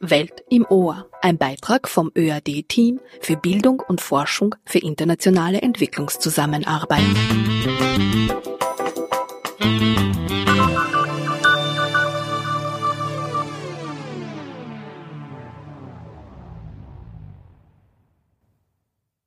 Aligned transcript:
Welt 0.00 0.44
im 0.50 0.66
Ohr, 0.68 1.08
ein 1.20 1.38
Beitrag 1.38 1.88
vom 1.88 2.10
ÖAD-Team 2.16 3.00
für 3.20 3.36
Bildung 3.36 3.80
und 3.80 4.00
Forschung 4.00 4.54
für 4.66 4.80
internationale 4.80 5.62
Entwicklungszusammenarbeit. 5.62 7.04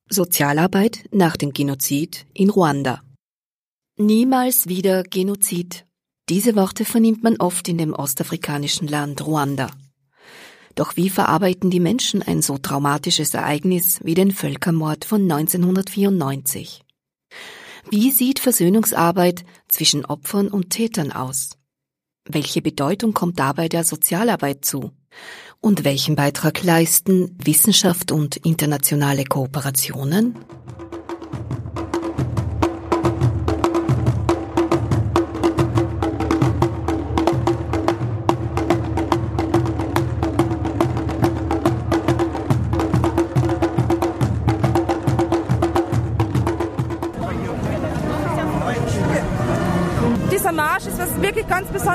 Sozialarbeit 0.09 1.05
nach 1.11 1.37
dem 1.37 1.51
Genozid 1.51 2.25
in 2.33 2.49
Ruanda. 2.49 3.01
Niemals 3.97 4.67
wieder 4.67 5.03
Genozid. 5.03 5.84
Diese 6.27 6.55
Worte 6.55 6.85
vernimmt 6.85 7.21
man 7.23 7.37
oft 7.37 7.67
in 7.67 7.77
dem 7.77 7.93
ostafrikanischen 7.93 8.87
Land 8.87 9.25
Ruanda. 9.25 9.69
Doch 10.73 10.95
wie 10.97 11.09
verarbeiten 11.09 11.69
die 11.69 11.79
Menschen 11.79 12.23
ein 12.23 12.41
so 12.41 12.57
traumatisches 12.57 13.33
Ereignis 13.35 13.99
wie 14.03 14.15
den 14.15 14.31
Völkermord 14.31 15.05
von 15.05 15.21
1994? 15.21 16.83
Wie 17.91 18.09
sieht 18.09 18.39
Versöhnungsarbeit 18.39 19.45
zwischen 19.67 20.03
Opfern 20.03 20.47
und 20.47 20.71
Tätern 20.71 21.11
aus? 21.11 21.51
Welche 22.27 22.63
Bedeutung 22.63 23.13
kommt 23.13 23.37
dabei 23.37 23.69
der 23.69 23.83
Sozialarbeit 23.83 24.65
zu? 24.65 24.91
Und 25.61 25.83
welchen 25.83 26.15
Beitrag 26.15 26.63
leisten 26.63 27.37
Wissenschaft 27.43 28.11
und 28.11 28.37
internationale 28.37 29.25
Kooperationen? 29.25 30.35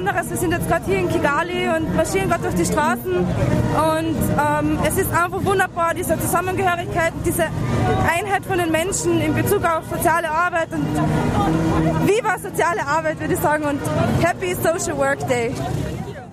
Besonderes. 0.01 0.31
Wir 0.31 0.37
sind 0.39 0.53
jetzt 0.53 0.67
gerade 0.67 0.85
hier 0.87 0.99
in 0.99 1.09
Kigali 1.11 1.69
und 1.69 1.95
marschieren 1.95 2.31
gerade 2.31 2.45
durch 2.45 2.55
die 2.55 2.65
Straßen. 2.65 3.13
Und 3.13 4.17
ähm, 4.17 4.79
es 4.87 4.97
ist 4.97 5.13
einfach 5.13 5.45
wunderbar, 5.45 5.93
diese 5.93 6.19
Zusammengehörigkeit, 6.19 7.13
diese 7.27 7.45
Einheit 8.09 8.47
von 8.47 8.57
den 8.57 8.71
Menschen 8.71 9.21
in 9.21 9.35
Bezug 9.35 9.63
auf 9.63 9.85
soziale 9.95 10.31
Arbeit. 10.31 10.69
Und 10.73 10.87
viva 12.09 12.39
soziale 12.39 12.87
Arbeit, 12.87 13.21
würde 13.21 13.35
ich 13.35 13.41
sagen. 13.41 13.65
Und 13.65 13.81
Happy 14.25 14.55
Social 14.55 14.97
Work 14.97 15.29
Day. 15.29 15.53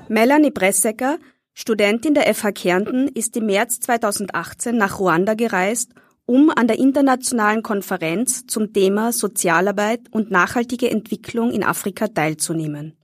Melanie 0.07 0.51
Bressecker, 0.51 1.17
Studentin 1.53 2.13
der 2.13 2.33
FH 2.33 2.51
Kärnten, 2.53 3.09
ist 3.09 3.35
im 3.35 3.47
März 3.47 3.81
2018 3.81 4.77
nach 4.77 4.99
Ruanda 4.99 5.33
gereist 5.33 5.91
um 6.29 6.49
an 6.53 6.67
der 6.67 6.77
internationalen 6.77 7.63
Konferenz 7.63 8.45
zum 8.47 8.73
Thema 8.73 9.13
Sozialarbeit 9.13 10.01
und 10.11 10.29
nachhaltige 10.29 10.91
Entwicklung 10.91 11.51
in 11.51 11.63
Afrika 11.63 12.09
teilzunehmen. 12.09 12.96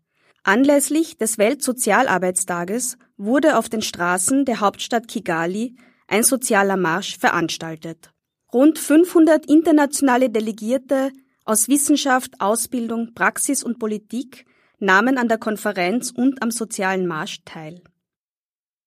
Anlässlich 0.43 1.17
des 1.17 1.37
Weltsozialarbeitstages 1.37 2.97
wurde 3.15 3.57
auf 3.57 3.69
den 3.69 3.81
Straßen 3.81 4.43
der 4.43 4.59
Hauptstadt 4.59 5.07
Kigali 5.07 5.77
ein 6.07 6.23
sozialer 6.23 6.75
Marsch 6.75 7.17
veranstaltet. 7.17 8.11
Rund 8.53 8.77
500 8.77 9.45
internationale 9.45 10.29
Delegierte 10.29 11.13
aus 11.45 11.69
Wissenschaft, 11.69 12.33
Ausbildung, 12.39 13.13
Praxis 13.15 13.63
und 13.63 13.79
Politik 13.79 14.45
nahmen 14.79 15.17
an 15.17 15.29
der 15.29 15.37
Konferenz 15.37 16.11
und 16.11 16.41
am 16.43 16.51
sozialen 16.51 17.07
Marsch 17.07 17.39
teil. 17.45 17.81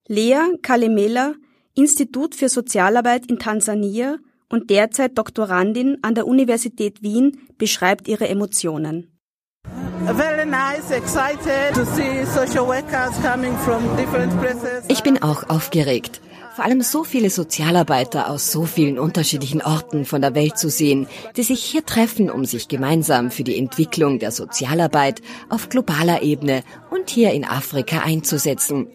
Lea 0.08 0.58
Kalemela, 0.60 1.34
Institut 1.74 2.34
für 2.34 2.50
Sozialarbeit 2.50 3.26
in 3.26 3.38
Tansania 3.38 4.18
und 4.50 4.68
derzeit 4.68 5.16
Doktorandin 5.16 5.98
an 6.02 6.14
der 6.14 6.26
Universität 6.26 7.02
Wien, 7.02 7.40
beschreibt 7.56 8.08
ihre 8.08 8.28
Emotionen. 8.28 9.15
Ich 14.88 15.02
bin 15.02 15.22
auch 15.22 15.48
aufgeregt. 15.48 16.20
Vor 16.54 16.64
allem 16.64 16.80
so 16.80 17.04
viele 17.04 17.28
Sozialarbeiter 17.28 18.30
aus 18.30 18.52
so 18.52 18.64
vielen 18.64 18.98
unterschiedlichen 18.98 19.62
Orten 19.62 20.04
von 20.04 20.22
der 20.22 20.34
Welt 20.34 20.58
zu 20.58 20.70
sehen, 20.70 21.06
die 21.36 21.42
sich 21.42 21.62
hier 21.62 21.84
treffen, 21.84 22.30
um 22.30 22.44
sich 22.44 22.68
gemeinsam 22.68 23.30
für 23.30 23.44
die 23.44 23.58
Entwicklung 23.58 24.18
der 24.18 24.30
Sozialarbeit 24.30 25.22
auf 25.48 25.68
globaler 25.68 26.22
Ebene 26.22 26.62
und 26.90 27.10
hier 27.10 27.32
in 27.32 27.44
Afrika 27.44 27.98
einzusetzen. 27.98 28.86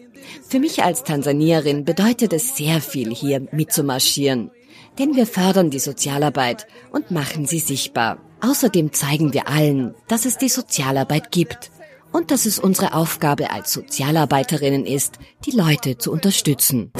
Für 0.48 0.60
mich 0.60 0.82
als 0.82 1.04
Tansanierin 1.04 1.84
bedeutet 1.84 2.32
es 2.32 2.56
sehr 2.56 2.80
viel, 2.80 3.14
hier 3.14 3.46
mitzumarschieren 3.52 4.50
denn 4.98 5.16
wir 5.16 5.26
fördern 5.26 5.70
die 5.70 5.78
Sozialarbeit 5.78 6.66
und 6.90 7.10
machen 7.10 7.46
sie 7.46 7.60
sichtbar. 7.60 8.18
Außerdem 8.40 8.92
zeigen 8.92 9.32
wir 9.32 9.48
allen, 9.48 9.94
dass 10.08 10.24
es 10.24 10.36
die 10.36 10.48
Sozialarbeit 10.48 11.30
gibt 11.30 11.70
und 12.12 12.30
dass 12.30 12.46
es 12.46 12.58
unsere 12.58 12.94
Aufgabe 12.94 13.50
als 13.50 13.72
Sozialarbeiterinnen 13.72 14.84
ist, 14.84 15.18
die 15.46 15.52
Leute 15.52 15.98
zu 15.98 16.12
unterstützen. 16.12 16.92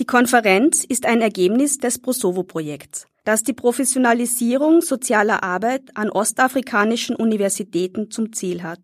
Die 0.00 0.06
Konferenz 0.06 0.84
ist 0.84 1.06
ein 1.06 1.20
Ergebnis 1.20 1.78
des 1.78 1.98
Prosovo-Projekts, 1.98 3.06
das 3.24 3.42
die 3.42 3.52
Professionalisierung 3.52 4.80
sozialer 4.80 5.42
Arbeit 5.42 5.82
an 5.94 6.10
ostafrikanischen 6.10 7.16
Universitäten 7.16 8.10
zum 8.10 8.32
Ziel 8.32 8.62
hat. 8.62 8.80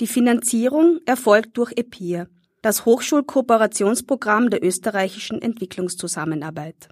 Die 0.00 0.06
Finanzierung 0.06 1.00
erfolgt 1.06 1.56
durch 1.56 1.72
EPIR, 1.76 2.28
das 2.62 2.86
Hochschulkooperationsprogramm 2.86 4.48
der 4.48 4.64
österreichischen 4.64 5.42
Entwicklungszusammenarbeit. 5.42 6.88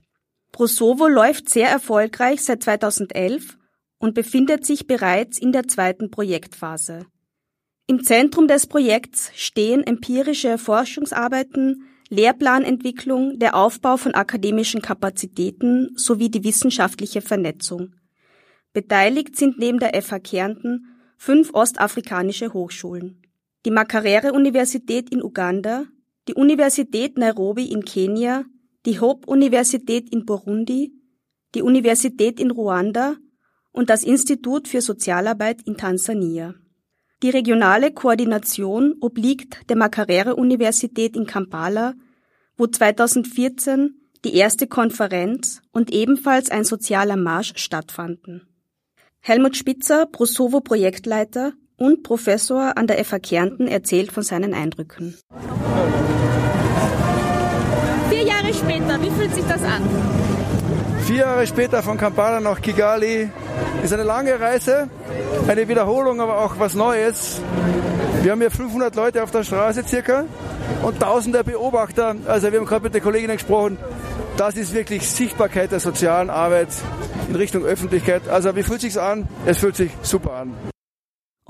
Prosovo 0.52 1.06
läuft 1.06 1.48
sehr 1.48 1.68
erfolgreich 1.68 2.42
seit 2.42 2.64
2011 2.64 3.56
und 3.98 4.14
befindet 4.14 4.66
sich 4.66 4.88
bereits 4.88 5.38
in 5.38 5.52
der 5.52 5.68
zweiten 5.68 6.10
Projektphase. 6.10 7.06
Im 7.86 8.02
Zentrum 8.02 8.48
des 8.48 8.66
Projekts 8.66 9.30
stehen 9.34 9.84
empirische 9.84 10.58
Forschungsarbeiten, 10.58 11.84
Lehrplanentwicklung, 12.08 13.38
der 13.38 13.54
Aufbau 13.54 13.96
von 13.96 14.14
akademischen 14.14 14.82
Kapazitäten 14.82 15.92
sowie 15.96 16.30
die 16.30 16.42
wissenschaftliche 16.42 17.20
Vernetzung. 17.20 17.94
Beteiligt 18.72 19.36
sind 19.36 19.58
neben 19.58 19.78
der 19.78 20.00
FH 20.00 20.18
Kärnten 20.18 20.86
fünf 21.16 21.54
ostafrikanische 21.54 22.52
Hochschulen 22.52 23.19
die 23.66 23.70
Makerere-Universität 23.70 25.10
in 25.10 25.22
Uganda, 25.22 25.84
die 26.28 26.34
Universität 26.34 27.18
Nairobi 27.18 27.66
in 27.66 27.84
Kenia, 27.84 28.44
die 28.86 29.00
Hope-Universität 29.00 30.10
in 30.10 30.24
Burundi, 30.24 30.92
die 31.54 31.62
Universität 31.62 32.40
in 32.40 32.50
Ruanda 32.50 33.16
und 33.72 33.90
das 33.90 34.02
Institut 34.02 34.68
für 34.68 34.80
Sozialarbeit 34.80 35.62
in 35.62 35.76
Tansania. 35.76 36.54
Die 37.22 37.30
regionale 37.30 37.92
Koordination 37.92 38.94
obliegt 39.00 39.68
der 39.68 39.76
Makerere-Universität 39.76 41.16
in 41.16 41.26
Kampala, 41.26 41.94
wo 42.56 42.66
2014 42.66 44.00
die 44.24 44.34
erste 44.34 44.66
Konferenz 44.66 45.60
und 45.72 45.92
ebenfalls 45.92 46.50
ein 46.50 46.64
sozialer 46.64 47.16
Marsch 47.16 47.52
stattfanden. 47.56 48.46
Helmut 49.20 49.56
Spitzer, 49.56 50.06
Prosovo-Projektleiter, 50.06 51.52
und 51.80 52.02
Professor 52.02 52.76
an 52.76 52.86
der 52.86 53.02
FH 53.02 53.18
Kärnten 53.20 53.66
erzählt 53.66 54.12
von 54.12 54.22
seinen 54.22 54.52
Eindrücken. 54.52 55.16
Vier 58.10 58.22
Jahre 58.22 58.52
später, 58.52 59.00
wie 59.00 59.10
fühlt 59.10 59.34
sich 59.34 59.44
das 59.46 59.62
an? 59.62 59.82
Vier 61.06 61.16
Jahre 61.16 61.46
später 61.46 61.82
von 61.82 61.96
Kampala 61.96 62.38
nach 62.40 62.60
Kigali 62.60 63.30
ist 63.82 63.92
eine 63.94 64.02
lange 64.02 64.38
Reise, 64.38 64.90
eine 65.48 65.66
Wiederholung, 65.68 66.20
aber 66.20 66.44
auch 66.44 66.58
was 66.58 66.74
Neues. 66.74 67.40
Wir 68.22 68.32
haben 68.32 68.40
hier 68.40 68.50
500 68.50 68.94
Leute 68.94 69.22
auf 69.22 69.30
der 69.30 69.42
Straße 69.42 69.82
circa 69.84 70.26
und 70.82 71.00
tausende 71.00 71.42
Beobachter. 71.42 72.14
Also 72.26 72.52
wir 72.52 72.60
haben 72.60 72.66
gerade 72.66 72.84
mit 72.84 72.94
den 72.94 73.02
Kolleginnen 73.02 73.38
gesprochen. 73.38 73.78
Das 74.36 74.56
ist 74.56 74.74
wirklich 74.74 75.08
Sichtbarkeit 75.08 75.72
der 75.72 75.80
sozialen 75.80 76.28
Arbeit 76.28 76.68
in 77.28 77.36
Richtung 77.36 77.64
Öffentlichkeit. 77.64 78.28
Also 78.28 78.54
wie 78.54 78.62
fühlt 78.62 78.82
sich's 78.82 78.98
an? 78.98 79.26
Es 79.46 79.58
fühlt 79.58 79.76
sich 79.76 79.90
super 80.02 80.34
an. 80.34 80.54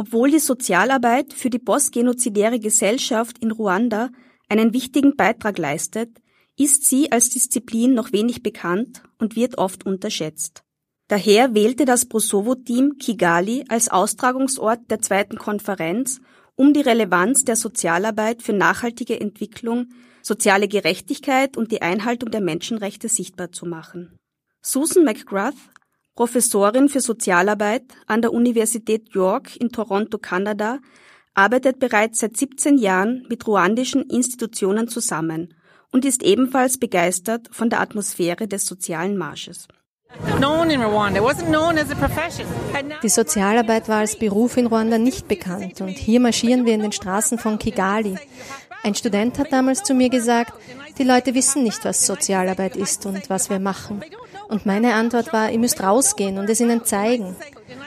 Obwohl 0.01 0.31
die 0.31 0.39
Sozialarbeit 0.39 1.35
für 1.35 1.51
die 1.51 1.59
postgenozidäre 1.59 2.59
Gesellschaft 2.59 3.37
in 3.41 3.51
Ruanda 3.51 4.09
einen 4.49 4.73
wichtigen 4.73 5.15
Beitrag 5.15 5.59
leistet, 5.59 6.23
ist 6.57 6.87
sie 6.89 7.13
als 7.13 7.29
Disziplin 7.29 7.93
noch 7.93 8.11
wenig 8.11 8.43
bekannt 8.43 9.03
und 9.19 9.37
wird 9.37 9.59
oft 9.59 9.85
unterschätzt. 9.85 10.63
Daher 11.09 11.53
wählte 11.53 11.85
das 11.85 12.07
Prosovo-Team 12.07 12.97
Kigali 12.97 13.67
als 13.69 13.91
Austragungsort 13.91 14.91
der 14.91 15.03
zweiten 15.03 15.37
Konferenz, 15.37 16.23
um 16.57 16.73
die 16.73 16.81
Relevanz 16.81 17.45
der 17.45 17.57
Sozialarbeit 17.57 18.41
für 18.41 18.55
nachhaltige 18.55 19.21
Entwicklung, 19.21 19.89
soziale 20.23 20.67
Gerechtigkeit 20.67 21.59
und 21.59 21.73
die 21.73 21.83
Einhaltung 21.83 22.31
der 22.31 22.41
Menschenrechte 22.41 23.11
sichtbar 23.11 23.53
zu 23.53 23.67
machen. 23.67 24.17
Susan 24.63 25.05
McGrath 25.05 25.57
Professorin 26.21 26.91
für 26.91 27.01
Sozialarbeit 27.01 27.85
an 28.07 28.21
der 28.21 28.35
Universität 28.35 29.15
York 29.15 29.57
in 29.57 29.71
Toronto, 29.71 30.19
Kanada, 30.19 30.79
arbeitet 31.33 31.79
bereits 31.79 32.19
seit 32.19 32.37
17 32.37 32.77
Jahren 32.77 33.25
mit 33.31 33.47
ruandischen 33.47 34.03
Institutionen 34.03 34.87
zusammen 34.87 35.55
und 35.91 36.05
ist 36.05 36.23
ebenfalls 36.23 36.77
begeistert 36.77 37.49
von 37.53 37.71
der 37.71 37.81
Atmosphäre 37.81 38.47
des 38.47 38.67
sozialen 38.67 39.17
Marsches. 39.17 39.67
Die 43.03 43.09
Sozialarbeit 43.09 43.89
war 43.89 44.01
als 44.01 44.19
Beruf 44.19 44.59
in 44.59 44.67
Ruanda 44.67 44.99
nicht 44.99 45.27
bekannt 45.27 45.81
und 45.81 45.97
hier 45.97 46.21
marschieren 46.21 46.67
wir 46.67 46.75
in 46.75 46.83
den 46.83 46.93
Straßen 46.93 47.39
von 47.39 47.59
Kigali. 47.59 48.19
Ein 48.83 48.95
Student 48.95 49.39
hat 49.39 49.55
damals 49.55 49.83
zu 49.85 49.95
mir 49.95 50.11
gesagt, 50.11 50.53
die 50.99 51.05
Leute 51.05 51.35
wissen 51.35 51.63
nicht, 51.63 51.83
was 51.87 52.07
Sozialarbeit 52.07 52.77
ist 52.77 53.07
und 53.07 53.31
was 53.31 53.49
wir 53.49 53.59
machen. 53.59 54.03
Und 54.51 54.67
meine 54.67 54.95
Antwort 54.95 55.33
war, 55.33 55.51
ihr 55.53 55.61
müsst 55.61 55.81
rausgehen 55.81 56.37
und 56.37 56.51
es 56.51 56.61
ihnen 56.61 56.85
zeigen. 56.85 57.37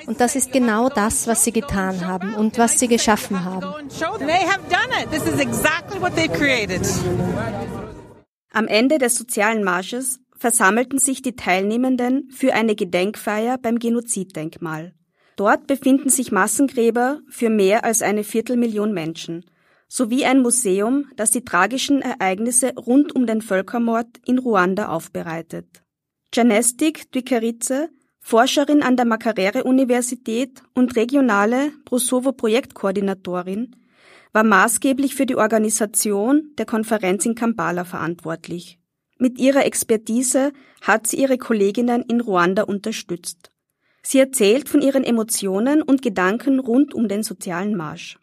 Und 0.07 0.21
das 0.21 0.35
ist 0.37 0.53
genau 0.53 0.87
das, 0.87 1.27
was 1.27 1.43
sie 1.43 1.51
getan 1.51 2.07
haben 2.07 2.33
und 2.35 2.57
was 2.57 2.79
sie 2.79 2.87
geschaffen 2.87 3.43
haben. 3.43 3.65
Am 8.53 8.67
Ende 8.67 8.97
des 8.97 9.15
sozialen 9.15 9.63
Marsches 9.63 10.19
versammelten 10.37 10.99
sich 10.99 11.21
die 11.21 11.35
Teilnehmenden 11.35 12.29
für 12.31 12.53
eine 12.53 12.75
Gedenkfeier 12.75 13.57
beim 13.57 13.77
Genoziddenkmal. 13.77 14.93
Dort 15.35 15.67
befinden 15.67 16.09
sich 16.09 16.31
Massengräber 16.31 17.19
für 17.29 17.49
mehr 17.49 17.83
als 17.83 18.01
eine 18.01 18.23
Viertelmillion 18.23 18.93
Menschen 18.93 19.45
sowie 19.93 20.25
ein 20.25 20.41
Museum, 20.41 21.05
das 21.15 21.29
die 21.29 21.45
tragischen 21.45 22.01
Ereignisse 22.01 22.73
rund 22.75 23.15
um 23.15 23.27
den 23.27 23.43
Völkermord 23.43 24.07
in 24.25 24.39
Ruanda 24.39 24.87
aufbereitet. 24.87 25.82
Janestik 26.35 27.11
Dwikeritze, 27.11 27.89
Forscherin 28.19 28.81
an 28.81 28.95
der 28.97 29.05
Makerere-Universität 29.05 30.63
und 30.73 30.95
regionale 30.95 31.71
Prosovo-Projektkoordinatorin, 31.85 33.75
war 34.31 34.43
maßgeblich 34.43 35.13
für 35.13 35.27
die 35.27 35.35
Organisation 35.35 36.49
der 36.57 36.65
Konferenz 36.65 37.27
in 37.27 37.35
Kampala 37.35 37.83
verantwortlich. 37.83 38.79
Mit 39.19 39.37
ihrer 39.37 39.63
Expertise 39.65 40.53
hat 40.81 41.05
sie 41.05 41.17
ihre 41.17 41.37
Kolleginnen 41.37 42.01
in 42.01 42.19
Ruanda 42.19 42.63
unterstützt. 42.63 43.51
Sie 44.01 44.17
erzählt 44.17 44.67
von 44.67 44.81
ihren 44.81 45.03
Emotionen 45.03 45.83
und 45.83 46.01
Gedanken 46.01 46.59
rund 46.59 46.95
um 46.95 47.07
den 47.07 47.21
sozialen 47.21 47.77
Marsch. 47.77 48.17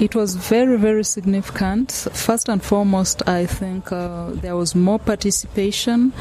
It 0.00 0.16
was 0.16 0.34
very, 0.36 0.78
very 0.78 1.04
significant. 1.04 1.92
First 1.92 2.48
and 2.48 2.64
foremost, 2.64 3.22
I 3.28 3.46
think 3.46 3.92
uh, 3.92 4.32
there 4.40 4.56
was 4.56 4.74
more 4.74 4.98
participation. 4.98 6.12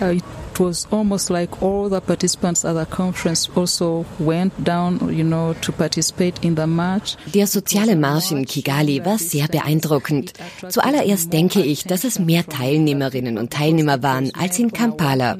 Uh, 0.00 0.18
was 0.58 0.86
almost 0.90 1.30
like 1.30 1.62
all 1.62 1.88
the 1.88 2.00
participants 2.00 2.64
at 2.64 2.74
the 2.74 2.86
conference 2.86 3.48
also 3.54 4.04
went 4.18 4.52
down, 4.64 4.98
you 5.12 5.24
know, 5.24 5.54
to 5.60 5.72
participate 5.72 6.42
in 6.42 6.56
the 6.56 6.66
march. 6.66 7.16
Der 7.34 7.46
soziale 7.46 7.96
Marsch 7.96 8.32
in 8.32 8.44
Kigali 8.44 9.04
war 9.04 9.18
sehr 9.18 9.48
beeindruckend. 9.48 10.32
Zuallererst 10.68 11.32
denke 11.32 11.62
ich, 11.62 11.84
dass 11.84 12.04
es 12.04 12.18
mehr 12.18 12.46
Teilnehmerinnen 12.46 13.38
und 13.38 13.52
Teilnehmer 13.52 14.02
waren 14.02 14.32
als 14.34 14.58
in 14.58 14.72
Kampala. 14.72 15.38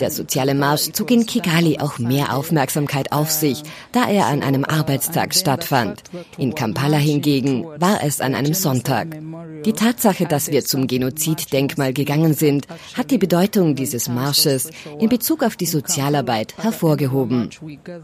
Der 0.00 0.10
soziale 0.10 0.54
Marsch 0.54 0.90
zog 0.92 1.10
in 1.12 1.24
Kigali 1.24 1.78
auch 1.78 1.98
mehr 1.98 2.34
Aufmerksamkeit 2.34 3.12
auf 3.12 3.30
sich, 3.30 3.62
da 3.92 4.08
er 4.08 4.26
an 4.26 4.42
einem 4.42 4.64
Arbeitstag 4.64 5.34
stattfand. 5.34 6.02
In 6.36 6.54
Kampala 6.54 6.96
hingegen 6.96 7.64
war 7.78 8.02
es 8.02 8.20
an 8.20 8.34
einem 8.34 8.54
Sonntag. 8.54 9.16
Die 9.64 9.72
Tatsache, 9.72 10.26
dass 10.26 10.50
wir 10.50 10.64
zum 10.64 10.88
Genoziddenkmal 10.88 11.92
gegangen 11.92 12.34
sind, 12.34 12.66
hat 12.94 13.12
die 13.12 13.18
Bedeutung 13.18 13.76
dieses 13.76 14.08
Marsches 14.08 14.70
in 14.98 15.08
Bezug 15.08 15.44
auf 15.44 15.56
die 15.56 15.66
Sozialarbeit 15.66 16.54
hervorgehoben. 16.58 17.50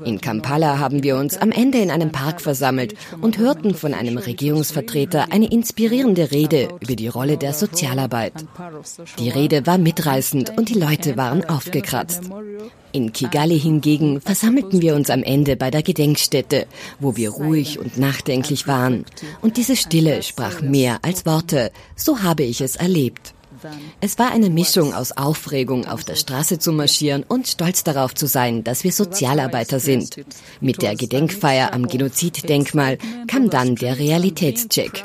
In 0.04 0.20
Kampala 0.20 0.78
haben 0.78 1.02
wir 1.02 1.16
uns 1.16 1.37
am 1.37 1.50
Ende 1.50 1.78
in 1.78 1.90
einem 1.90 2.12
Park 2.12 2.40
versammelt 2.40 2.94
und 3.20 3.38
hörten 3.38 3.75
von 3.75 3.94
einem 3.94 4.16
Regierungsvertreter 4.16 5.32
eine 5.32 5.50
inspirierende 5.50 6.31
Rede 6.31 6.69
über 6.81 6.94
die 6.94 7.08
Rolle 7.08 7.37
der 7.37 7.52
Sozialarbeit. 7.52 8.32
Die 9.19 9.28
Rede 9.28 9.66
war 9.66 9.76
mitreißend 9.76 10.56
und 10.56 10.69
die 10.69 10.78
Leute 10.78 11.16
waren 11.16 11.44
aufgeregt 11.44 11.80
gekratzt. 11.81 12.23
In 12.93 13.12
Kigali 13.12 13.59
hingegen 13.59 14.21
versammelten 14.21 14.81
wir 14.82 14.94
uns 14.94 15.11
am 15.11 15.23
Ende 15.23 15.56
bei 15.56 15.71
der 15.71 15.82
Gedenkstätte, 15.82 16.67
wo 16.99 17.17
wir 17.17 17.31
ruhig 17.31 17.79
und 17.79 17.99
nachdenklich 17.99 18.67
waren. 18.67 19.05
Und 19.41 19.56
diese 19.56 19.77
Stille 19.77 20.23
sprach 20.23 20.61
mehr 20.61 20.99
als 21.03 21.27
Worte. 21.27 21.71
So 21.97 22.23
habe 22.23 22.43
ich 22.43 22.61
es 22.61 22.77
erlebt. 22.77 23.35
Es 24.00 24.19
war 24.19 24.32
eine 24.32 24.49
Mischung 24.49 24.94
aus 24.94 25.12
Aufregung, 25.12 25.87
auf 25.87 26.03
der 26.03 26.15
Straße 26.15 26.59
zu 26.59 26.73
marschieren 26.73 27.25
und 27.29 27.47
stolz 27.47 27.85
darauf 27.85 28.15
zu 28.15 28.26
sein, 28.26 28.65
dass 28.65 28.85
wir 28.85 28.93
Sozialarbeiter 28.93 29.81
sind. 29.81 30.17
Mit 30.61 30.81
der 30.81 30.97
Gedenkfeier 30.97 31.75
am 31.75 31.87
Genoziddenkmal 31.87 32.97
kam 33.26 33.50
dann 33.50 33.75
der 33.76 33.99
Realitätscheck. 33.99 35.05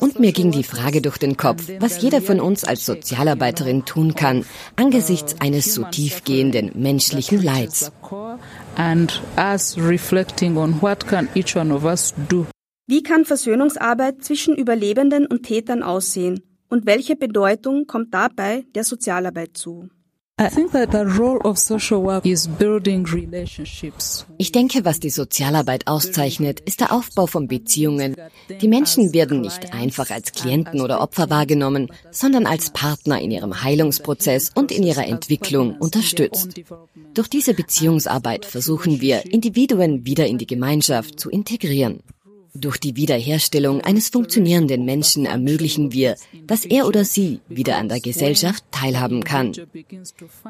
Und 0.00 0.18
mir 0.18 0.32
ging 0.32 0.50
die 0.50 0.64
Frage 0.64 1.00
durch 1.02 1.18
den 1.18 1.36
Kopf, 1.36 1.68
was 1.80 2.02
jeder 2.02 2.20
von 2.20 2.40
uns 2.40 2.64
als 2.64 2.86
Sozialarbeiterin 2.86 3.84
tun 3.84 4.14
kann, 4.14 4.44
angesichts 4.76 5.36
eines 5.40 5.74
so 5.74 5.84
tiefgehenden 5.84 6.72
menschlichen 6.74 7.42
Leids. 7.42 7.92
Wie 12.88 13.02
kann 13.02 13.24
Versöhnungsarbeit 13.24 14.24
zwischen 14.24 14.56
Überlebenden 14.56 15.26
und 15.26 15.42
Tätern 15.42 15.82
aussehen? 15.82 16.40
Und 16.68 16.86
welche 16.86 17.16
Bedeutung 17.16 17.86
kommt 17.86 18.12
dabei 18.12 18.64
der 18.74 18.84
Sozialarbeit 18.84 19.56
zu? 19.56 19.88
Ich 24.38 24.52
denke, 24.52 24.84
was 24.84 25.00
die 25.00 25.08
Sozialarbeit 25.08 25.86
auszeichnet, 25.86 26.60
ist 26.60 26.80
der 26.80 26.92
Aufbau 26.92 27.26
von 27.26 27.48
Beziehungen. 27.48 28.16
Die 28.60 28.68
Menschen 28.68 29.14
werden 29.14 29.40
nicht 29.40 29.72
einfach 29.72 30.10
als 30.10 30.32
Klienten 30.32 30.82
oder 30.82 31.00
Opfer 31.00 31.30
wahrgenommen, 31.30 31.90
sondern 32.10 32.44
als 32.44 32.68
Partner 32.68 33.18
in 33.18 33.30
ihrem 33.30 33.62
Heilungsprozess 33.62 34.50
und 34.54 34.72
in 34.72 34.82
ihrer 34.82 35.06
Entwicklung 35.06 35.78
unterstützt. 35.78 36.60
Durch 37.14 37.28
diese 37.28 37.54
Beziehungsarbeit 37.54 38.44
versuchen 38.44 39.00
wir, 39.00 39.24
Individuen 39.32 40.04
wieder 40.04 40.26
in 40.26 40.36
die 40.36 40.46
Gemeinschaft 40.46 41.18
zu 41.18 41.30
integrieren. 41.30 42.02
Durch 42.58 42.78
die 42.78 42.96
Wiederherstellung 42.96 43.80
eines 43.80 44.08
funktionierenden 44.08 44.84
Menschen 44.84 45.26
ermöglichen 45.26 45.92
wir, 45.92 46.16
dass 46.46 46.64
er 46.64 46.86
oder 46.86 47.04
sie 47.04 47.40
wieder 47.48 47.76
an 47.76 47.88
der 47.88 48.00
Gesellschaft 48.00 48.64
teilhaben 48.70 49.24
kann. 49.24 49.52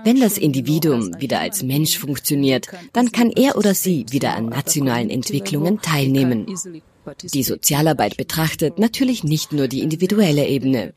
Wenn 0.05 0.21
das 0.21 0.39
Individuum 0.39 1.19
wieder 1.21 1.41
als 1.41 1.63
Mensch 1.63 1.99
funktioniert, 1.99 2.69
dann 2.93 3.13
kann 3.13 3.31
er 3.31 3.57
oder 3.57 3.75
sie 3.75 4.07
wieder 4.11 4.37
an 4.37 4.47
nationalen 4.47 5.11
Entwicklungen 5.11 5.81
teilnehmen. 5.81 6.47
Die 7.33 7.43
Sozialarbeit 7.45 8.17
betrachtet 8.17 8.79
natürlich 8.79 9.23
nicht 9.23 9.53
nur 9.53 9.69
die 9.69 9.81
individuelle 9.81 10.47
Ebene. 10.49 10.93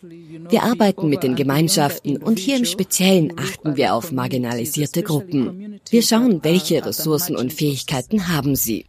Wir 0.50 0.64
arbeiten 0.64 1.08
mit 1.08 1.24
den 1.24 1.36
Gemeinschaften 1.36 2.18
und 2.18 2.40
hier 2.40 2.58
im 2.58 2.66
Speziellen 2.66 3.34
achten 3.38 3.78
wir 3.78 3.94
auf 3.94 4.12
marginalisierte 4.12 5.04
Gruppen. 5.04 5.80
Wir 5.90 6.02
schauen, 6.02 6.44
welche 6.44 6.84
Ressourcen 6.84 7.36
und 7.36 7.54
Fähigkeiten 7.54 8.28
haben 8.28 8.56
sie. 8.56 8.86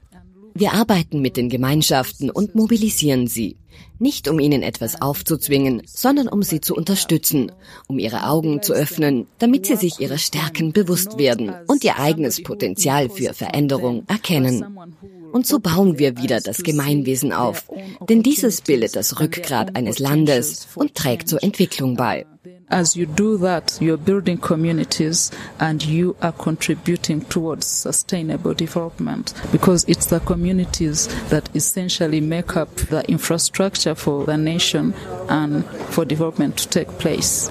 Wir 0.54 0.72
arbeiten 0.72 1.20
mit 1.20 1.36
den 1.36 1.48
Gemeinschaften 1.48 2.30
und 2.30 2.54
mobilisieren 2.54 3.26
sie. 3.26 3.56
Nicht 3.98 4.28
um 4.28 4.38
ihnen 4.38 4.62
etwas 4.62 5.00
aufzuzwingen, 5.00 5.82
sondern 5.86 6.28
um 6.28 6.42
sie 6.42 6.60
zu 6.60 6.74
unterstützen, 6.74 7.52
um 7.86 7.98
ihre 7.98 8.26
Augen 8.26 8.62
zu 8.62 8.72
öffnen, 8.72 9.26
damit 9.38 9.66
sie 9.66 9.76
sich 9.76 10.00
ihrer 10.00 10.18
Stärken 10.18 10.72
bewusst 10.72 11.18
werden 11.18 11.52
und 11.66 11.84
ihr 11.84 11.98
eigenes 11.98 12.42
Potenzial 12.42 13.10
für 13.10 13.34
Veränderung 13.34 14.04
erkennen. 14.08 14.64
Und 15.32 15.46
so 15.46 15.60
bauen 15.60 15.98
wir 15.98 16.16
wieder 16.16 16.40
das 16.40 16.62
Gemeinwesen 16.62 17.32
auf, 17.32 17.70
denn 18.08 18.22
dieses 18.22 18.62
bildet 18.62 18.96
das 18.96 19.20
Rückgrat 19.20 19.76
eines 19.76 19.98
Landes 19.98 20.66
und 20.74 20.94
trägt 20.94 21.28
zur 21.28 21.42
Entwicklung 21.42 21.96
bei. 21.96 22.26
As 22.70 22.96
you 22.96 23.06
do 23.06 23.36
that, 23.38 23.76
you're 23.80 23.96
building 23.96 24.38
communities 24.38 25.32
and 25.58 25.84
you 25.84 26.14
are 26.22 26.32
contributing 26.32 27.20
towards 27.22 27.66
sustainable 27.66 28.54
development 28.54 29.34
because 29.50 29.84
it's 29.88 30.06
the 30.06 30.20
communities 30.20 31.08
that 31.30 31.48
essentially 31.56 32.20
make 32.20 32.56
up 32.56 32.72
the 32.76 33.04
infrastructure 33.10 33.96
for 33.96 34.24
the 34.24 34.36
nation 34.36 34.94
and 35.28 35.64
for 35.90 36.04
development 36.04 36.58
to 36.58 36.68
take 36.68 36.88
place. 36.98 37.50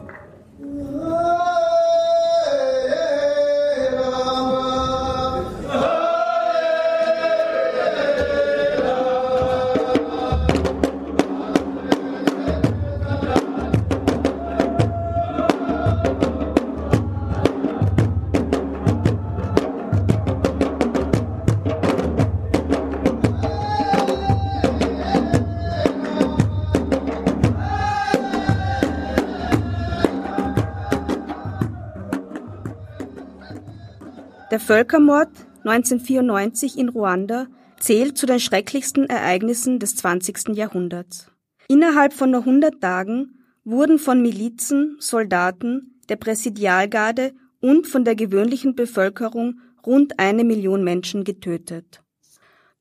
Völkermord 34.70 35.32
1994 35.64 36.78
in 36.78 36.90
Ruanda 36.90 37.48
zählt 37.80 38.20
zu 38.20 38.28
den 38.28 38.40
schrecklichsten 38.40 39.10
Ereignissen 39.10 39.80
des 39.80 39.96
20. 39.96 40.50
Jahrhunderts. 40.50 41.32
Innerhalb 41.68 42.14
von 42.14 42.30
nur 42.30 42.42
100 42.42 42.80
Tagen 42.80 43.40
wurden 43.64 43.98
von 43.98 44.22
Milizen, 44.22 44.98
Soldaten, 45.00 46.00
der 46.08 46.18
Präsidialgarde 46.18 47.34
und 47.60 47.88
von 47.88 48.06
der 48.06 48.14
gewöhnlichen 48.14 48.76
Bevölkerung 48.76 49.60
rund 49.84 50.20
eine 50.20 50.44
Million 50.44 50.84
Menschen 50.84 51.24
getötet. 51.24 52.04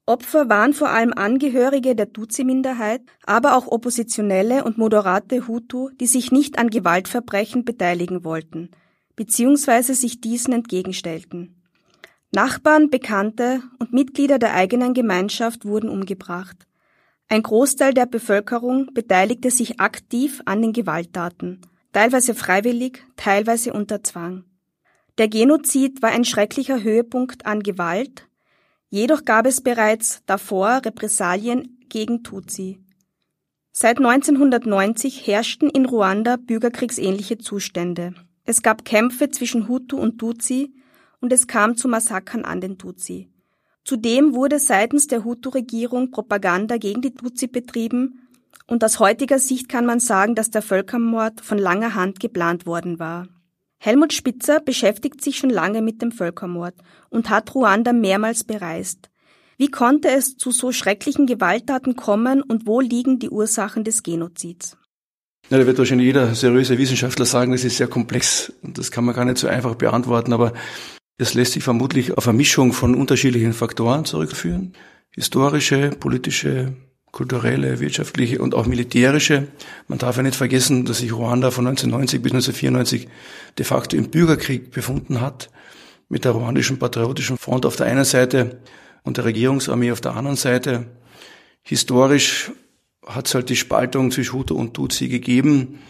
Opfer 0.05 0.51
waren 0.51 0.75
vor 0.75 0.91
allem 0.91 1.15
Angehörige 1.15 1.97
der 1.97 2.13
Tutsi-Minderheit, 2.13 3.01
aber 3.25 3.57
auch 3.57 3.67
Oppositionelle 3.67 4.63
und 4.63 4.77
moderate 4.77 5.49
Hutu, 5.49 5.89
die 5.99 6.07
sich 6.07 6.33
nicht 6.33 6.59
an 6.59 6.69
Gewaltverbrechen 6.69 7.65
beteiligen 7.65 8.25
wollten, 8.25 8.73
beziehungsweise 9.17 9.95
sich 9.95 10.21
diesen 10.21 10.53
entgegenstellten. 10.53 11.55
Nachbarn, 12.31 12.91
Bekannte 12.91 13.63
und 13.79 13.93
Mitglieder 13.93 14.39
der 14.39 14.55
eigenen 14.55 14.93
Gemeinschaft 14.93 15.65
wurden 15.65 15.89
umgebracht. 15.89 16.67
Ein 17.29 17.43
Großteil 17.43 17.95
der 17.95 18.07
Bevölkerung 18.07 18.93
beteiligte 18.93 19.51
sich 19.51 19.81
aktiv 19.81 20.43
an 20.45 20.61
den 20.61 20.73
Gewalttaten, 20.73 21.63
teilweise 21.93 22.35
freiwillig, 22.35 23.05
teilweise 23.17 23.73
unter 23.73 24.03
Zwang. 24.03 24.45
Der 25.17 25.29
Genozid 25.29 26.03
war 26.03 26.11
ein 26.11 26.25
schrecklicher 26.25 26.83
Höhepunkt 26.83 27.47
an 27.47 27.63
Gewalt, 27.63 28.29
jedoch 28.91 29.25
gab 29.25 29.47
es 29.47 29.63
bereits 29.63 30.23
davor 30.27 30.83
Repressalien 30.85 31.79
gegen 31.89 32.23
Tutsi. 32.23 32.79
Seit 33.73 33.99
1990 33.99 35.27
herrschten 35.27 35.71
in 35.71 35.87
Ruanda 35.87 36.37
bürgerkriegsähnliche 36.37 37.39
Zustände. 37.39 38.13
Es 38.45 38.63
gab 38.63 38.85
Kämpfe 38.85 39.31
zwischen 39.31 39.69
Hutu 39.69 39.97
und 39.99 40.19
Tutsi, 40.19 40.75
und 41.21 41.33
es 41.33 41.47
kam 41.47 41.77
zu 41.77 41.89
Massakern 41.89 42.45
an 42.45 42.61
den 42.61 42.79
Tutsi. 42.79 43.31
Zudem 43.85 44.35
wurde 44.35 44.59
seitens 44.59 45.07
der 45.07 45.25
Hutu-Regierung 45.25 46.11
Propaganda 46.11 46.77
gegen 46.77 47.01
die 47.01 47.15
Tutsi 47.15 47.47
betrieben 47.47 48.29
und 48.67 48.85
aus 48.85 48.99
heutiger 48.99 49.39
Sicht 49.39 49.69
kann 49.69 49.87
man 49.87 49.99
sagen, 49.99 50.35
dass 50.35 50.51
der 50.51 50.63
Völkermord 50.63 51.41
von 51.41 51.59
langer 51.59 51.95
Hand 51.95 52.21
geplant 52.21 52.67
worden 52.67 52.99
war. 52.99 53.29
Helmut 53.79 54.13
Spitzer 54.13 54.61
beschäftigt 54.61 55.23
sich 55.23 55.39
schon 55.39 55.51
lange 55.51 55.83
mit 55.83 56.03
dem 56.03 56.13
Völkermord 56.13 56.75
und 57.11 57.31
hat 57.31 57.55
Ruanda 57.55 57.93
mehrmals 57.93 58.45
bereist. 58.45 59.09
Wie 59.57 59.71
konnte 59.71 60.09
es 60.09 60.37
zu 60.37 60.51
so 60.51 60.71
schrecklichen 60.73 61.27
Gewalttaten 61.27 61.97
kommen 61.97 62.43
und 62.43 62.67
wo 62.67 62.81
liegen 62.81 63.19
die 63.19 63.31
Ursachen 63.31 63.85
des 63.85 64.03
Genozids? 64.03 64.77
Ja, 65.51 65.59
da 65.59 65.67
wird 65.67 65.79
wahrscheinlich 65.79 66.07
jeder 66.07 66.35
seriöse 66.35 66.77
Wissenschaftler 66.77 67.25
sagen, 67.25 67.53
das 67.53 67.65
ist 67.65 67.79
sehr 67.79 67.89
komplex 67.89 68.53
und 68.63 68.77
das 68.77 68.91
kann 68.91 69.05
man 69.05 69.15
gar 69.15 69.25
nicht 69.25 69.39
so 69.39 69.49
einfach 69.49 69.77
beantworten, 69.77 70.33
aber 70.33 70.53
es 71.19 71.35
lässt 71.35 71.53
sich 71.53 71.65
vermutlich 71.65 72.17
auf 72.17 72.29
eine 72.29 72.37
Mischung 72.37 72.73
von 72.73 72.95
unterschiedlichen 72.95 73.53
Faktoren 73.53 74.05
zurückführen. 74.05 74.73
Historische, 75.11 75.91
politische, 75.91 76.75
kulturelle, 77.11 77.81
wirtschaftliche 77.81 78.39
und 78.39 78.55
auch 78.55 78.67
militärische. 78.67 79.49
Man 79.89 79.99
darf 79.99 80.17
ja 80.17 80.23
nicht 80.23 80.37
vergessen, 80.37 80.85
dass 80.85 80.99
sich 80.99 81.13
Ruanda 81.13 81.51
von 81.51 81.67
1990 81.67 82.23
bis 82.23 82.33
1994 82.33 83.09
de 83.59 83.65
facto 83.65 83.97
im 83.97 84.11
Bürgerkrieg 84.11 84.71
befunden 84.71 85.21
hat, 85.21 85.51
mit 86.09 86.25
der 86.25 86.33
ruandischen 86.33 86.79
patriotischen 86.79 87.37
Front 87.37 87.67
auf 87.67 87.75
der 87.75 87.87
einen 87.87 88.05
Seite 88.05 88.61
und 89.03 89.17
der 89.17 89.25
Regierungsarmee 89.25 89.91
auf 89.91 90.01
der 90.01 90.15
anderen 90.15 90.37
Seite. 90.37 90.87
Historisch 91.63 92.53
hat 93.05 93.27
es 93.27 93.35
halt 93.35 93.49
die 93.49 93.57
Spaltung 93.57 94.13
zwischen 94.13 94.35
Hutu 94.35 94.55
und 94.55 94.75
Tutsi 94.75 95.09
gegeben, 95.09 95.81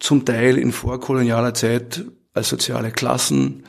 zum 0.00 0.24
Teil 0.24 0.58
in 0.58 0.72
vorkolonialer 0.72 1.54
Zeit 1.54 2.04
als 2.34 2.48
soziale 2.48 2.90
Klassen, 2.90 3.62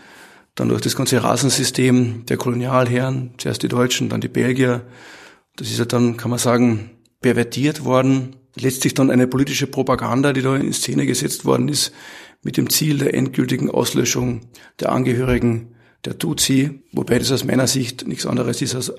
dann 0.55 0.69
durch 0.69 0.81
das 0.81 0.95
ganze 0.95 1.23
Rasensystem 1.23 2.25
der 2.25 2.37
Kolonialherren, 2.37 3.33
zuerst 3.37 3.63
die 3.63 3.67
Deutschen, 3.67 4.09
dann 4.09 4.21
die 4.21 4.27
Belgier. 4.27 4.85
Das 5.55 5.69
ist 5.69 5.79
ja 5.79 5.85
dann, 5.85 6.17
kann 6.17 6.29
man 6.29 6.39
sagen, 6.39 6.91
pervertiert 7.21 7.83
worden. 7.83 8.35
Letztlich 8.55 8.93
dann 8.93 9.09
eine 9.09 9.27
politische 9.27 9.65
Propaganda, 9.65 10.31
die 10.31 10.43
da 10.43 10.55
in 10.55 10.73
Szene 10.73 11.07
gesetzt 11.07 11.45
worden 11.45 11.69
ist, 11.69 11.91
mit 12.43 12.57
dem 12.57 12.69
Ziel 12.69 12.99
der 12.99 13.15
endgültigen 13.15 13.71
Auslöschung 13.71 14.41
der 14.79 14.91
Angehörigen 14.91 15.75
der 16.05 16.17
Tutsi, 16.19 16.81
wobei 16.91 17.17
das 17.17 17.31
aus 17.31 17.45
meiner 17.45 17.67
Sicht 17.67 18.05
nichts 18.07 18.25
anderes 18.25 18.61
ist 18.61 18.75
als 18.75 18.93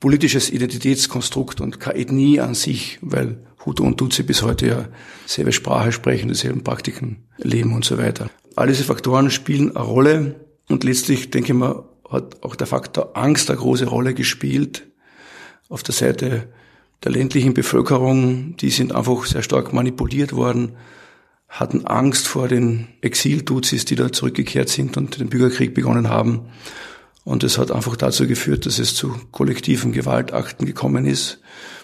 politisches 0.00 0.50
Identitätskonstrukt 0.50 1.60
und 1.60 1.80
keine 1.80 1.98
Ethnie 1.98 2.40
an 2.40 2.54
sich, 2.54 2.98
weil 3.02 3.44
Hutu 3.66 3.84
und 3.84 3.98
Tutsi 3.98 4.22
bis 4.22 4.42
heute 4.42 4.66
ja 4.66 4.88
selbe 5.26 5.52
Sprache 5.52 5.90
sprechen, 5.90 6.28
dieselben 6.28 6.62
Praktiken 6.62 7.28
leben 7.36 7.74
und 7.74 7.84
so 7.84 7.98
weiter. 7.98 8.30
All 8.54 8.68
diese 8.68 8.84
Faktoren 8.84 9.30
spielen 9.30 9.76
eine 9.76 9.84
Rolle 9.84 10.47
und 10.68 10.84
letztlich, 10.84 11.30
denke 11.30 11.52
ich 11.52 11.58
mal, 11.58 11.84
hat 12.08 12.42
auch 12.42 12.56
der 12.56 12.66
Faktor 12.66 13.16
Angst 13.16 13.50
eine 13.50 13.58
große 13.58 13.86
Rolle 13.86 14.14
gespielt. 14.14 14.86
Auf 15.68 15.82
der 15.82 15.94
Seite 15.94 16.48
der 17.04 17.12
ländlichen 17.12 17.54
Bevölkerung, 17.54 18.56
die 18.56 18.70
sind 18.70 18.94
einfach 18.94 19.24
sehr 19.24 19.42
stark 19.42 19.72
manipuliert 19.72 20.32
worden, 20.32 20.76
hatten 21.48 21.86
Angst 21.86 22.28
vor 22.28 22.48
den 22.48 22.88
Exil-Tutsis, 23.00 23.84
die 23.84 23.94
da 23.94 24.12
zurückgekehrt 24.12 24.68
sind 24.68 24.96
und 24.96 25.18
den 25.18 25.28
Bürgerkrieg 25.28 25.74
begonnen 25.74 26.08
haben. 26.08 26.48
Und 27.24 27.44
es 27.44 27.58
hat 27.58 27.70
einfach 27.70 27.96
dazu 27.96 28.26
geführt, 28.26 28.66
dass 28.66 28.78
es 28.78 28.94
zu 28.94 29.14
kollektiven 29.32 29.92
Gewaltakten 29.92 30.66
gekommen 30.66 31.06
ist. 31.06 31.40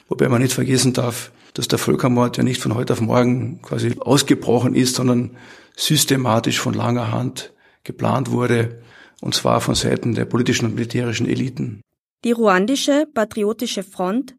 Wobei 0.08 0.28
man 0.28 0.42
nicht 0.42 0.54
vergessen 0.54 0.92
darf, 0.92 1.32
dass 1.54 1.68
der 1.68 1.78
Völkermord 1.78 2.36
ja 2.36 2.42
nicht 2.42 2.60
von 2.60 2.74
heute 2.74 2.92
auf 2.92 3.00
morgen 3.00 3.62
quasi 3.62 3.94
ausgebrochen 4.00 4.74
ist, 4.74 4.96
sondern 4.96 5.36
systematisch 5.76 6.58
von 6.58 6.74
langer 6.74 7.12
Hand 7.12 7.53
geplant 7.84 8.30
wurde, 8.30 8.82
und 9.20 9.34
zwar 9.34 9.60
von 9.60 9.74
Seiten 9.74 10.14
der 10.14 10.24
politischen 10.24 10.66
und 10.66 10.74
militärischen 10.74 11.28
Eliten. 11.28 11.80
Die 12.24 12.32
ruandische 12.32 13.06
Patriotische 13.12 13.82
Front, 13.82 14.34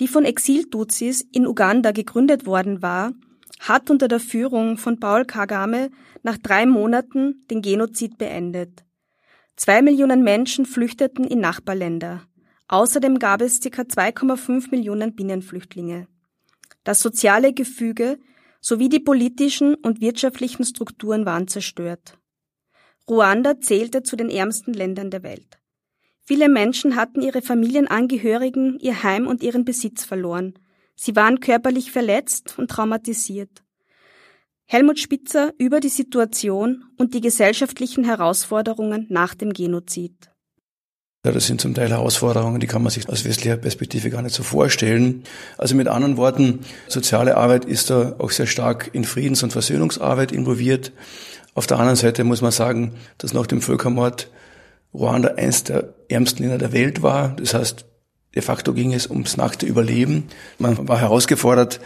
die 0.00 0.08
von 0.08 0.24
Exil-Tutsis 0.24 1.22
in 1.32 1.46
Uganda 1.46 1.92
gegründet 1.92 2.46
worden 2.46 2.82
war, 2.82 3.12
hat 3.60 3.90
unter 3.90 4.08
der 4.08 4.20
Führung 4.20 4.78
von 4.78 5.00
Paul 5.00 5.24
Kagame 5.24 5.90
nach 6.22 6.38
drei 6.38 6.66
Monaten 6.66 7.44
den 7.50 7.62
Genozid 7.62 8.18
beendet. 8.18 8.84
Zwei 9.56 9.82
Millionen 9.82 10.22
Menschen 10.22 10.66
flüchteten 10.66 11.24
in 11.24 11.40
Nachbarländer. 11.40 12.22
Außerdem 12.68 13.18
gab 13.18 13.40
es 13.42 13.60
ca. 13.60 13.82
2,5 13.82 14.70
Millionen 14.70 15.14
Binnenflüchtlinge. 15.14 16.06
Das 16.84 17.00
soziale 17.00 17.52
Gefüge 17.52 18.18
sowie 18.60 18.88
die 18.88 19.00
politischen 19.00 19.74
und 19.74 20.00
wirtschaftlichen 20.00 20.64
Strukturen 20.64 21.26
waren 21.26 21.48
zerstört. 21.48 22.17
Ruanda 23.08 23.60
zählte 23.60 24.02
zu 24.02 24.16
den 24.16 24.30
ärmsten 24.30 24.74
Ländern 24.74 25.10
der 25.10 25.22
Welt. 25.22 25.58
Viele 26.20 26.48
Menschen 26.48 26.96
hatten 26.96 27.22
ihre 27.22 27.40
Familienangehörigen, 27.40 28.78
ihr 28.80 29.02
Heim 29.02 29.26
und 29.26 29.42
ihren 29.42 29.64
Besitz 29.64 30.04
verloren. 30.04 30.58
Sie 30.94 31.16
waren 31.16 31.40
körperlich 31.40 31.90
verletzt 31.90 32.58
und 32.58 32.70
traumatisiert. 32.70 33.62
Helmut 34.66 34.98
Spitzer 34.98 35.54
über 35.56 35.80
die 35.80 35.88
Situation 35.88 36.84
und 36.98 37.14
die 37.14 37.22
gesellschaftlichen 37.22 38.04
Herausforderungen 38.04 39.06
nach 39.08 39.34
dem 39.34 39.54
Genozid. 39.54 40.30
Ja, 41.24 41.32
das 41.32 41.46
sind 41.46 41.60
zum 41.60 41.74
Teil 41.74 41.88
Herausforderungen, 41.88 42.60
die 42.60 42.66
kann 42.66 42.82
man 42.82 42.92
sich 42.92 43.08
aus 43.08 43.24
westlicher 43.24 43.56
Perspektive 43.56 44.10
gar 44.10 44.22
nicht 44.22 44.34
so 44.34 44.42
vorstellen. 44.42 45.24
Also 45.56 45.74
mit 45.74 45.88
anderen 45.88 46.16
Worten, 46.16 46.60
soziale 46.86 47.36
Arbeit 47.36 47.64
ist 47.64 47.90
da 47.90 48.16
auch 48.18 48.30
sehr 48.30 48.46
stark 48.46 48.90
in 48.92 49.04
Friedens- 49.04 49.42
und 49.42 49.52
Versöhnungsarbeit 49.52 50.30
involviert. 50.30 50.92
Auf 51.58 51.66
der 51.66 51.80
anderen 51.80 51.96
Seite 51.96 52.22
muss 52.22 52.40
man 52.40 52.52
sagen, 52.52 52.92
dass 53.18 53.34
nach 53.34 53.48
dem 53.48 53.60
Völkermord 53.60 54.30
Ruanda 54.94 55.30
eines 55.30 55.64
der 55.64 55.92
ärmsten 56.08 56.44
Länder 56.44 56.56
der 56.56 56.72
Welt 56.72 57.02
war. 57.02 57.34
Das 57.34 57.52
heißt, 57.52 57.84
de 58.36 58.42
facto 58.42 58.74
ging 58.74 58.94
es 58.94 59.10
ums 59.10 59.36
nackte 59.36 59.66
Überleben. 59.66 60.28
Man 60.60 60.86
war 60.86 61.00
herausgefordert, 61.00 61.80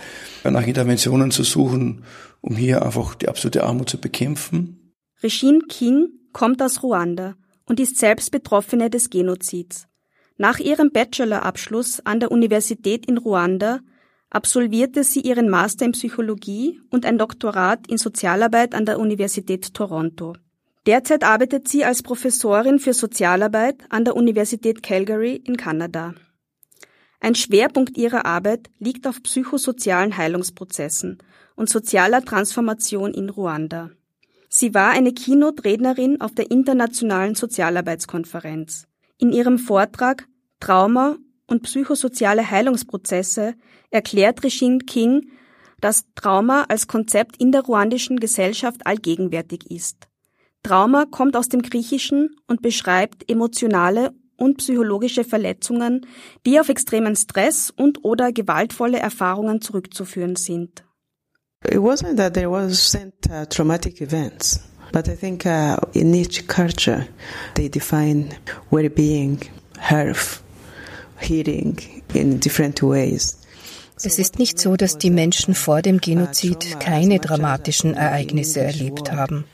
nach 0.44 0.66
Interventionen 0.66 1.30
zu 1.30 1.42
suchen, 1.42 2.04
um 2.42 2.54
hier 2.54 2.84
einfach 2.84 3.14
die 3.14 3.28
absolute 3.30 3.64
Armut 3.64 3.88
zu 3.88 3.96
bekämpfen. 3.96 4.92
Regine 5.22 5.60
King 5.70 6.08
kommt 6.34 6.60
aus 6.60 6.82
Ruanda 6.82 7.36
und 7.64 7.80
ist 7.80 7.96
selbst 7.96 8.30
Betroffene 8.30 8.90
des 8.90 9.08
Genozids. 9.08 9.86
Nach 10.36 10.58
ihrem 10.58 10.90
Bachelorabschluss 10.92 12.04
an 12.04 12.20
der 12.20 12.30
Universität 12.30 13.06
in 13.06 13.16
Ruanda 13.16 13.80
absolvierte 14.32 15.04
sie 15.04 15.20
ihren 15.20 15.48
Master 15.48 15.84
in 15.84 15.92
Psychologie 15.92 16.80
und 16.90 17.04
ein 17.04 17.18
Doktorat 17.18 17.86
in 17.86 17.98
Sozialarbeit 17.98 18.74
an 18.74 18.86
der 18.86 18.98
Universität 18.98 19.74
Toronto. 19.74 20.34
Derzeit 20.86 21.22
arbeitet 21.22 21.68
sie 21.68 21.84
als 21.84 22.02
Professorin 22.02 22.78
für 22.78 22.94
Sozialarbeit 22.94 23.84
an 23.90 24.04
der 24.04 24.16
Universität 24.16 24.82
Calgary 24.82 25.36
in 25.36 25.56
Kanada. 25.56 26.14
Ein 27.20 27.36
Schwerpunkt 27.36 27.96
ihrer 27.96 28.24
Arbeit 28.24 28.68
liegt 28.80 29.06
auf 29.06 29.22
psychosozialen 29.22 30.16
Heilungsprozessen 30.16 31.18
und 31.54 31.68
sozialer 31.68 32.24
Transformation 32.24 33.14
in 33.14 33.28
Ruanda. 33.28 33.90
Sie 34.48 34.74
war 34.74 34.90
eine 34.90 35.12
Keynote-Rednerin 35.12 36.20
auf 36.20 36.34
der 36.34 36.50
Internationalen 36.50 37.34
Sozialarbeitskonferenz. 37.34 38.88
In 39.18 39.30
ihrem 39.30 39.58
Vortrag 39.58 40.26
Trauma 40.58 41.16
und 41.52 41.62
psychosoziale 41.64 42.50
Heilungsprozesse 42.50 43.54
erklärt 43.90 44.42
Regine 44.42 44.78
King, 44.78 45.28
dass 45.82 46.06
Trauma 46.14 46.64
als 46.68 46.86
Konzept 46.86 47.36
in 47.36 47.52
der 47.52 47.60
ruandischen 47.60 48.18
Gesellschaft 48.18 48.86
allgegenwärtig 48.86 49.70
ist. 49.70 50.08
Trauma 50.62 51.04
kommt 51.04 51.36
aus 51.36 51.50
dem 51.50 51.60
Griechischen 51.60 52.30
und 52.46 52.62
beschreibt 52.62 53.30
emotionale 53.30 54.12
und 54.36 54.56
psychologische 54.58 55.24
Verletzungen, 55.24 56.06
die 56.46 56.58
auf 56.58 56.70
extremen 56.70 57.16
Stress 57.16 57.70
und 57.70 58.02
oder 58.02 58.32
gewaltvolle 58.32 58.98
Erfahrungen 58.98 59.60
zurückzuführen 59.60 60.36
sind. 60.36 60.84
It 61.64 61.78
wasn't 61.78 62.16
that 62.16 62.32
there 62.32 62.48
wasn't 62.48 63.12
uh, 63.28 63.44
traumatic 63.44 64.00
events, 64.00 64.60
but 64.90 65.06
I 65.06 65.14
think 65.14 65.44
uh, 65.44 65.76
in 65.92 66.14
each 66.14 66.48
culture 66.48 67.06
they 67.54 67.68
define 67.68 68.30
well-being, 68.70 69.40
health, 69.78 70.40
healing 70.40 70.40
in 70.40 70.40
different 70.40 70.40
ways. 70.40 71.11
Es 74.04 74.18
ist 74.18 74.38
nicht 74.38 74.58
so, 74.58 74.76
dass 74.76 74.98
die 74.98 75.10
Menschen 75.10 75.54
vor 75.54 75.82
dem 75.82 75.98
Genozid 76.00 76.80
keine 76.80 77.18
dramatischen 77.20 77.94
Ereignisse 77.94 78.60
erlebt 78.60 79.12
haben. 79.12 79.44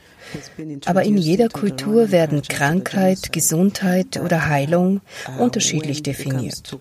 Aber 0.85 1.03
in 1.03 1.17
jeder 1.17 1.49
Kultur 1.49 2.11
werden 2.11 2.43
Krankheit, 2.43 3.33
Gesundheit 3.33 4.21
oder 4.23 4.49
Heilung 4.49 5.01
unterschiedlich 5.39 6.03
definiert. 6.03 6.77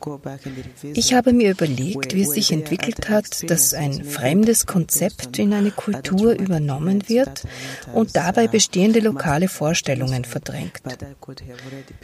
Ich 0.93 1.13
habe 1.13 1.33
mir 1.33 1.51
überlegt, 1.51 2.13
wie 2.15 2.23
es 2.23 2.31
sich 2.31 2.51
entwickelt 2.51 3.09
hat, 3.09 3.49
dass 3.49 3.73
ein 3.73 4.03
fremdes 4.03 4.65
Konzept 4.65 5.39
in 5.39 5.53
eine 5.53 5.71
Kultur 5.71 6.33
übernommen 6.33 7.07
wird 7.07 7.43
und 7.93 8.15
dabei 8.15 8.47
bestehende 8.47 8.99
lokale 8.99 9.47
Vorstellungen 9.47 10.25
verdrängt. 10.25 10.81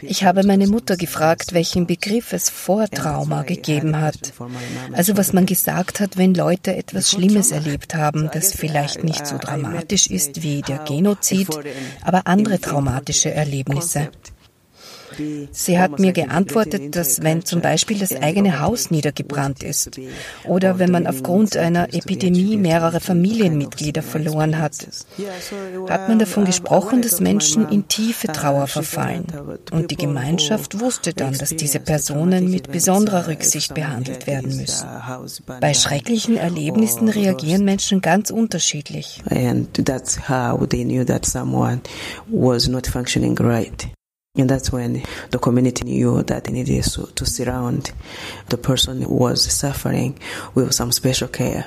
Ich 0.00 0.24
habe 0.24 0.46
meine 0.46 0.66
Mutter 0.66 0.96
gefragt, 0.96 1.52
welchen 1.52 1.86
Begriff 1.86 2.32
es 2.32 2.50
vor 2.50 2.88
Trauma 2.88 3.42
gegeben 3.42 4.00
hat. 4.00 4.32
Also 4.92 5.16
was 5.16 5.32
man 5.32 5.46
gesagt 5.46 6.00
hat, 6.00 6.16
wenn 6.16 6.34
Leute 6.34 6.76
etwas 6.76 7.10
Schlimmes 7.10 7.50
erlebt 7.50 7.94
haben, 7.94 8.30
das 8.32 8.52
vielleicht 8.54 9.04
nicht 9.04 9.26
so 9.26 9.38
dramatisch 9.38 10.06
ist 10.06 10.42
wie 10.42 10.62
der 10.62 10.78
Genozid 10.78 11.33
Genozid, 11.34 11.74
aber 12.02 12.26
andere 12.26 12.60
traumatische 12.60 13.30
Erlebnisse. 13.32 14.10
Sie 15.50 15.78
hat 15.78 15.98
mir 15.98 16.12
geantwortet, 16.12 16.96
dass 16.96 17.22
wenn 17.22 17.44
zum 17.44 17.60
Beispiel 17.60 17.98
das 17.98 18.14
eigene 18.14 18.60
Haus 18.60 18.90
niedergebrannt 18.90 19.62
ist 19.62 19.98
oder 20.44 20.78
wenn 20.78 20.90
man 20.90 21.06
aufgrund 21.06 21.56
einer 21.56 21.92
Epidemie 21.94 22.56
mehrere 22.56 23.00
Familienmitglieder 23.00 24.02
verloren 24.02 24.58
hat, 24.58 24.74
hat 25.88 26.08
man 26.08 26.18
davon 26.18 26.44
gesprochen, 26.44 27.02
dass 27.02 27.20
Menschen 27.20 27.68
in 27.68 27.88
tiefe 27.88 28.28
Trauer 28.28 28.66
verfallen. 28.66 29.26
Und 29.70 29.90
die 29.90 29.96
Gemeinschaft 29.96 30.80
wusste 30.80 31.12
dann, 31.12 31.36
dass 31.36 31.50
diese 31.50 31.80
Personen 31.80 32.50
mit 32.50 32.70
besonderer 32.70 33.28
Rücksicht 33.28 33.74
behandelt 33.74 34.26
werden 34.26 34.56
müssen. 34.56 34.88
Bei 35.60 35.74
schrecklichen 35.74 36.36
Erlebnissen 36.36 37.08
reagieren 37.08 37.64
Menschen 37.64 38.00
ganz 38.00 38.30
unterschiedlich. 38.30 39.22
And 39.30 39.68
that's 39.86 40.28
how 40.28 40.66
they 40.66 40.84
knew 40.84 41.04
that 41.04 41.26
someone 41.26 41.80
was 42.28 42.68
not 42.68 42.86
functioning 42.86 43.36
right. 43.38 43.88
And 44.36 44.50
that's 44.50 44.72
when 44.72 45.04
the 45.30 45.38
community 45.38 45.84
knew 45.84 46.22
that 46.24 46.44
they 46.44 46.52
needed 46.52 46.82
to, 46.84 47.06
to 47.06 47.24
surround 47.24 47.92
the 48.48 48.58
person 48.58 49.02
who 49.02 49.14
was 49.14 49.44
suffering 49.44 50.18
with 50.54 50.74
some 50.74 50.90
special 50.90 51.28
care. 51.28 51.66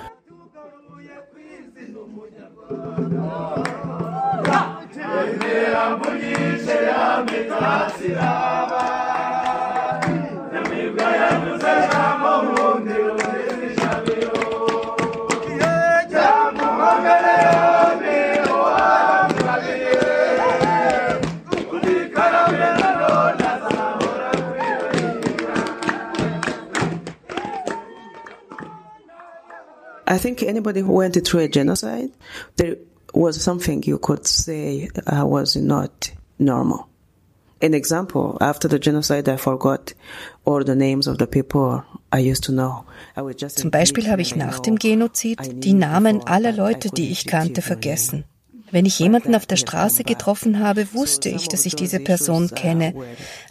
Think 30.27 30.43
anybody 30.43 30.81
who 30.81 30.93
went 30.93 31.15
through 31.25 31.43
a 31.43 31.47
genocide, 31.47 32.11
there 32.57 32.75
was 33.13 33.41
something 33.41 33.83
you 33.83 33.97
could 33.97 34.27
say 34.27 34.89
uh, 35.05 35.25
was 35.25 35.55
not 35.55 36.11
normal. 36.37 36.87
An 37.61 37.73
example, 37.73 38.37
after 38.39 38.67
the 38.67 38.77
genocide, 38.77 39.27
I 39.29 39.37
forgot 39.37 39.93
all 40.45 40.63
the 40.63 40.75
names 40.75 41.07
of 41.07 41.17
the 41.17 41.25
people 41.25 41.83
I 42.11 42.19
used 42.19 42.43
to 42.43 42.51
know. 42.51 42.85
Zum 43.47 43.71
Beispiel 43.71 44.07
habe 44.09 44.21
ich 44.21 44.35
nach 44.35 44.59
dem 44.59 44.75
Genozid 44.75 45.39
die 45.63 45.73
Namen 45.73 46.21
aller 46.27 46.51
Leute, 46.51 46.89
die 46.89 47.09
ich 47.11 47.25
kannte, 47.25 47.61
vergessen. 47.61 48.25
Wenn 48.69 48.85
ich 48.85 48.99
jemanden 48.99 49.33
auf 49.33 49.45
der 49.45 49.55
Straße 49.55 50.03
getroffen 50.03 50.59
habe, 50.59 50.93
wusste 50.93 51.29
ich, 51.29 51.47
dass 51.47 51.65
ich 51.65 51.75
diese 51.75 51.99
Person 51.99 52.49
kenne, 52.49 52.93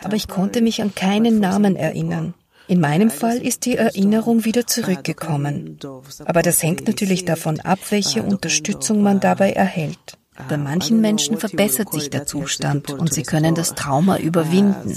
aber 0.04 0.14
ich 0.14 0.28
konnte 0.28 0.60
mich 0.60 0.82
an 0.82 0.94
keinen 0.94 1.40
Namen 1.40 1.74
erinnern. 1.74 2.34
In 2.68 2.80
meinem 2.80 3.10
Fall 3.10 3.38
ist 3.38 3.64
die 3.64 3.76
Erinnerung 3.76 4.44
wieder 4.44 4.66
zurückgekommen. 4.66 5.78
Aber 6.24 6.42
das 6.42 6.62
hängt 6.62 6.86
natürlich 6.86 7.24
davon 7.24 7.60
ab, 7.60 7.78
welche 7.90 8.22
Unterstützung 8.22 9.02
man 9.02 9.20
dabei 9.20 9.52
erhält. 9.52 10.18
Bei 10.48 10.58
manchen 10.58 11.00
Menschen 11.00 11.38
verbessert 11.38 11.92
sich 11.92 12.10
der 12.10 12.26
Zustand 12.26 12.90
und 12.90 13.12
sie 13.12 13.22
können 13.22 13.54
das 13.54 13.74
Trauma 13.74 14.18
überwinden. 14.18 14.94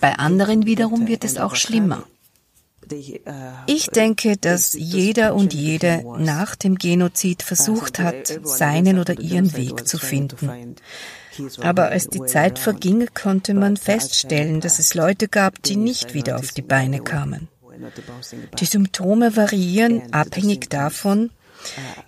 Bei 0.00 0.14
anderen 0.14 0.66
wiederum 0.66 1.06
wird 1.06 1.24
es 1.24 1.36
auch 1.38 1.54
schlimmer. 1.54 2.04
Ich 3.66 3.86
denke, 3.88 4.36
dass 4.36 4.74
jeder 4.74 5.34
und 5.34 5.54
jede 5.54 6.04
nach 6.18 6.54
dem 6.56 6.76
Genozid 6.76 7.42
versucht 7.42 7.98
hat, 7.98 8.40
seinen 8.42 8.98
oder 8.98 9.18
ihren 9.18 9.56
Weg 9.56 9.86
zu 9.86 9.98
finden. 9.98 10.76
Aber 11.60 11.88
als 11.88 12.08
die 12.08 12.24
Zeit 12.24 12.58
verging, 12.58 13.08
konnte 13.14 13.54
man 13.54 13.76
feststellen, 13.76 14.60
dass 14.60 14.78
es 14.78 14.94
Leute 14.94 15.28
gab, 15.28 15.62
die 15.62 15.76
nicht 15.76 16.14
wieder 16.14 16.36
auf 16.38 16.52
die 16.52 16.62
Beine 16.62 17.00
kamen. 17.00 17.48
Die 18.60 18.66
Symptome 18.66 19.36
variieren 19.36 20.12
abhängig 20.12 20.68
davon, 20.70 21.30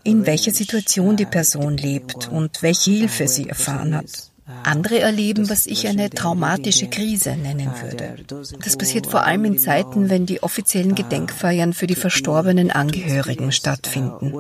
in 0.05 0.27
welcher 0.27 0.53
Situation 0.53 1.17
die 1.17 1.27
Person 1.27 1.77
lebt 1.77 2.29
und 2.29 2.63
welche 2.63 2.91
Hilfe 2.91 3.27
sie 3.27 3.49
erfahren 3.49 3.97
hat. 3.97 4.31
Andere 4.63 5.01
erleben, 5.01 5.51
was 5.51 5.67
ich 5.67 5.89
eine 5.89 6.09
traumatische 6.09 6.89
Krise 6.89 7.37
nennen 7.37 7.71
würde. 7.83 8.17
Das 8.65 8.77
passiert 8.77 9.09
vor 9.09 9.25
allem 9.25 9.45
in 9.45 9.59
Zeiten, 9.59 10.09
wenn 10.09 10.25
die 10.25 10.43
offiziellen 10.43 10.95
Gedenkfeiern 10.95 11.73
für 11.73 11.89
die 11.89 11.97
verstorbenen 11.97 12.71
Angehörigen 12.71 13.51
stattfinden. 13.51 14.33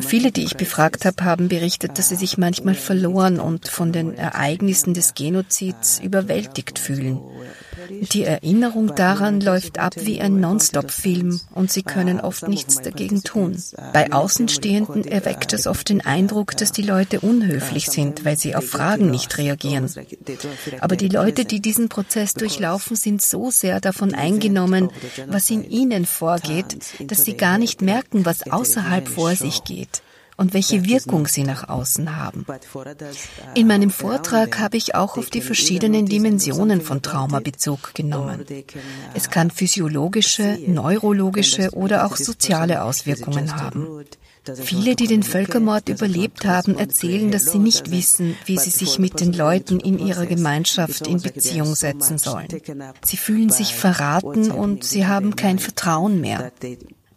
Viele, 0.00 0.32
die 0.32 0.42
ich 0.42 0.56
befragt 0.56 1.04
habe, 1.04 1.24
haben 1.24 1.48
berichtet, 1.48 1.98
dass 1.98 2.08
sie 2.08 2.16
sich 2.16 2.38
manchmal 2.38 2.74
verloren 2.74 3.38
und 3.38 3.68
von 3.68 3.92
den 3.92 4.14
Ereignissen 4.14 4.94
des 4.94 5.14
Genozids 5.14 6.00
überwältigt 6.00 6.80
fühlen. 6.80 7.20
Die 8.12 8.24
Erinnerung 8.24 8.94
daran 8.94 9.40
läuft 9.40 9.78
ab 9.78 9.94
wie 9.96 10.20
ein 10.20 10.40
Non-Stop-Film 10.40 11.40
und 11.54 11.70
sie 11.70 11.82
können 11.82 12.20
oft 12.20 12.48
nichts 12.48 12.80
dagegen 12.80 13.22
tun. 13.22 13.62
Bei 13.92 14.12
Außenstehenden 14.12 15.04
erweckt 15.06 15.52
es 15.52 15.66
oft 15.66 15.88
den 15.88 16.04
Eindruck, 16.04 16.56
dass 16.56 16.72
die 16.72 16.82
Leute 16.82 17.20
unhöflich 17.20 17.88
sind, 17.88 18.24
weil 18.24 18.36
sie 18.38 18.54
auf 18.54 18.68
Fragen 18.68 19.10
nicht 19.10 19.38
reagieren. 19.38 19.90
Aber 20.80 20.96
die 20.96 21.08
Leute, 21.08 21.44
die 21.44 21.60
diesen 21.60 21.88
Prozess 21.88 22.34
durchlaufen, 22.34 22.96
sind 22.96 23.22
so 23.22 23.50
sehr 23.50 23.80
davon 23.80 24.14
eingenommen, 24.14 24.90
was 25.26 25.50
in 25.50 25.68
ihnen 25.68 26.06
vorgeht, 26.06 26.78
dass 27.00 27.24
sie 27.24 27.36
gar 27.36 27.58
nicht 27.58 27.82
merken, 27.82 28.24
was 28.24 28.50
außerhalb 28.50 29.08
vor 29.08 29.34
sich 29.34 29.64
geht 29.64 30.02
und 30.36 30.54
welche 30.54 30.84
Wirkung 30.84 31.26
sie 31.26 31.44
nach 31.44 31.68
außen 31.68 32.16
haben. 32.16 32.46
In 33.54 33.66
meinem 33.66 33.90
Vortrag 33.90 34.58
habe 34.58 34.76
ich 34.76 34.94
auch 34.94 35.16
auf 35.16 35.30
die 35.30 35.40
verschiedenen 35.40 36.06
Dimensionen 36.06 36.80
von 36.80 37.02
Trauma 37.02 37.40
Bezug 37.40 37.94
genommen. 37.94 38.44
Es 39.14 39.30
kann 39.30 39.50
physiologische, 39.50 40.58
neurologische 40.66 41.70
oder 41.72 42.06
auch 42.06 42.16
soziale 42.16 42.82
Auswirkungen 42.82 43.56
haben. 43.56 44.04
Viele, 44.54 44.94
die 44.94 45.08
den 45.08 45.22
Völkermord 45.22 45.88
überlebt 45.88 46.44
haben, 46.44 46.78
erzählen, 46.78 47.30
dass 47.32 47.50
sie 47.50 47.58
nicht 47.58 47.90
wissen, 47.90 48.36
wie 48.44 48.58
sie 48.58 48.70
sich 48.70 48.98
mit 48.98 49.20
den 49.20 49.32
Leuten 49.32 49.80
in 49.80 49.98
ihrer 49.98 50.26
Gemeinschaft 50.26 51.06
in 51.06 51.20
Beziehung 51.20 51.74
setzen 51.74 52.18
sollen. 52.18 52.48
Sie 53.04 53.16
fühlen 53.16 53.50
sich 53.50 53.74
verraten 53.74 54.50
und 54.50 54.84
sie 54.84 55.06
haben 55.06 55.34
kein 55.34 55.58
Vertrauen 55.58 56.20
mehr. 56.20 56.52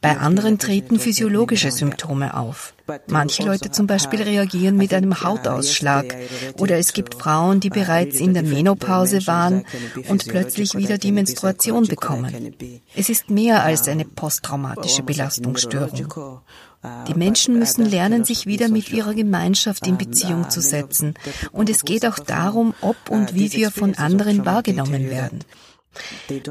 Bei 0.01 0.17
anderen 0.17 0.59
treten 0.59 0.97
physiologische 0.97 1.71
Symptome 1.71 2.37
auf. 2.37 2.73
Manche 3.07 3.43
Leute 3.43 3.69
zum 3.71 3.85
Beispiel 3.85 4.21
reagieren 4.21 4.77
mit 4.77 4.93
einem 4.93 5.21
Hautausschlag 5.21 6.15
oder 6.57 6.77
es 6.77 6.93
gibt 6.93 7.15
Frauen, 7.15 7.59
die 7.59 7.69
bereits 7.69 8.19
in 8.19 8.33
der 8.33 8.43
Menopause 8.43 9.27
waren 9.27 9.65
und 10.07 10.25
plötzlich 10.27 10.75
wieder 10.75 10.97
die 10.97 11.11
Menstruation 11.11 11.85
bekommen. 11.87 12.55
Es 12.95 13.09
ist 13.09 13.29
mehr 13.29 13.63
als 13.63 13.87
eine 13.87 14.05
posttraumatische 14.05 15.03
Belastungsstörung. 15.03 16.41
Die 17.09 17.13
Menschen 17.13 17.59
müssen 17.59 17.85
lernen, 17.85 18.23
sich 18.23 18.45
wieder 18.45 18.69
mit 18.69 18.89
ihrer 18.89 19.13
Gemeinschaft 19.13 19.85
in 19.85 19.97
Beziehung 19.97 20.49
zu 20.49 20.61
setzen. 20.61 21.13
Und 21.51 21.69
es 21.69 21.83
geht 21.83 22.05
auch 22.05 22.19
darum, 22.19 22.73
ob 22.79 22.95
und 23.09 23.35
wie 23.35 23.51
wir 23.51 23.69
von 23.69 23.95
anderen 23.95 24.45
wahrgenommen 24.45 25.09
werden. 25.09 25.39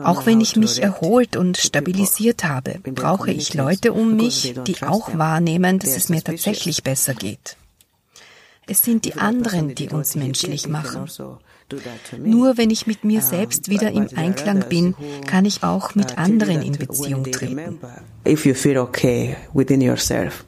Auch 0.03 0.27
wenn 0.27 0.41
ich 0.41 0.57
mich 0.57 0.83
erholt 0.83 1.37
und 1.37 1.57
stabilisiert 1.57 2.45
habe, 2.45 2.81
brauche 2.83 3.31
ich 3.31 3.55
Leute 3.55 3.93
um 3.93 4.17
mich, 4.17 4.55
die 4.67 4.83
auch 4.83 5.17
wahrnehmen, 5.17 5.79
dass 5.79 5.97
es 5.97 6.09
mir 6.09 6.23
tatsächlich 6.23 6.83
besser 6.83 7.15
geht. 7.15 7.57
Es 8.67 8.83
sind 8.83 9.07
die 9.07 9.15
anderen, 9.15 9.75
die 9.75 9.89
uns 9.89 10.15
menschlich 10.15 10.69
machen. 10.69 11.07
Nur 12.19 12.59
wenn 12.59 12.71
ich 12.71 12.87
mit 12.87 13.05
mir 13.05 13.23
selbst 13.23 13.69
wieder 13.69 13.91
im 13.93 14.09
Einklang 14.15 14.69
bin, 14.69 14.95
kann 15.27 15.45
ich 15.45 15.63
auch 15.63 15.95
mit 15.95 16.19
anderen 16.19 16.63
in 16.63 16.73
Beziehung 16.73 17.25
treten. 17.25 17.79
If 18.27 18.45
you 18.45 18.55
feel 18.55 18.79
okay 18.79 19.37
within 19.55 19.81
yourself, 19.81 20.45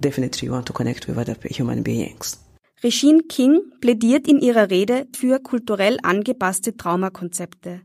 definitely 0.00 0.48
you 0.48 0.54
want 0.54 0.66
to 0.66 0.72
connect 0.72 1.08
with 1.08 1.18
other 1.18 1.36
human 1.50 1.82
beings. 1.82 2.38
Regine 2.82 3.22
King 3.28 3.60
plädiert 3.80 4.28
in 4.28 4.40
ihrer 4.40 4.70
Rede 4.70 5.06
für 5.14 5.40
kulturell 5.40 5.98
angepasste 6.02 6.76
Traumakonzepte. 6.76 7.80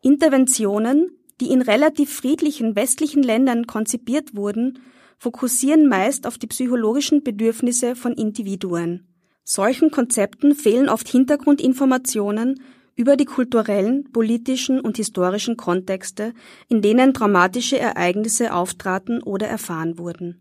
Interventionen, 0.00 1.10
die 1.40 1.50
in 1.50 1.62
relativ 1.62 2.12
friedlichen 2.12 2.76
westlichen 2.76 3.22
Ländern 3.22 3.66
konzipiert 3.66 4.36
wurden, 4.36 4.78
fokussieren 5.18 5.88
meist 5.88 6.26
auf 6.26 6.38
die 6.38 6.46
psychologischen 6.46 7.22
Bedürfnisse 7.24 7.96
von 7.96 8.12
Individuen. 8.12 9.08
Solchen 9.44 9.90
Konzepten 9.90 10.54
fehlen 10.54 10.88
oft 10.88 11.08
Hintergrundinformationen 11.08 12.62
über 12.94 13.16
die 13.16 13.24
kulturellen, 13.24 14.10
politischen 14.12 14.80
und 14.80 14.96
historischen 14.96 15.56
Kontexte, 15.56 16.34
in 16.68 16.82
denen 16.82 17.14
traumatische 17.14 17.78
Ereignisse 17.78 18.52
auftraten 18.52 19.22
oder 19.22 19.46
erfahren 19.46 19.98
wurden. 19.98 20.40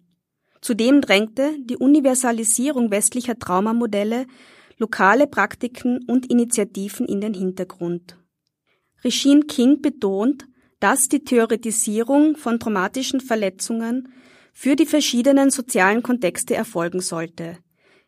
Zudem 0.61 1.01
drängte 1.01 1.51
die 1.63 1.77
Universalisierung 1.77 2.91
westlicher 2.91 3.37
Traumamodelle 3.37 4.25
lokale 4.77 5.27
Praktiken 5.27 6.03
und 6.07 6.29
Initiativen 6.29 7.07
in 7.07 7.21
den 7.21 7.33
Hintergrund. 7.33 8.17
Regine 9.07 9.43
King 9.43 9.81
betont, 9.81 10.47
dass 10.81 11.07
die 11.07 11.23
Theoretisierung 11.23 12.35
von 12.35 12.59
traumatischen 12.59 13.21
Verletzungen 13.21 14.09
für 14.51 14.75
die 14.75 14.85
verschiedenen 14.85 15.49
sozialen 15.49 16.03
Kontexte 16.03 16.55
erfolgen 16.55 16.99
sollte, 16.99 17.57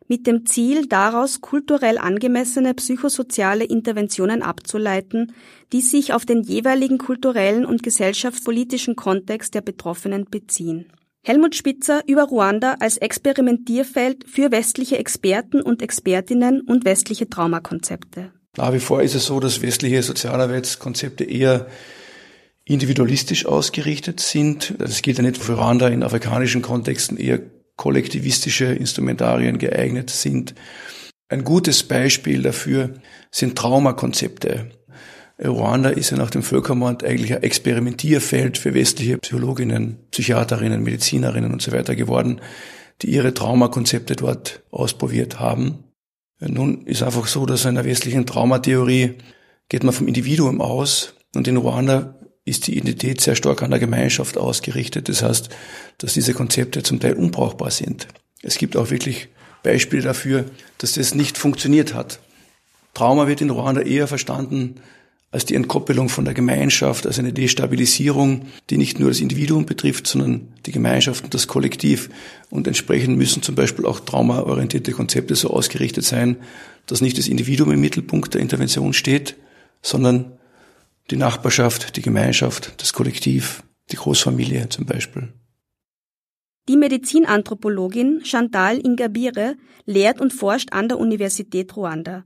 mit 0.08 0.26
dem 0.26 0.44
Ziel, 0.44 0.88
daraus 0.88 1.40
kulturell 1.40 1.96
angemessene 1.96 2.74
psychosoziale 2.74 3.64
Interventionen 3.64 4.42
abzuleiten, 4.42 5.32
die 5.72 5.80
sich 5.80 6.12
auf 6.12 6.26
den 6.26 6.42
jeweiligen 6.42 6.98
kulturellen 6.98 7.64
und 7.64 7.82
gesellschaftspolitischen 7.82 8.94
Kontext 8.94 9.54
der 9.54 9.62
Betroffenen 9.62 10.26
beziehen. 10.30 10.92
Helmut 11.22 11.54
Spitzer 11.54 12.02
über 12.06 12.24
Ruanda 12.24 12.76
als 12.80 12.98
Experimentierfeld 12.98 14.28
für 14.28 14.50
westliche 14.52 14.98
Experten 14.98 15.62
und 15.62 15.80
Expertinnen 15.80 16.60
und 16.60 16.84
westliche 16.84 17.30
Traumakonzepte. 17.30 18.32
Nach 18.56 18.72
wie 18.72 18.80
vor 18.80 19.02
ist 19.02 19.14
es 19.14 19.26
so, 19.26 19.40
dass 19.40 19.62
westliche 19.62 20.02
Sozialarbeitskonzepte 20.02 21.24
eher 21.24 21.66
individualistisch 22.64 23.46
ausgerichtet 23.46 24.20
sind. 24.20 24.74
Das 24.78 25.02
gilt 25.02 25.18
ja 25.18 25.22
nicht 25.22 25.38
für 25.38 25.54
Ruanda 25.54 25.88
in 25.88 26.02
afrikanischen 26.02 26.62
Kontexten 26.62 27.16
eher 27.16 27.40
kollektivistische 27.76 28.66
Instrumentarien 28.66 29.58
geeignet 29.58 30.10
sind. 30.10 30.54
Ein 31.28 31.44
gutes 31.44 31.84
Beispiel 31.84 32.42
dafür 32.42 32.94
sind 33.30 33.56
Traumakonzepte. 33.56 34.70
Ruanda 35.42 35.88
ist 35.88 36.10
ja 36.10 36.16
nach 36.16 36.30
dem 36.30 36.42
Völkermord 36.42 37.02
eigentlich 37.02 37.32
ein 37.32 37.42
Experimentierfeld 37.42 38.58
für 38.58 38.74
westliche 38.74 39.16
Psychologinnen, 39.18 39.96
Psychiaterinnen, 40.10 40.82
Medizinerinnen 40.82 41.52
und 41.52 41.62
so 41.62 41.72
weiter 41.72 41.96
geworden, 41.96 42.40
die 43.00 43.10
ihre 43.10 43.32
Traumakonzepte 43.32 44.16
dort 44.16 44.62
ausprobiert 44.70 45.40
haben. 45.40 45.84
Nun 46.40 46.86
ist 46.86 47.02
einfach 47.02 47.26
so, 47.26 47.44
dass 47.46 47.64
in 47.64 47.74
der 47.74 47.84
westlichen 47.84 48.26
Traumatheorie 48.26 49.14
geht 49.68 49.84
man 49.84 49.92
vom 49.92 50.08
Individuum 50.08 50.60
aus 50.60 51.14
und 51.34 51.46
in 51.46 51.58
Ruanda 51.58 52.14
ist 52.44 52.66
die 52.66 52.76
Identität 52.76 53.20
sehr 53.20 53.36
stark 53.36 53.62
an 53.62 53.70
der 53.70 53.78
Gemeinschaft 53.78 54.38
ausgerichtet. 54.38 55.08
Das 55.08 55.22
heißt, 55.22 55.50
dass 55.98 56.14
diese 56.14 56.34
Konzepte 56.34 56.82
zum 56.82 56.98
Teil 56.98 57.14
unbrauchbar 57.14 57.70
sind. 57.70 58.08
Es 58.42 58.56
gibt 58.56 58.76
auch 58.76 58.90
wirklich 58.90 59.28
Beispiele 59.62 60.02
dafür, 60.02 60.46
dass 60.78 60.94
das 60.94 61.14
nicht 61.14 61.36
funktioniert 61.36 61.94
hat. 61.94 62.20
Trauma 62.94 63.28
wird 63.28 63.42
in 63.42 63.50
Ruanda 63.50 63.82
eher 63.82 64.08
verstanden 64.08 64.80
als 65.32 65.44
die 65.44 65.54
Entkoppelung 65.54 66.08
von 66.08 66.24
der 66.24 66.34
Gemeinschaft, 66.34 67.06
als 67.06 67.18
eine 67.18 67.32
Destabilisierung, 67.32 68.46
die 68.68 68.76
nicht 68.76 68.98
nur 68.98 69.10
das 69.10 69.20
Individuum 69.20 69.64
betrifft, 69.64 70.06
sondern 70.06 70.48
die 70.66 70.72
Gemeinschaft 70.72 71.22
und 71.22 71.34
das 71.34 71.46
Kollektiv. 71.46 72.10
Und 72.50 72.66
entsprechend 72.66 73.16
müssen 73.16 73.42
zum 73.42 73.54
Beispiel 73.54 73.86
auch 73.86 74.00
traumaorientierte 74.00 74.92
Konzepte 74.92 75.36
so 75.36 75.50
ausgerichtet 75.50 76.04
sein, 76.04 76.36
dass 76.86 77.00
nicht 77.00 77.16
das 77.16 77.28
Individuum 77.28 77.70
im 77.70 77.80
Mittelpunkt 77.80 78.34
der 78.34 78.40
Intervention 78.40 78.92
steht, 78.92 79.36
sondern 79.82 80.32
die 81.10 81.16
Nachbarschaft, 81.16 81.96
die 81.96 82.02
Gemeinschaft, 82.02 82.74
das 82.78 82.92
Kollektiv, 82.92 83.62
die 83.92 83.96
Großfamilie 83.96 84.68
zum 84.68 84.86
Beispiel. 84.86 85.32
Die 86.68 86.76
Medizinanthropologin 86.76 88.20
Chantal 88.24 88.78
Ingabire 88.78 89.56
lehrt 89.86 90.20
und 90.20 90.32
forscht 90.32 90.72
an 90.72 90.88
der 90.88 90.98
Universität 90.98 91.76
Ruanda. 91.76 92.24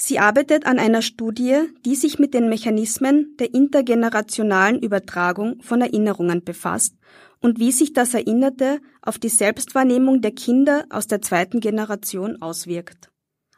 Sie 0.00 0.20
arbeitet 0.20 0.64
an 0.64 0.78
einer 0.78 1.02
Studie, 1.02 1.58
die 1.84 1.96
sich 1.96 2.20
mit 2.20 2.32
den 2.32 2.48
Mechanismen 2.48 3.34
der 3.40 3.52
intergenerationalen 3.52 4.80
Übertragung 4.80 5.60
von 5.60 5.80
Erinnerungen 5.80 6.44
befasst 6.44 6.94
und 7.40 7.58
wie 7.58 7.72
sich 7.72 7.94
das 7.94 8.14
Erinnerte 8.14 8.78
auf 9.02 9.18
die 9.18 9.28
Selbstwahrnehmung 9.28 10.20
der 10.22 10.30
Kinder 10.30 10.84
aus 10.88 11.08
der 11.08 11.20
zweiten 11.20 11.58
Generation 11.58 12.40
auswirkt. 12.40 13.10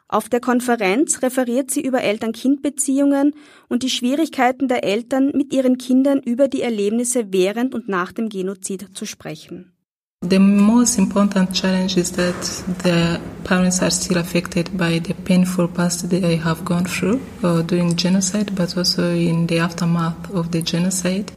Auf 0.07 0.29
der 0.29 0.39
Konferenz 0.39 1.21
referiert 1.21 1.69
sie 1.69 1.81
über 1.81 2.01
Eltern-Kind-Beziehungen 2.01 3.35
und 3.69 3.83
die 3.83 3.91
Schwierigkeiten 3.91 4.67
der 4.67 4.83
Eltern, 4.83 5.31
mit 5.35 5.53
ihren 5.53 5.77
Kindern 5.77 6.21
über 6.23 6.47
die 6.47 6.63
Erlebnisse 6.63 7.31
während 7.31 7.75
und 7.75 7.87
nach 7.87 8.11
dem 8.13 8.29
Genozid 8.29 8.97
zu 8.97 9.05
sprechen. 9.05 9.70
The 10.23 10.37
most 10.37 10.99
important 10.99 11.51
challenge 11.51 11.97
is 11.97 12.11
that 12.11 12.35
the 12.83 13.19
parents 13.43 13.81
are 13.81 13.89
still 13.89 14.19
affected 14.19 14.69
by 14.77 14.99
the 14.99 15.15
painful 15.15 15.67
past 15.67 16.11
they 16.11 16.37
have 16.37 16.63
gone 16.63 16.85
through 16.85 17.19
uh, 17.43 17.63
during 17.63 17.95
genocide, 17.95 18.55
but 18.55 18.77
also 18.77 19.01
in 19.01 19.47
the 19.47 19.59
aftermath 19.59 20.29
of 20.31 20.51
the 20.51 20.61
genocide. 20.61 21.31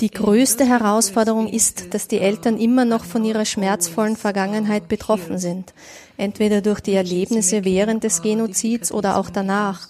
Die 0.00 0.10
größte 0.10 0.66
Herausforderung 0.66 1.46
ist, 1.46 1.94
dass 1.94 2.08
die 2.08 2.18
Eltern 2.18 2.58
immer 2.58 2.84
noch 2.84 3.04
von 3.04 3.24
ihrer 3.24 3.44
schmerzvollen 3.44 4.16
Vergangenheit 4.16 4.88
betroffen 4.88 5.38
sind, 5.38 5.72
entweder 6.16 6.62
durch 6.62 6.80
die 6.80 6.94
Erlebnisse 6.94 7.64
während 7.64 8.02
des 8.02 8.22
Genozids 8.22 8.90
oder 8.90 9.18
auch 9.18 9.30
danach. 9.30 9.86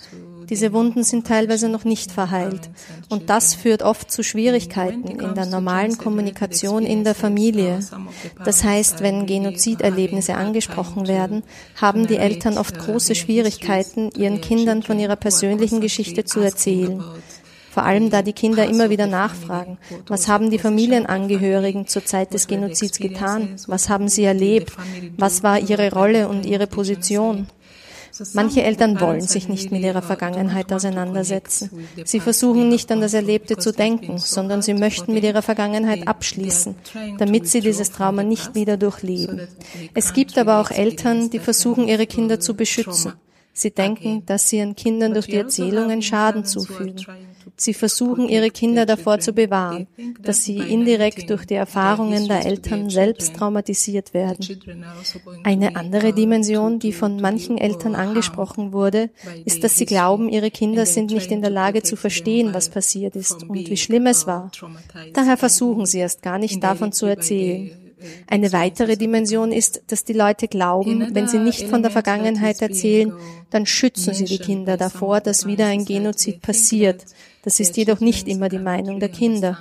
Diese 0.49 0.73
Wunden 0.73 1.03
sind 1.03 1.27
teilweise 1.27 1.69
noch 1.69 1.85
nicht 1.85 2.13
verheilt. 2.13 2.71
Und 3.09 3.31
das 3.31 3.55
führt 3.55 3.83
oft 3.83 4.11
zu 4.11 4.23
Schwierigkeiten 4.23 5.09
in 5.09 5.35
der 5.35 5.47
normalen 5.47 5.99
Kommunikation 5.99 6.85
in 6.85 7.05
der 7.05 7.15
Familie. 7.15 7.81
Das 8.45 8.65
heißt, 8.65 9.01
wenn 9.01 9.27
Genoziderlebnisse 9.27 10.35
angesprochen 10.35 11.09
werden, 11.09 11.43
haben 11.81 12.07
die 12.07 12.17
Eltern 12.17 12.59
oft 12.59 12.79
große 12.79 13.15
Schwierigkeiten, 13.15 14.11
ihren 14.17 14.41
Kindern 14.41 14.83
von 14.83 14.99
ihrer 14.99 15.17
persönlichen 15.17 15.81
Geschichte 15.81 16.25
zu 16.25 16.41
erzählen. 16.41 17.03
Vor 17.77 17.85
allem 17.85 18.09
da 18.09 18.23
die 18.23 18.33
Kinder 18.33 18.67
immer 18.67 18.89
wieder 18.89 19.07
nachfragen, 19.07 19.77
was 20.07 20.29
haben 20.29 20.51
die 20.51 20.59
Familienangehörigen 20.59 21.87
zur 21.87 22.07
Zeit 22.07 22.33
des 22.33 22.47
Genozids 22.47 22.99
getan? 22.99 23.57
Was 23.67 23.91
haben 23.91 24.09
sie 24.09 24.25
erlebt? 24.25 24.73
Was 25.19 25.43
war 25.43 25.59
ihre 25.61 25.93
Rolle 25.93 26.29
und 26.29 26.47
ihre 26.47 26.67
Position? 26.67 27.49
Manche 28.35 28.63
Eltern 28.63 29.01
wollen 29.01 29.21
sich 29.21 29.49
nicht 29.49 29.71
mit 29.71 29.83
ihrer 29.83 30.03
Vergangenheit 30.03 30.73
auseinandersetzen. 30.73 31.71
Sie 32.05 32.21
versuchen 32.21 32.69
nicht 32.69 32.91
an 32.93 33.01
das 33.01 33.15
Erlebte 33.15 33.57
zu 33.57 33.73
denken, 33.73 34.19
sondern 34.19 34.63
sie 34.63 34.75
möchten 34.75 35.13
mit 35.13 35.25
ihrer 35.25 35.43
Vergangenheit 35.43 36.07
abschließen, 36.07 36.75
damit 37.19 37.49
sie 37.49 37.61
dieses 37.61 37.91
Trauma 37.91 38.23
nicht 38.23 38.55
wieder 38.55 38.77
durchleben. 38.77 39.49
Es 39.95 40.13
gibt 40.13 40.39
aber 40.39 40.61
auch 40.61 40.71
Eltern, 40.71 41.31
die 41.31 41.39
versuchen, 41.39 41.89
ihre 41.89 42.07
Kinder 42.07 42.41
zu 42.41 42.55
beschützen. 42.55 43.15
Sie 43.57 43.71
denken, 43.71 44.23
dass 44.27 44.51
sie 44.51 44.59
ihren 44.59 44.77
Kindern 44.77 45.15
durch 45.15 45.29
die 45.29 45.37
Erzählungen 45.37 46.03
Schaden 46.03 46.45
zufügen. 46.45 47.07
Sie 47.57 47.73
versuchen, 47.73 48.29
ihre 48.29 48.51
Kinder 48.51 48.85
davor 48.85 49.19
zu 49.19 49.33
bewahren, 49.33 49.87
dass 50.21 50.45
sie 50.45 50.59
indirekt 50.59 51.31
durch 51.31 51.47
die 51.47 51.55
Erfahrungen 51.55 52.29
der 52.29 52.45
Eltern 52.45 52.91
selbst 52.91 53.35
traumatisiert 53.35 54.13
werden. 54.13 54.61
Eine 55.43 55.75
andere 55.75 56.13
Dimension, 56.13 56.79
die 56.79 56.93
von 56.93 57.19
manchen 57.19 57.57
Eltern 57.57 57.95
angesprochen 57.95 58.75
wurde, 58.75 59.09
ist, 59.47 59.65
dass 59.65 59.79
sie 59.79 59.87
glauben, 59.87 60.29
ihre 60.29 60.51
Kinder 60.51 60.85
sind 60.85 61.11
nicht 61.13 61.33
in 61.33 61.41
der 61.41 61.51
Lage 61.51 61.83
zu 61.83 61.97
verstehen, 61.97 62.53
was 62.53 62.69
passiert 62.69 63.17
ist 63.17 63.43
und 63.45 63.71
wie 63.71 63.77
schlimm 63.79 64.07
es 64.07 64.27
war. 64.27 64.51
Daher 65.15 65.39
versuchen 65.39 65.87
sie 65.87 66.01
erst 66.01 66.21
gar 66.21 66.39
nicht 66.39 66.63
davon 66.63 66.93
zu 66.93 67.07
erzählen. 67.07 67.86
Eine 68.27 68.53
weitere 68.53 68.97
Dimension 68.97 69.53
ist, 69.53 69.83
dass 69.89 70.05
die 70.05 70.13
Leute 70.13 70.49
glauben, 70.49 71.15
wenn 71.15 71.29
sie 71.29 71.39
nicht 71.39 71.65
von 71.69 71.83
der 71.83 71.91
Vergangenheit 71.91 72.63
erzählen, 72.63 73.13
dann 73.51 73.67
schützen 73.67 74.15
sie 74.15 74.25
die 74.25 74.39
Kinder 74.39 74.77
davor, 74.77 75.21
dass 75.21 75.47
wieder 75.47 75.67
ein 75.67 75.85
Genozid 75.85 76.43
passiert. 76.43 77.05
Das 77.43 77.61
ist 77.61 77.77
jedoch 77.77 78.01
nicht 78.01 78.29
immer 78.29 78.49
die 78.49 78.59
Meinung 78.59 79.01
der 79.01 79.09
Kinder. 79.09 79.59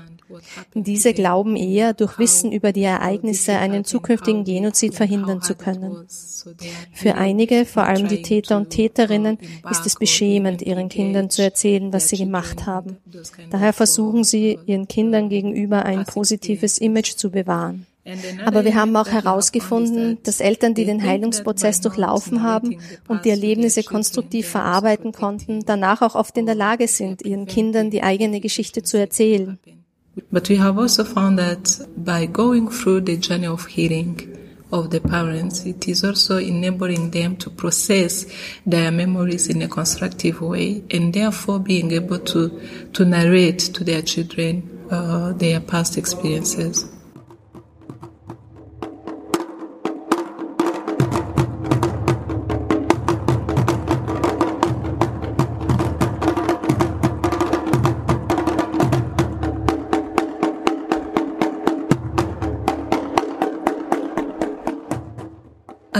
Diese 0.73 1.13
glauben 1.13 1.55
eher, 1.55 1.93
durch 1.93 2.17
Wissen 2.17 2.51
über 2.51 2.71
die 2.71 2.84
Ereignisse 2.84 3.53
einen 3.53 3.86
zukünftigen 3.86 4.43
Genozid 4.43 4.95
verhindern 4.95 5.41
zu 5.41 5.55
können. 5.55 6.08
Für 6.91 7.15
einige, 7.15 7.65
vor 7.65 7.84
allem 7.84 8.08
die 8.08 8.21
Täter 8.21 8.58
und 8.58 8.69
Täterinnen, 8.69 9.38
ist 9.69 9.86
es 9.86 9.95
beschämend, 9.95 10.62
ihren 10.62 10.89
Kindern 10.89 11.29
zu 11.29 11.43
erzählen, 11.43 11.93
was 11.93 12.10
sie 12.10 12.17
gemacht 12.17 12.65
haben. 12.65 12.97
Daher 13.51 13.73
versuchen 13.73 14.23
sie, 14.23 14.58
ihren 14.65 14.88
Kindern 14.88 15.29
gegenüber 15.29 15.86
ein 15.86 16.05
positives 16.05 16.79
Image 16.79 17.15
zu 17.15 17.29
bewahren. 17.29 17.86
Aber 18.45 18.65
wir 18.65 18.75
haben 18.75 18.95
auch 18.95 19.07
herausgefunden, 19.07 20.19
dass 20.23 20.39
Eltern, 20.39 20.75
die 20.75 20.85
den 20.85 21.01
Heilungsprozess 21.03 21.81
durchlaufen 21.81 22.43
haben 22.43 22.77
und 23.07 23.25
die 23.25 23.31
Erlebnisse 23.31 23.83
konstruktiv 23.83 24.47
verarbeiten 24.47 25.11
konnten, 25.11 25.63
danach 25.65 26.01
auch 26.01 26.15
oft 26.15 26.37
in 26.37 26.45
der 26.45 26.55
Lage 26.55 26.87
sind, 26.87 27.23
ihren 27.23 27.47
Kindern 27.47 27.89
die 27.89 28.03
eigene 28.03 28.41
Geschichte 28.41 28.83
zu 28.83 28.99
erzählen. 28.99 29.57
But 30.31 30.49
we 30.49 30.57
have 30.57 30.79
also 30.79 31.03
found 31.03 31.39
that 31.39 31.89
by 31.97 32.25
going 32.25 32.69
through 32.69 33.01
the 33.05 33.17
journey 33.17 33.47
of 33.47 33.67
healing, 33.67 34.35
of 34.71 34.91
the 34.91 34.99
parents. 34.99 35.65
It 35.65 35.87
is 35.87 36.03
also 36.03 36.37
enabling 36.37 37.11
them 37.11 37.37
to 37.37 37.49
process 37.49 38.25
their 38.65 38.91
memories 38.91 39.47
in 39.47 39.61
a 39.61 39.67
constructive 39.67 40.41
way 40.41 40.83
and 40.91 41.13
therefore 41.13 41.59
being 41.59 41.91
able 41.91 42.19
to, 42.19 42.49
to 42.93 43.05
narrate 43.05 43.59
to 43.73 43.83
their 43.83 44.01
children 44.01 44.87
uh, 44.89 45.33
their 45.33 45.59
past 45.59 45.97
experiences. 45.97 46.85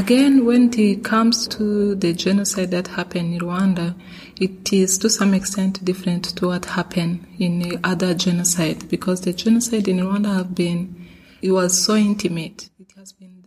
Again, 0.06 0.46
when 0.46 0.72
it 0.78 1.04
comes 1.04 1.48
to 1.48 1.96
the 1.96 2.14
genocide 2.14 2.70
that 2.70 2.90
happened 2.90 3.34
in 3.34 3.40
Rwanda, 3.40 3.96
it 4.40 4.72
is 4.72 5.00
to 5.00 5.10
some 5.10 5.34
extent 5.34 5.84
different 5.84 6.26
to 6.36 6.46
what 6.50 6.66
happened 6.66 7.26
in 7.40 7.58
the 7.58 7.80
other 7.84 8.14
genocide 8.14 8.88
because 8.88 9.22
the 9.22 9.34
genocide 9.34 9.88
in 9.88 9.98
Rwanda 9.98 10.32
have 10.36 10.54
been, 10.54 11.08
it 11.42 11.50
was 11.50 11.84
so 11.84 11.96
intimate. 11.96 12.70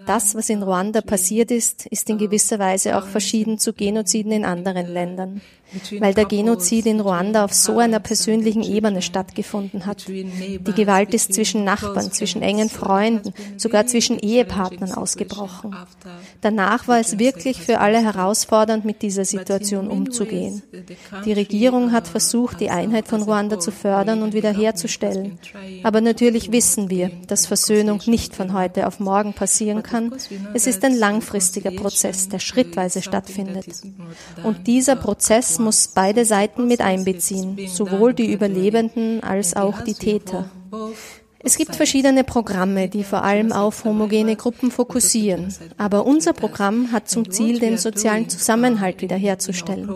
Das, 0.04 0.34
was 0.34 0.50
in 0.50 0.64
Ruanda 0.64 1.00
passiert 1.00 1.52
ist, 1.52 1.86
ist 1.86 2.10
in 2.10 2.18
gewisser 2.18 2.58
Weise 2.58 2.98
auch 2.98 3.06
verschieden 3.06 3.60
zu 3.60 3.72
Genoziden 3.72 4.32
in 4.32 4.44
anderen 4.44 4.92
Ländern 4.92 5.40
weil 5.98 6.14
der 6.14 6.24
Genozid 6.24 6.86
in 6.86 7.00
Ruanda 7.00 7.44
auf 7.44 7.52
so 7.52 7.78
einer 7.78 8.00
persönlichen 8.00 8.62
Ebene 8.62 9.02
stattgefunden 9.02 9.86
hat. 9.86 10.08
Die 10.08 10.72
Gewalt 10.74 11.14
ist 11.14 11.34
zwischen 11.34 11.64
Nachbarn, 11.64 12.12
zwischen 12.12 12.42
engen 12.42 12.68
Freunden, 12.68 13.32
sogar 13.56 13.86
zwischen 13.86 14.18
Ehepartnern 14.18 14.92
ausgebrochen. 14.92 15.76
Danach 16.40 16.88
war 16.88 16.98
es 16.98 17.18
wirklich 17.18 17.60
für 17.60 17.80
alle 17.80 18.02
herausfordernd, 18.02 18.84
mit 18.84 19.02
dieser 19.02 19.24
Situation 19.24 19.88
umzugehen. 19.88 20.62
Die 21.24 21.32
Regierung 21.32 21.92
hat 21.92 22.08
versucht, 22.08 22.60
die 22.60 22.70
Einheit 22.70 23.08
von 23.08 23.22
Ruanda 23.22 23.58
zu 23.58 23.70
fördern 23.70 24.22
und 24.22 24.34
wiederherzustellen. 24.34 25.38
Aber 25.82 26.00
natürlich 26.00 26.52
wissen 26.52 26.90
wir, 26.90 27.10
dass 27.26 27.46
Versöhnung 27.46 28.00
nicht 28.06 28.34
von 28.34 28.52
heute 28.52 28.86
auf 28.86 29.00
morgen 29.00 29.32
passieren 29.34 29.82
kann. 29.82 30.14
Es 30.54 30.66
ist 30.66 30.84
ein 30.84 30.96
langfristiger 30.96 31.70
Prozess, 31.70 32.28
der 32.28 32.38
schrittweise 32.38 33.02
stattfindet. 33.02 33.66
Und 34.42 34.66
dieser 34.66 34.96
Prozess 34.96 35.57
muss 35.58 35.88
beide 35.88 36.24
Seiten 36.24 36.66
mit 36.66 36.80
einbeziehen, 36.80 37.58
sowohl 37.68 38.14
die 38.14 38.32
Überlebenden 38.32 39.22
als 39.22 39.56
auch 39.56 39.82
die 39.82 39.94
Täter. 39.94 40.50
Es 41.40 41.56
gibt 41.56 41.76
verschiedene 41.76 42.24
Programme, 42.24 42.88
die 42.88 43.04
vor 43.04 43.22
allem 43.22 43.52
auf 43.52 43.84
homogene 43.84 44.34
Gruppen 44.34 44.72
fokussieren. 44.72 45.54
Aber 45.76 46.04
unser 46.04 46.32
Programm 46.32 46.90
hat 46.90 47.08
zum 47.08 47.30
Ziel, 47.30 47.60
den 47.60 47.78
sozialen 47.78 48.28
Zusammenhalt 48.28 49.00
wiederherzustellen. 49.00 49.88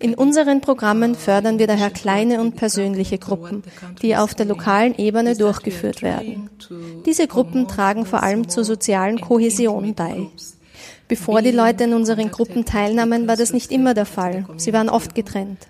In 0.00 0.14
unseren 0.14 0.60
Programmen 0.60 1.14
fördern 1.14 1.60
wir 1.60 1.68
daher 1.68 1.90
kleine 1.90 2.40
und 2.40 2.56
persönliche 2.56 3.18
Gruppen, 3.18 3.62
die 4.02 4.16
auf 4.16 4.34
der 4.34 4.46
lokalen 4.46 4.96
Ebene 4.98 5.36
durchgeführt 5.36 6.02
werden. 6.02 6.50
Diese 7.06 7.28
Gruppen 7.28 7.68
tragen 7.68 8.04
vor 8.04 8.24
allem 8.24 8.48
zur 8.48 8.64
sozialen 8.64 9.20
Kohäsion 9.20 9.94
bei. 9.94 10.26
Bevor 11.08 11.40
die 11.40 11.50
Leute 11.50 11.84
in 11.84 11.94
unseren 11.94 12.30
Gruppen 12.30 12.66
teilnahmen, 12.66 13.26
war 13.26 13.36
das 13.36 13.52
nicht 13.52 13.72
immer 13.72 13.94
der 13.94 14.04
Fall. 14.04 14.44
Sie 14.58 14.72
waren 14.72 14.90
oft 14.90 15.14
getrennt. 15.14 15.66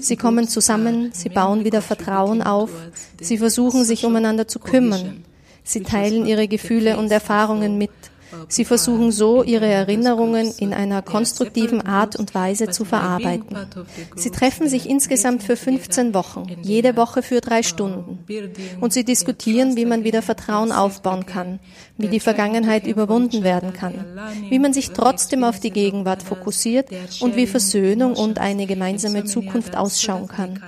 Sie 0.00 0.16
kommen 0.16 0.46
zusammen, 0.46 1.10
sie 1.12 1.28
bauen 1.28 1.64
wieder 1.64 1.82
Vertrauen 1.82 2.40
auf, 2.40 2.70
sie 3.20 3.36
versuchen 3.36 3.84
sich 3.84 4.04
umeinander 4.04 4.46
zu 4.46 4.60
kümmern, 4.60 5.24
sie 5.64 5.82
teilen 5.82 6.24
ihre 6.24 6.46
Gefühle 6.46 6.96
und 6.96 7.10
Erfahrungen 7.10 7.76
mit 7.76 7.90
Sie 8.48 8.64
versuchen 8.64 9.12
so, 9.12 9.42
ihre 9.42 9.66
Erinnerungen 9.66 10.52
in 10.58 10.72
einer 10.72 11.02
konstruktiven 11.02 11.80
Art 11.82 12.16
und 12.16 12.34
Weise 12.34 12.68
zu 12.68 12.84
verarbeiten. 12.84 13.56
Sie 14.14 14.30
treffen 14.30 14.68
sich 14.68 14.88
insgesamt 14.88 15.42
für 15.42 15.56
15 15.56 16.14
Wochen, 16.14 16.46
jede 16.62 16.96
Woche 16.96 17.22
für 17.22 17.40
drei 17.40 17.62
Stunden. 17.62 18.18
Und 18.80 18.92
sie 18.92 19.04
diskutieren, 19.04 19.76
wie 19.76 19.86
man 19.86 20.04
wieder 20.04 20.22
Vertrauen 20.22 20.72
aufbauen 20.72 21.26
kann, 21.26 21.60
wie 21.96 22.08
die 22.08 22.20
Vergangenheit 22.20 22.86
überwunden 22.86 23.42
werden 23.42 23.72
kann, 23.72 24.04
wie 24.48 24.58
man 24.58 24.72
sich 24.72 24.90
trotzdem 24.90 25.44
auf 25.44 25.60
die 25.60 25.70
Gegenwart 25.70 26.22
fokussiert 26.22 26.88
und 27.20 27.36
wie 27.36 27.46
Versöhnung 27.46 28.14
und 28.14 28.38
eine 28.38 28.66
gemeinsame 28.66 29.24
Zukunft 29.24 29.76
ausschauen 29.76 30.28
kann. 30.28 30.62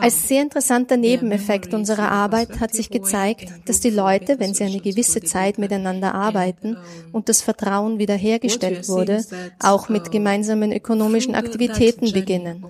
Als 0.00 0.28
sehr 0.28 0.42
interessanter 0.42 0.96
Nebeneffekt 0.96 1.74
unserer 1.74 2.10
Arbeit 2.10 2.60
hat 2.60 2.72
sich 2.72 2.90
gezeigt, 2.90 3.48
dass 3.66 3.80
die 3.80 3.90
Leute, 3.90 4.38
wenn 4.38 4.54
sie 4.54 4.64
eine 4.64 4.80
gewisse 4.80 5.22
Zeit 5.22 5.58
miteinander 5.58 6.14
arbeiten, 6.14 6.76
und 7.12 7.28
das 7.28 7.42
Vertrauen 7.42 7.98
wiederhergestellt 7.98 8.88
wurde, 8.88 9.24
auch 9.58 9.88
mit 9.88 10.10
gemeinsamen 10.10 10.72
ökonomischen 10.72 11.34
Aktivitäten 11.34 12.12
beginnen. 12.12 12.64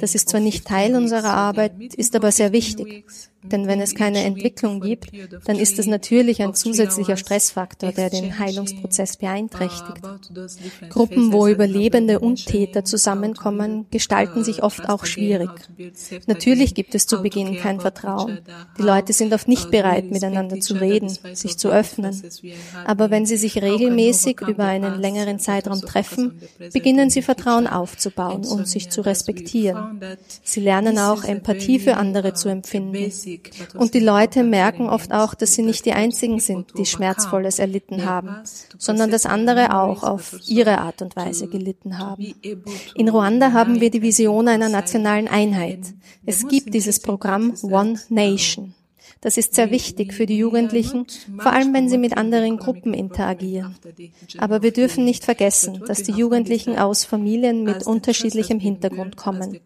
Das 0.00 0.14
ist 0.14 0.28
zwar 0.28 0.40
nicht 0.40 0.66
Teil 0.66 0.94
unserer 0.94 1.34
Arbeit, 1.34 1.72
ist 1.94 2.14
aber 2.16 2.32
sehr 2.32 2.52
wichtig. 2.52 3.04
Denn 3.42 3.68
wenn 3.68 3.80
es 3.80 3.94
keine 3.94 4.24
Entwicklung 4.24 4.80
gibt, 4.80 5.10
dann 5.44 5.56
ist 5.56 5.78
es 5.78 5.86
natürlich 5.86 6.42
ein 6.42 6.54
zusätzlicher 6.54 7.16
Stressfaktor, 7.16 7.92
der 7.92 8.10
den 8.10 8.38
Heilungsprozess 8.38 9.16
beeinträchtigt. 9.16 10.02
Gruppen, 10.90 11.32
wo 11.32 11.46
Überlebende 11.46 12.18
und 12.18 12.46
Täter 12.46 12.84
zusammenkommen, 12.84 13.86
gestalten 13.90 14.42
sich 14.42 14.64
oft 14.64 14.88
auch 14.88 15.04
schwierig. 15.04 15.50
Natürlich 16.26 16.74
gibt 16.74 16.96
es 16.96 17.06
zu 17.06 17.22
Beginn 17.22 17.56
kein 17.56 17.80
Vertrauen. 17.80 18.38
Die 18.76 18.82
Leute 18.82 19.12
sind 19.12 19.32
oft 19.32 19.46
nicht 19.46 19.70
bereit, 19.70 20.10
miteinander 20.10 20.58
zu 20.58 20.74
reden, 20.74 21.08
sich 21.32 21.56
zu 21.58 21.70
öffnen. 21.70 22.20
Aber 22.84 23.10
wenn 23.10 23.24
sie 23.24 23.36
sich 23.36 23.62
regelmäßig 23.62 24.40
über 24.40 24.64
einen 24.64 25.00
längeren 25.00 25.38
Zeitraum 25.38 25.80
treffen, 25.80 26.40
beginnen 26.72 27.08
sie 27.08 27.22
Vertrauen 27.22 27.68
aufzubauen 27.68 28.44
und 28.44 28.66
sich 28.66 28.90
zu 28.90 29.00
respektieren. 29.02 30.00
Sie 30.42 30.60
lernen 30.60 30.98
auch 30.98 31.22
Empathie 31.22 31.78
für 31.78 31.96
andere 31.96 32.34
zu 32.34 32.48
empfinden 32.48 33.10
und 33.74 33.94
die 33.94 34.00
Leute 34.00 34.42
merken 34.42 34.88
oft 34.88 35.12
auch, 35.12 35.34
dass 35.34 35.54
sie 35.54 35.62
nicht 35.62 35.84
die 35.84 35.92
Einzigen 35.92 36.40
sind, 36.40 36.78
die 36.78 36.86
Schmerzvolles 36.86 37.58
erlitten 37.58 38.04
haben, 38.04 38.36
sondern 38.78 39.10
dass 39.10 39.26
andere 39.26 39.76
auch 39.76 40.02
auf 40.02 40.36
ihre 40.46 40.78
Art 40.78 41.02
und 41.02 41.16
Weise 41.16 41.48
gelitten 41.48 41.98
haben. 41.98 42.34
In 42.94 43.08
Ruanda 43.08 43.52
haben 43.52 43.80
wir 43.80 43.90
die 43.90 44.02
Vision 44.02 44.48
einer 44.48 44.68
nationalen 44.68 45.28
Einheit. 45.28 45.80
Es 46.24 46.46
gibt 46.46 46.74
dieses 46.74 47.00
Programm 47.00 47.54
One 47.62 47.98
Nation. 48.08 48.74
Das 49.20 49.36
ist 49.36 49.54
sehr 49.54 49.70
wichtig 49.70 50.14
für 50.14 50.26
die 50.26 50.38
Jugendlichen, 50.38 51.06
vor 51.38 51.52
allem 51.52 51.74
wenn 51.74 51.88
sie 51.88 51.98
mit 51.98 52.16
anderen 52.16 52.56
Gruppen 52.56 52.94
interagieren. 52.94 53.74
Aber 54.38 54.62
wir 54.62 54.72
dürfen 54.72 55.04
nicht 55.04 55.24
vergessen, 55.24 55.82
dass 55.86 56.04
die 56.04 56.12
Jugendlichen 56.12 56.78
aus 56.78 57.04
Familien 57.04 57.64
mit 57.64 57.86
unterschiedlichem 57.86 58.60
Hintergrund 58.60 59.16
kommen. 59.16 59.58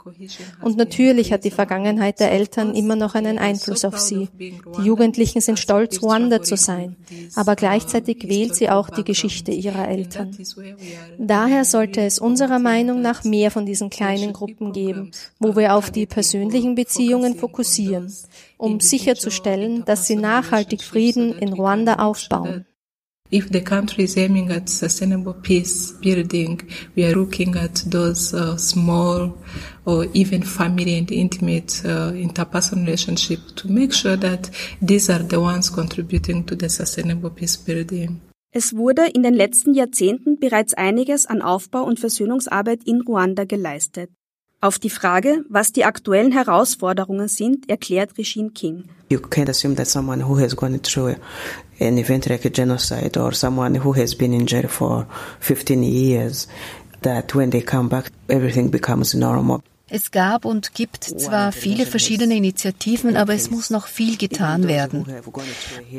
Und 0.63 0.77
natürlich 0.79 1.33
hat 1.33 1.45
die 1.45 1.51
Vergangenheit 1.51 2.21
der 2.21 2.33
Eltern 2.33 2.75
immer 2.75 2.97
noch 2.97 3.15
einen 3.15 3.39
Einfluss 3.39 3.85
auf 3.85 3.99
sie. 3.99 4.29
Die 4.39 4.83
Jugendlichen 4.83 5.41
sind 5.41 5.59
stolz, 5.59 6.03
Ruanda 6.03 6.43
zu 6.43 6.57
sein, 6.57 6.97
aber 7.35 7.55
gleichzeitig 7.55 8.29
wählt 8.29 8.57
sie 8.57 8.71
auch 8.71 8.89
die 8.89 9.05
Geschichte 9.05 9.53
ihrer 9.53 9.89
Eltern. 9.89 10.37
Daher 11.19 11.65
sollte 11.65 12.01
es 12.01 12.19
unserer 12.19 12.59
Meinung 12.59 13.03
nach 13.03 13.25
mehr 13.25 13.51
von 13.51 13.67
diesen 13.67 13.91
kleinen 13.91 14.33
Gruppen 14.33 14.73
geben, 14.73 15.11
wo 15.39 15.57
wir 15.57 15.75
auf 15.75 15.91
die 15.91 16.07
persönlichen 16.07 16.75
Beziehungen 16.75 17.37
fokussieren 17.37 18.13
um 18.63 18.79
sicherzustellen, 18.81 19.85
dass 19.85 20.07
sie 20.07 20.17
nachhaltig 20.17 20.83
Frieden 20.83 21.37
in 21.39 21.53
Ruanda 21.53 21.97
aufbauen. 21.97 22.65
If 23.31 23.49
the 23.51 23.63
country 23.63 24.05
is 24.05 24.17
aiming 24.19 24.51
at 24.51 24.69
sustainable 24.69 25.33
peace 25.33 25.95
building, 26.03 26.63
we 26.95 27.07
are 27.07 27.15
looking 27.15 27.57
at 27.57 27.83
those 27.91 28.35
uh, 28.35 28.59
small 28.59 29.33
or 29.87 30.07
even 30.13 30.43
family 30.43 30.99
and 30.99 31.11
intimate 31.11 31.83
uh, 31.85 32.13
interpersonal 32.13 32.85
relationship 32.85 33.41
to 33.57 33.73
make 33.73 33.95
sure 33.95 34.19
that 34.19 34.51
these 34.83 35.11
are 35.11 35.23
the 35.27 35.41
ones 35.41 35.71
contributing 35.71 36.45
to 36.45 36.55
the 36.55 36.69
sustainable 36.69 37.31
peace 37.31 37.57
building. 37.57 38.21
Es 38.55 38.77
wurde 38.77 39.07
in 39.15 39.23
den 39.23 39.33
letzten 39.33 39.73
Jahrzehnten 39.73 40.39
bereits 40.39 40.75
einiges 40.75 41.25
an 41.25 41.41
Aufbau- 41.41 41.85
und 41.85 41.99
Versöhnungsarbeit 41.99 42.85
in 42.85 43.01
Ruanda 43.01 43.45
geleistet. 43.45 44.11
Auf 44.65 44.79
die 44.79 44.91
Frage, 44.91 45.45
was 45.49 45.73
die 45.73 45.85
aktuellen 45.85 46.31
Herausforderungen 46.31 47.27
sind, 47.27 47.69
erklärt 47.69 48.17
Regine 48.17 48.51
King. 48.51 48.85
You 49.11 49.19
can't 49.19 49.49
assume 49.49 49.75
that 49.75 49.89
someone 49.89 50.23
who 50.25 50.39
has 50.39 50.55
gone 50.55 50.79
through 50.79 51.17
an 51.81 51.99
event 51.99 52.29
like 52.29 52.45
a 52.45 52.49
genocide 52.49 53.17
or 53.17 53.33
someone 53.33 53.75
who 53.83 53.93
has 53.93 54.15
been 54.15 54.33
in 54.33 54.47
jail 54.47 54.69
for 54.69 55.09
15 55.41 55.83
years, 55.83 56.47
that 57.03 57.35
when 57.35 57.51
they 57.51 57.61
come 57.61 57.89
back, 57.89 58.13
everything 58.29 58.71
becomes 58.71 59.17
normal. 59.17 59.65
Es 59.95 60.11
gab 60.11 60.47
und 60.47 60.73
gibt 60.73 61.05
zwar 61.05 61.53
viele 61.53 61.85
verschiedene 61.85 62.35
Initiativen, 62.35 63.15
aber 63.15 63.35
es 63.35 63.51
muss 63.51 63.69
noch 63.69 63.89
viel 63.89 64.17
getan 64.17 64.67
werden. 64.67 65.05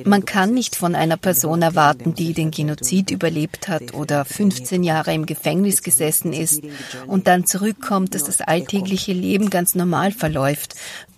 Man 0.03 0.25
kann 0.25 0.51
nicht 0.51 0.75
von 0.75 0.95
einer 0.95 1.15
Person 1.15 1.61
erwarten, 1.61 2.15
die 2.15 2.33
den 2.33 2.49
Genozid 2.49 3.11
überlebt 3.11 3.67
hat 3.67 3.93
oder 3.93 4.25
15 4.25 4.83
Jahre 4.83 5.13
im 5.13 5.27
Gefängnis 5.27 5.83
gesessen 5.83 6.33
ist 6.33 6.63
und 7.05 7.27
dann 7.27 7.45
zurückkommt, 7.45 8.15
dass 8.15 8.23
das 8.23 8.41
alltägliche 8.41 9.13
Leben 9.13 9.51
ganz 9.51 9.75
normal 9.75 10.11
verläuft, 10.11 10.73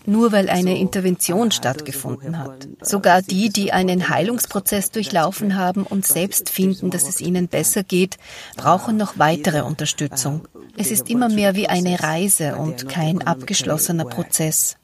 nur 0.07 0.31
weil 0.31 0.49
eine 0.49 0.77
Intervention 0.77 1.51
stattgefunden 1.51 2.39
hat. 2.39 2.67
Sogar 2.81 3.21
die, 3.21 3.49
die 3.49 3.71
einen 3.71 4.09
Heilungsprozess 4.09 4.91
durchlaufen 4.91 5.55
haben 5.55 5.83
und 5.83 6.05
selbst 6.05 6.49
finden, 6.49 6.89
dass 6.89 7.07
es 7.07 7.21
ihnen 7.21 7.47
besser 7.47 7.83
geht, 7.83 8.17
brauchen 8.55 8.97
noch 8.97 9.17
weitere 9.17 9.61
Unterstützung. 9.61 10.47
Es 10.77 10.91
ist 10.91 11.09
immer 11.09 11.29
mehr 11.29 11.55
wie 11.55 11.67
eine 11.67 12.01
Reise 12.01 12.55
und 12.57 12.89
kein 12.89 13.21
abgeschlossener 13.21 14.05
Prozess. 14.05 14.77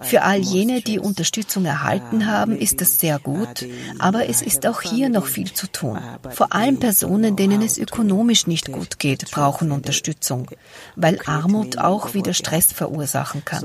Für 0.00 0.22
all 0.22 0.38
jene, 0.38 0.80
die 0.80 0.98
Unterstützung 0.98 1.64
erhalten 1.64 2.26
haben, 2.26 2.56
ist 2.56 2.80
das 2.80 2.98
sehr 2.98 3.18
gut, 3.18 3.66
aber 3.98 4.28
es 4.28 4.42
ist 4.42 4.66
auch 4.66 4.82
hier 4.82 5.08
noch 5.08 5.26
viel 5.26 5.52
zu 5.52 5.66
tun. 5.66 5.98
Vor 6.30 6.52
allem 6.52 6.78
Personen, 6.78 7.36
denen 7.36 7.62
es 7.62 7.78
ökonomisch 7.78 8.46
nicht 8.46 8.72
gut 8.72 8.98
geht, 8.98 9.30
brauchen 9.30 9.72
Unterstützung, 9.72 10.50
weil 10.94 11.18
Armut 11.26 11.78
auch 11.78 12.14
wieder 12.14 12.34
Stress 12.34 12.72
verursachen 12.72 13.44
kann. 13.44 13.64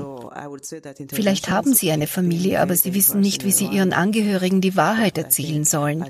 Vielleicht 1.12 1.50
haben 1.50 1.74
sie 1.74 1.90
eine 1.90 2.06
Familie, 2.06 2.60
aber 2.60 2.76
sie 2.76 2.94
wissen 2.94 3.20
nicht, 3.20 3.44
wie 3.44 3.52
sie 3.52 3.66
ihren 3.66 3.92
Angehörigen 3.92 4.60
die 4.60 4.76
Wahrheit 4.76 5.18
erzählen 5.18 5.64
sollen, 5.64 6.06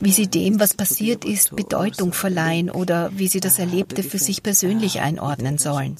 wie 0.00 0.12
sie 0.12 0.26
dem, 0.26 0.60
was 0.60 0.74
passiert 0.74 1.24
ist, 1.24 1.54
Bedeutung 1.56 2.12
verleihen 2.12 2.70
oder 2.70 3.10
wie 3.14 3.28
sie 3.28 3.40
das 3.40 3.58
Erlebte 3.58 4.02
für 4.02 4.18
sich 4.18 4.42
persönlich 4.42 5.00
einordnen 5.00 5.58
sollen. 5.58 5.96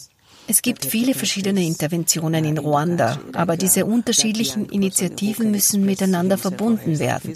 Es 0.51 0.63
gibt 0.63 0.87
viele 0.87 1.13
verschiedene 1.13 1.63
Interventionen 1.63 2.47
in 2.47 2.57
Ruanda, 2.57 3.21
aber 3.35 3.59
diese 3.59 3.85
unterschiedlichen 3.85 4.71
Initiativen 4.71 5.51
müssen 5.51 5.85
miteinander 5.85 6.39
verbunden 6.39 6.99
werden. 6.99 7.35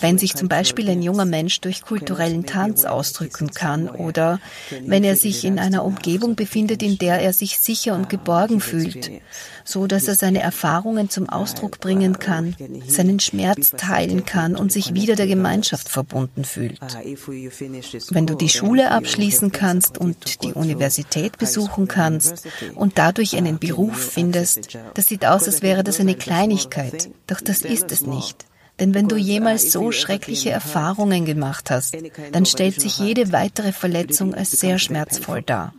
Wenn 0.00 0.16
sich 0.16 0.34
zum 0.34 0.48
Beispiel 0.48 0.88
ein 0.88 1.02
junger 1.02 1.26
Mensch 1.26 1.60
durch 1.60 1.82
kulturellen 1.82 2.46
Tanz 2.46 2.86
ausdrücken 2.86 3.50
kann 3.50 3.90
oder 3.90 4.40
wenn 4.86 5.04
er 5.04 5.14
sich 5.14 5.44
in 5.44 5.58
einer 5.58 5.84
Umgebung 5.84 6.36
befindet, 6.36 6.82
in 6.82 6.96
der 6.96 7.20
er 7.20 7.34
sich 7.34 7.58
sicher 7.58 7.94
und 7.94 8.08
geborgen 8.08 8.60
fühlt, 8.60 9.10
so 9.70 9.86
dass 9.86 10.08
er 10.08 10.14
seine 10.14 10.40
Erfahrungen 10.40 11.10
zum 11.10 11.28
Ausdruck 11.28 11.80
bringen 11.80 12.18
kann, 12.18 12.56
seinen 12.86 13.20
Schmerz 13.20 13.70
teilen 13.70 14.24
kann 14.26 14.56
und 14.56 14.72
sich 14.72 14.94
wieder 14.94 15.16
der 15.16 15.26
Gemeinschaft 15.26 15.88
verbunden 15.88 16.44
fühlt. 16.44 16.80
Wenn 18.10 18.26
du 18.26 18.34
die 18.34 18.48
Schule 18.48 18.90
abschließen 18.90 19.52
kannst 19.52 19.98
und 19.98 20.42
die 20.42 20.52
Universität 20.52 21.38
besuchen 21.38 21.88
kannst 21.88 22.46
und 22.74 22.98
dadurch 22.98 23.36
einen 23.36 23.58
Beruf 23.58 24.12
findest, 24.12 24.76
das 24.94 25.06
sieht 25.06 25.26
aus, 25.26 25.46
als 25.46 25.62
wäre 25.62 25.84
das 25.84 26.00
eine 26.00 26.14
Kleinigkeit, 26.14 27.10
doch 27.26 27.40
das 27.40 27.62
ist 27.62 27.92
es 27.92 28.02
nicht. 28.02 28.46
Denn 28.80 28.94
wenn 28.94 29.08
du 29.08 29.16
jemals 29.16 29.70
so 29.72 29.92
schreckliche 29.92 30.50
Erfahrungen 30.50 31.26
gemacht 31.26 31.70
hast, 31.70 31.96
dann 32.32 32.46
stellt 32.46 32.80
sich 32.80 32.98
jede 32.98 33.30
weitere 33.30 33.72
Verletzung 33.72 34.34
als 34.34 34.52
sehr 34.52 34.78
schmerzvoll 34.78 35.42
dar. 35.42 35.74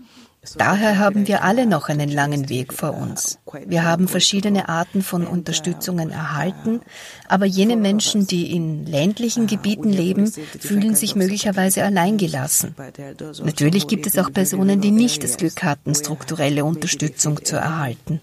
Daher 0.57 0.97
haben 0.97 1.27
wir 1.27 1.43
alle 1.43 1.67
noch 1.67 1.87
einen 1.89 2.09
langen 2.09 2.49
Weg 2.49 2.73
vor 2.73 2.95
uns. 2.95 3.37
Wir 3.67 3.83
haben 3.83 4.07
verschiedene 4.07 4.69
Arten 4.69 5.03
von 5.03 5.27
Unterstützungen 5.27 6.09
erhalten, 6.09 6.81
aber 7.27 7.45
jene 7.45 7.77
Menschen, 7.77 8.25
die 8.25 8.55
in 8.55 8.87
ländlichen 8.87 9.45
Gebieten 9.45 9.93
leben, 9.93 10.31
fühlen 10.31 10.95
sich 10.95 11.15
möglicherweise 11.15 11.83
alleingelassen. 11.83 12.75
Natürlich 13.43 13.87
gibt 13.87 14.07
es 14.07 14.17
auch 14.17 14.33
Personen, 14.33 14.81
die 14.81 14.89
nicht 14.89 15.23
das 15.23 15.37
Glück 15.37 15.61
hatten, 15.61 15.93
strukturelle 15.93 16.65
Unterstützung 16.65 17.45
zu 17.45 17.57
erhalten. 17.57 18.19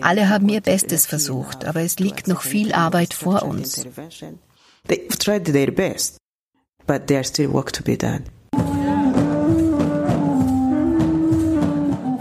Alle 0.00 0.30
haben 0.30 0.48
ihr 0.48 0.62
Bestes 0.62 1.04
versucht, 1.04 1.66
aber 1.66 1.82
es 1.82 1.98
liegt 1.98 2.28
noch 2.28 2.42
viel 2.42 2.72
Arbeit 2.72 3.12
vor 3.12 3.42
uns. 3.42 3.86
They've 4.88 5.18
tried 5.18 5.44
their 5.44 5.70
best, 5.70 6.16
but 6.86 7.06
there's 7.06 7.28
still 7.28 7.52
work 7.52 7.72
to 7.74 7.82
be 7.82 7.96
done. 7.96 8.24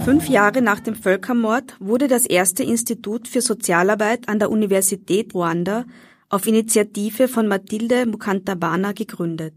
Fünf 0.04 0.30
Jahre 0.30 0.64
nach 0.64 0.80
dem 0.80 0.96
Völkermord 0.96 1.76
wurde 1.80 2.08
das 2.08 2.26
erste 2.26 2.64
Institut 2.64 3.28
für 3.28 3.42
Sozialarbeit 3.42 4.28
an 4.30 4.40
der 4.40 4.50
Universität 4.50 5.36
Ruanda 5.36 5.86
auf 6.28 6.48
Initiative 6.48 7.28
von 7.28 7.48
Mathilde 7.48 8.08
Mukantabana 8.08 8.94
gegründet. 8.94 9.54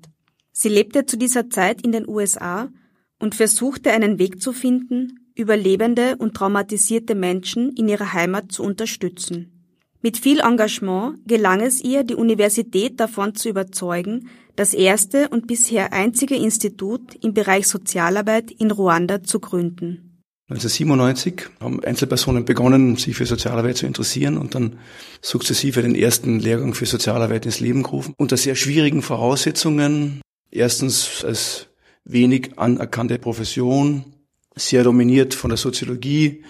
Sie 0.52 0.68
lebte 0.68 1.06
zu 1.06 1.16
dieser 1.16 1.48
Zeit 1.48 1.80
in 1.80 1.92
den 1.92 2.06
USA 2.06 2.68
und 3.18 3.34
versuchte 3.34 3.90
einen 3.92 4.18
Weg 4.18 4.42
zu 4.42 4.52
finden, 4.52 5.30
überlebende 5.34 6.16
und 6.16 6.34
traumatisierte 6.34 7.14
Menschen 7.14 7.72
in 7.72 7.88
ihrer 7.88 8.12
Heimat 8.12 8.52
zu 8.52 8.64
unterstützen. 8.64 9.50
Mit 10.02 10.18
viel 10.18 10.40
Engagement 10.40 11.26
gelang 11.26 11.62
es 11.62 11.82
ihr, 11.82 12.04
die 12.04 12.16
Universität 12.16 13.00
davon 13.00 13.34
zu 13.34 13.48
überzeugen, 13.48 14.28
das 14.56 14.74
erste 14.74 15.30
und 15.30 15.46
bisher 15.46 15.94
einzige 15.94 16.36
Institut 16.36 17.14
im 17.22 17.32
Bereich 17.32 17.66
Sozialarbeit 17.66 18.50
in 18.50 18.70
Ruanda 18.70 19.22
zu 19.22 19.40
gründen. 19.40 20.13
1997 20.50 21.48
haben 21.60 21.82
Einzelpersonen 21.82 22.44
begonnen, 22.44 22.96
sich 22.96 23.16
für 23.16 23.24
Sozialarbeit 23.24 23.78
zu 23.78 23.86
interessieren 23.86 24.36
und 24.36 24.54
dann 24.54 24.78
sukzessive 25.22 25.80
den 25.80 25.94
ersten 25.94 26.38
Lehrgang 26.38 26.74
für 26.74 26.84
Sozialarbeit 26.84 27.46
ins 27.46 27.60
Leben 27.60 27.82
gerufen. 27.82 28.12
Unter 28.18 28.36
sehr 28.36 28.54
schwierigen 28.54 29.00
Voraussetzungen. 29.00 30.20
Erstens 30.50 31.24
als 31.24 31.68
wenig 32.04 32.58
anerkannte 32.58 33.18
Profession, 33.18 34.04
sehr 34.54 34.84
dominiert 34.84 35.32
von 35.32 35.48
der 35.48 35.56
Soziologie, 35.56 36.44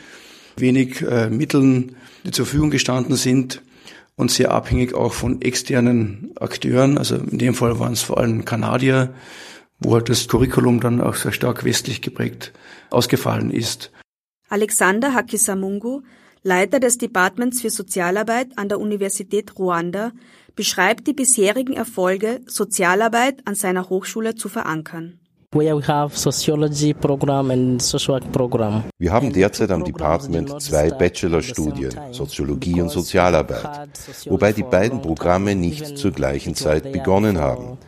wenig 0.57 1.01
äh, 1.03 1.31
Mitteln, 1.31 1.95
die 2.27 2.33
zur 2.33 2.47
Verfügung 2.47 2.71
gestanden 2.71 3.15
sind 3.15 3.63
und 4.17 4.33
sehr 4.33 4.51
abhängig 4.51 4.95
auch 4.95 5.13
von 5.13 5.41
externen 5.41 6.33
Akteuren. 6.35 6.99
Also 6.99 7.15
in 7.15 7.39
dem 7.39 7.55
Fall 7.55 7.79
waren 7.79 7.93
es 7.93 8.03
vor 8.03 8.19
allem 8.19 8.45
Kanadier, 8.45 9.15
wo 9.79 9.95
halt 9.95 10.09
das 10.09 10.27
Curriculum 10.27 10.81
dann 10.81 11.01
auch 11.01 11.15
sehr 11.15 11.33
stark 11.33 11.63
westlich 11.63 12.03
geprägt 12.03 12.53
ausgefallen 12.90 13.51
ist. 13.51 13.90
Alexander 14.49 15.14
Hakisamungu, 15.14 16.03
Leiter 16.42 16.79
des 16.79 16.99
Departments 16.99 17.62
für 17.62 17.70
Sozialarbeit 17.70 18.57
an 18.57 18.68
der 18.68 18.79
Universität 18.79 19.59
Ruanda, 19.59 20.12
beschreibt 20.55 21.07
die 21.07 21.14
bisherigen 21.14 21.73
Erfolge, 21.73 22.40
Sozialarbeit 22.47 23.40
an 23.47 23.55
seiner 23.55 23.88
Hochschule 23.88 24.35
zu 24.35 24.49
verankern. 24.49 25.18
Wir 25.55 25.70
haben 29.12 29.33
derzeit 29.33 29.70
am 29.70 29.85
Department 29.85 30.61
zwei 30.61 30.90
Bachelorstudien, 30.90 31.92
Soziologie 32.11 32.81
und 32.81 32.88
Sozialarbeit, 32.88 33.88
wobei 34.27 34.53
die 34.53 34.64
beiden 34.64 35.01
Programme 35.01 35.55
nicht 35.55 35.97
zur 35.97 36.11
gleichen 36.11 36.57
Zeit 36.57 36.92
begonnen 36.92 37.38
haben. 37.38 37.79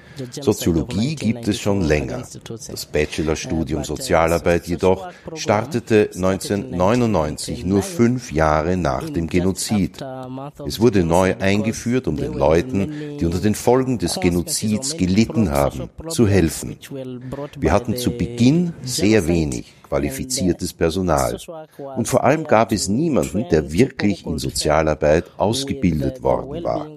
Soziologie 0.40 1.14
gibt 1.14 1.48
es 1.48 1.60
schon 1.60 1.82
länger. 1.82 2.22
Das 2.48 2.86
Bachelorstudium 2.86 3.84
Sozialarbeit 3.84 4.66
jedoch 4.66 5.08
startete 5.34 6.10
1999, 6.14 7.64
nur 7.64 7.82
fünf 7.82 8.32
Jahre 8.32 8.76
nach 8.76 9.08
dem 9.10 9.26
Genozid. 9.28 10.04
Es 10.66 10.80
wurde 10.80 11.04
neu 11.04 11.34
eingeführt, 11.38 12.08
um 12.08 12.16
den 12.16 12.32
Leuten, 12.32 13.18
die 13.18 13.24
unter 13.24 13.40
den 13.40 13.54
Folgen 13.54 13.98
des 13.98 14.20
Genozids 14.20 14.96
gelitten 14.96 15.50
haben, 15.50 15.90
zu 16.08 16.26
helfen. 16.26 16.76
Wir 17.58 17.72
hatten 17.72 17.96
zu 17.96 18.10
Beginn 18.10 18.72
sehr 18.82 19.26
wenig 19.26 19.72
qualifiziertes 19.88 20.72
Personal. 20.72 21.38
Und 21.96 22.08
vor 22.08 22.24
allem 22.24 22.44
gab 22.44 22.72
es 22.72 22.88
niemanden, 22.88 23.46
der 23.50 23.72
wirklich 23.72 24.26
in 24.26 24.38
Sozialarbeit 24.38 25.24
ausgebildet 25.36 26.22
worden 26.22 26.64
war. 26.64 26.88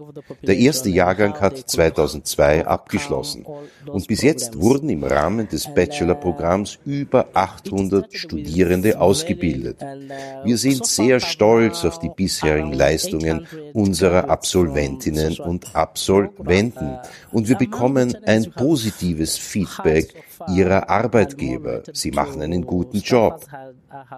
Der 0.41 0.57
erste 0.57 0.89
Jahrgang 0.89 1.39
hat 1.39 1.57
2002 1.57 2.65
abgeschlossen 2.65 3.45
und 3.85 4.07
bis 4.07 4.21
jetzt 4.21 4.59
wurden 4.59 4.89
im 4.89 5.03
Rahmen 5.03 5.47
des 5.47 5.73
Bachelorprogramms 5.73 6.79
über 6.85 7.27
800 7.33 8.13
Studierende 8.13 8.99
ausgebildet. 8.99 9.77
Wir 10.43 10.57
sind 10.57 10.85
sehr 10.85 11.19
stolz 11.19 11.85
auf 11.85 11.99
die 11.99 12.09
bisherigen 12.09 12.73
Leistungen 12.73 13.47
unserer 13.73 14.29
Absolventinnen 14.29 15.39
und 15.39 15.75
Absolventen 15.75 16.97
und 17.31 17.47
wir 17.47 17.57
bekommen 17.57 18.15
ein 18.25 18.51
positives 18.51 19.37
Feedback 19.37 20.13
ihrer 20.47 20.89
Arbeitgeber. 20.89 21.83
Sie 21.93 22.11
machen 22.11 22.41
einen 22.41 22.65
guten 22.65 22.99
Job. 22.99 23.45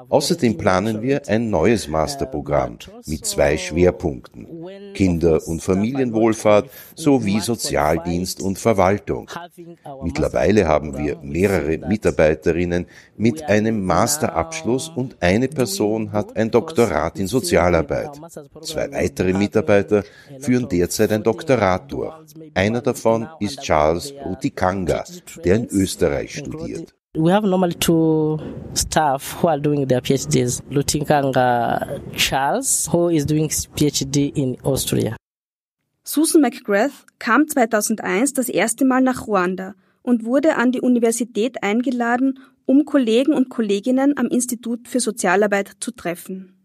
Außerdem 0.10 0.58
planen 0.58 1.02
wir 1.02 1.22
ein 1.28 1.50
neues 1.50 1.88
Masterprogramm 1.88 2.78
mit 3.06 3.26
zwei 3.26 3.58
Schwerpunkten. 3.58 4.48
Kinder- 4.94 5.48
und 5.48 5.62
Familienwohlfahrt 5.62 6.70
sowie 6.96 7.40
Sozialdienst 7.40 8.42
und 8.42 8.60
Verwaltung. 8.60 9.30
Mittlerweile 10.04 10.68
haben 10.68 10.98
wir 10.98 11.18
mehrere 11.22 11.78
Mitarbeiterinnen 11.78 12.86
mit 13.18 13.44
einem 13.44 13.86
Masterabschluss 13.86 14.90
und 14.90 15.16
eine 15.22 15.48
Person 15.48 16.12
hat 16.12 16.36
ein 16.36 16.52
Doktorat 16.52 17.18
in 17.18 17.28
Sozialarbeit. 17.28 18.20
Zwei 18.62 18.92
weitere 18.92 19.34
Mitarbeiter 19.34 20.04
führen 20.40 20.68
derzeit 20.68 21.12
ein 21.12 21.24
Doktorat 21.24 21.92
durch. 21.92 22.14
Einer 22.54 22.82
davon 22.82 23.28
ist 23.40 23.62
Charles 23.62 24.14
Rutikanga, 24.26 25.04
der 25.44 25.56
in 25.56 25.68
Österreich 25.68 26.11
studiert. 26.28 26.94
We 27.14 27.30
have 27.34 27.46
normally 27.46 27.74
two 27.74 28.40
staff 28.74 29.42
who 29.42 29.50
are 29.50 29.60
doing 29.60 29.86
their 29.86 30.02
PhDs. 30.02 30.62
Lutinkanga 30.70 32.00
Charles, 32.16 32.88
who 32.92 33.10
is 33.10 33.26
doing 33.26 33.50
his 33.50 33.68
PhD 33.68 34.32
in 34.34 34.58
Austria. 34.64 35.18
Susan 36.04 36.42
McGrath 36.42 37.06
kam 37.20 37.48
2001 37.48 38.34
das 38.34 38.48
erste 38.48 38.86
Mal 38.86 39.02
nach 39.02 39.28
Ruanda 39.28 39.76
und 40.02 40.24
wurde 40.24 40.56
an 40.56 40.72
die 40.72 40.82
Universität 40.82 41.62
eingeladen, 41.64 42.40
um 42.66 42.86
Kollegen 42.86 43.34
und 43.34 43.50
Kolleginnen 43.50 44.18
am 44.18 44.28
Institut 44.28 44.88
für 44.88 45.02
Sozialarbeit 45.02 45.74
zu 45.80 45.92
treffen. 45.92 46.61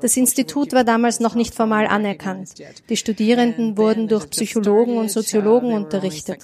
Das 0.00 0.16
Institut 0.16 0.72
war 0.72 0.84
damals 0.84 1.20
noch 1.20 1.34
nicht 1.34 1.54
formal 1.54 1.86
anerkannt. 1.86 2.50
Die 2.88 2.96
Studierenden 2.96 3.76
wurden 3.76 4.08
durch 4.08 4.28
Psychologen 4.30 4.98
und 4.98 5.10
Soziologen 5.10 5.72
unterrichtet. 5.72 6.38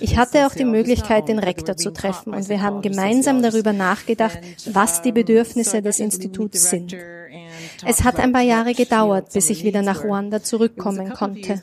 Ich 0.00 0.16
hatte 0.16 0.46
auch 0.46 0.54
die 0.54 0.64
Möglichkeit, 0.64 1.28
den 1.28 1.38
Rektor 1.38 1.76
zu 1.76 1.92
treffen 1.92 2.34
und 2.34 2.48
wir 2.48 2.62
haben 2.62 2.82
gemeinsam 2.82 3.42
darüber 3.42 3.72
nachgedacht, 3.72 4.38
was 4.66 5.02
die 5.02 5.12
Bedürfnisse 5.12 5.82
des 5.82 6.00
Instituts 6.00 6.70
sind. 6.70 6.94
Es 7.86 8.04
hat 8.04 8.18
ein 8.18 8.32
paar 8.32 8.42
Jahre 8.42 8.74
gedauert, 8.74 9.32
bis 9.32 9.50
ich 9.50 9.64
wieder 9.64 9.82
nach 9.82 10.04
Ruanda 10.04 10.42
zurückkommen 10.42 11.12
konnte. 11.12 11.60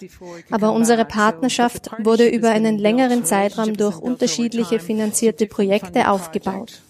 Aber 0.50 0.72
unsere 0.74 1.06
Partnerschaft 1.06 1.90
wurde 2.00 2.28
über 2.28 2.50
einen 2.50 2.78
längeren 2.78 3.26
Zeitraum 3.26 3.76
durch 3.76 3.98
unterschiedliche 3.98 4.80
finanzierte 4.80 5.48
Projekte 5.48 6.10
aufgebaut. 6.10 6.82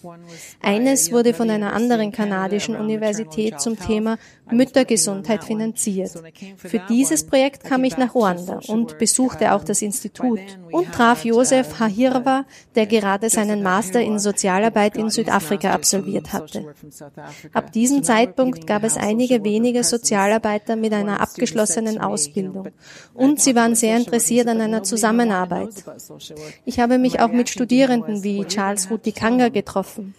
Eines 0.60 1.12
wurde 1.12 1.34
von 1.34 1.50
einer 1.50 1.72
anderen 1.72 2.12
kanadischen 2.12 2.76
Universität 2.76 3.60
zum 3.60 3.78
Thema 3.78 4.18
Müttergesundheit 4.50 5.44
finanziert. 5.44 6.12
Für 6.56 6.80
dieses 6.88 7.24
Projekt 7.26 7.64
kam 7.64 7.84
ich 7.84 7.96
nach 7.96 8.14
Ruanda 8.14 8.60
und 8.68 8.98
besuchte 8.98 9.52
auch 9.52 9.64
das 9.64 9.82
Institut 9.82 10.40
und 10.70 10.92
traf 10.92 11.24
Josef 11.24 11.78
Hahirwa, 11.78 12.44
der 12.74 12.86
gerade 12.86 13.30
seinen 13.30 13.62
Master 13.62 14.00
in 14.00 14.18
Sozialarbeit 14.18 14.96
in 14.96 15.10
Südafrika 15.10 15.72
absolviert 15.72 16.32
hatte. 16.32 16.74
Ab 17.52 17.72
diesem 17.72 18.02
Zeitpunkt 18.02 18.66
gab 18.66 18.84
es 18.84 18.96
einige 18.96 19.44
wenige 19.44 19.84
Sozialarbeiter 19.84 20.76
mit 20.76 20.92
einer 20.92 21.20
abgeschlossenen 21.20 21.98
Ausbildung 21.98 22.68
und 23.14 23.40
sie 23.40 23.54
waren 23.54 23.74
sehr 23.74 23.96
interessiert 23.96 24.48
an 24.48 24.60
einer 24.60 24.82
Zusammenarbeit. 24.82 25.84
Ich 26.64 26.80
habe 26.80 26.98
mich 26.98 27.20
auch 27.20 27.32
mit 27.32 27.48
Studierenden 27.48 28.22
wie 28.22 28.44
Charles 28.44 28.90
Rutikanga 28.90 29.48
getroffen. 29.48 30.14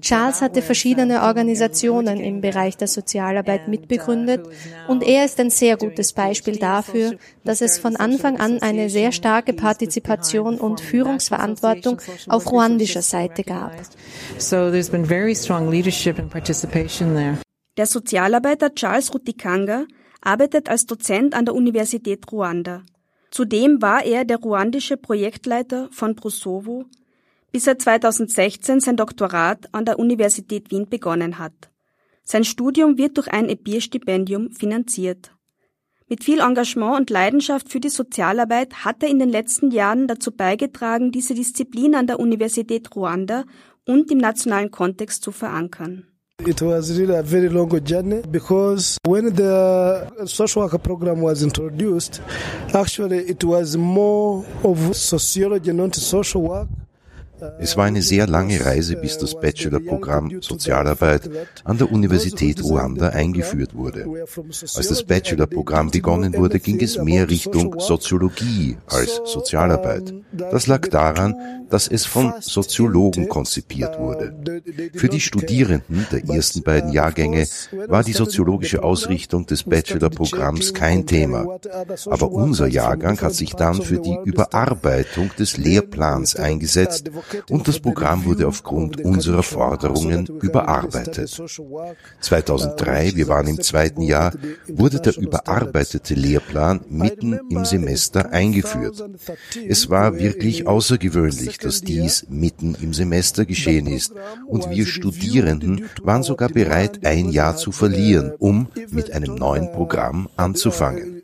Charles 0.00 0.40
hatte 0.40 0.62
verschiedene 0.62 1.22
Organisationen 1.22 2.18
im 2.18 2.40
Bereich 2.40 2.76
der 2.76 2.88
Sozialarbeit 2.88 3.68
mitbegründet 3.68 4.48
und 4.88 5.02
er 5.02 5.26
ist 5.26 5.38
ein 5.38 5.50
sehr 5.50 5.76
gutes 5.76 6.14
Beispiel 6.14 6.56
dafür, 6.56 7.16
dass 7.44 7.60
es 7.60 7.78
von 7.78 7.96
Anfang 7.96 8.40
an 8.40 8.62
eine 8.62 8.88
sehr 8.88 9.12
starke 9.12 9.52
Partizipation 9.52 10.58
und 10.58 10.80
Führungsverantwortung 10.80 12.00
auf 12.28 12.50
ruandischer 12.50 13.02
Seite 13.02 13.42
gab. 13.42 13.72
Der 17.76 17.86
Sozialarbeiter 17.86 18.74
Charles 18.74 19.14
Rutikanga 19.14 19.84
arbeitet 20.22 20.68
als 20.68 20.86
Dozent 20.86 21.34
an 21.34 21.44
der 21.44 21.54
Universität 21.54 22.30
Ruanda. 22.32 22.82
Zudem 23.30 23.80
war 23.80 24.04
er 24.04 24.24
der 24.24 24.38
ruandische 24.38 24.96
Projektleiter 24.96 25.88
von 25.92 26.16
Prosovo, 26.16 26.86
bis 27.52 27.66
er 27.66 27.78
2016 27.78 28.80
sein 28.80 28.96
Doktorat 28.96 29.68
an 29.72 29.84
der 29.84 29.98
Universität 29.98 30.70
Wien 30.70 30.88
begonnen 30.88 31.38
hat. 31.38 31.70
Sein 32.22 32.44
Studium 32.44 32.96
wird 32.98 33.16
durch 33.16 33.28
ein 33.28 33.48
EPIR-Stipendium 33.48 34.52
finanziert. 34.52 35.32
Mit 36.08 36.24
viel 36.24 36.40
Engagement 36.40 36.98
und 36.98 37.10
Leidenschaft 37.10 37.68
für 37.68 37.78
die 37.78 37.88
Sozialarbeit 37.88 38.84
hat 38.84 39.02
er 39.02 39.08
in 39.08 39.20
den 39.20 39.28
letzten 39.28 39.70
Jahren 39.70 40.08
dazu 40.08 40.32
beigetragen, 40.32 41.12
diese 41.12 41.34
Disziplin 41.34 41.94
an 41.94 42.08
der 42.08 42.18
Universität 42.18 42.94
Ruanda 42.96 43.44
und 43.86 44.10
im 44.10 44.18
nationalen 44.18 44.70
Kontext 44.70 45.22
zu 45.22 45.30
verankern. 45.30 46.06
It 46.46 46.62
was 46.62 46.98
really 46.98 47.14
a 47.14 47.22
very 47.22 47.48
long 47.48 47.70
journey 47.84 48.22
because 48.30 48.96
when 49.06 49.36
the 49.36 50.26
social 50.26 50.62
worker 50.62 50.78
program 50.78 51.22
was 51.22 51.42
introduced, 51.42 52.22
actually 52.72 53.18
it 53.30 53.44
was 53.44 53.76
more 53.76 54.44
of 54.62 54.96
sociology, 54.96 55.72
not 55.72 55.94
social 55.94 56.42
work. 56.42 56.68
Es 57.58 57.76
war 57.76 57.84
eine 57.84 58.02
sehr 58.02 58.26
lange 58.26 58.64
Reise, 58.64 58.96
bis 58.96 59.18
das 59.18 59.38
Bachelorprogramm 59.38 60.40
Sozialarbeit 60.40 61.30
an 61.64 61.78
der 61.78 61.90
Universität 61.90 62.62
Ruanda 62.62 63.08
eingeführt 63.10 63.74
wurde. 63.74 64.06
Als 64.74 64.88
das 64.88 65.02
Bachelorprogramm 65.04 65.90
begonnen 65.90 66.34
wurde, 66.36 66.60
ging 66.60 66.80
es 66.80 66.98
mehr 66.98 67.28
Richtung 67.28 67.78
Soziologie 67.78 68.76
als 68.86 69.20
Sozialarbeit. 69.24 70.14
Das 70.32 70.66
lag 70.66 70.88
daran, 70.88 71.34
dass 71.70 71.86
es 71.86 72.04
von 72.04 72.34
Soziologen 72.40 73.28
konzipiert 73.28 73.98
wurde. 73.98 74.34
Für 74.94 75.08
die 75.08 75.20
Studierenden 75.20 76.06
der 76.10 76.28
ersten 76.28 76.62
beiden 76.62 76.92
Jahrgänge 76.92 77.46
war 77.86 78.02
die 78.02 78.12
soziologische 78.12 78.82
Ausrichtung 78.82 79.46
des 79.46 79.62
Bachelorprogramms 79.62 80.74
kein 80.74 81.06
Thema. 81.06 81.58
Aber 82.06 82.32
unser 82.32 82.66
Jahrgang 82.66 83.20
hat 83.20 83.34
sich 83.34 83.54
dann 83.54 83.80
für 83.80 84.00
die 84.00 84.18
Überarbeitung 84.24 85.30
des 85.38 85.56
Lehrplans 85.56 86.36
eingesetzt 86.36 87.10
und 87.50 87.68
das 87.68 87.80
Programm 87.80 88.24
wurde 88.24 88.46
aufgrund 88.46 89.00
unserer 89.00 89.42
Forderungen 89.42 90.26
überarbeitet. 90.26 91.42
2003, 92.20 93.16
wir 93.16 93.28
waren 93.28 93.46
im 93.48 93.60
zweiten 93.60 94.02
Jahr, 94.02 94.32
wurde 94.68 95.00
der 95.00 95.16
überarbeitete 95.16 96.14
Lehrplan 96.14 96.80
mitten 96.88 97.38
im 97.50 97.64
Semester 97.64 98.32
eingeführt. 98.32 99.04
Es 99.68 99.90
war 99.90 100.18
wirklich 100.18 100.66
außergewöhnlich, 100.66 101.58
dass 101.58 101.80
dies 101.80 102.26
mitten 102.28 102.76
im 102.80 102.92
Semester 102.92 103.44
geschehen 103.44 103.86
ist 103.86 104.12
und 104.46 104.70
wir 104.70 104.86
Studierenden 104.86 105.86
waren 106.02 106.22
sogar 106.22 106.48
bereit, 106.48 107.04
ein 107.06 107.30
Jahr 107.30 107.56
zu 107.56 107.72
verlieren, 107.72 108.32
um 108.38 108.68
mit 108.90 109.12
einem 109.12 109.34
neuen 109.34 109.72
Programm 109.72 110.28
anzufangen. 110.36 111.22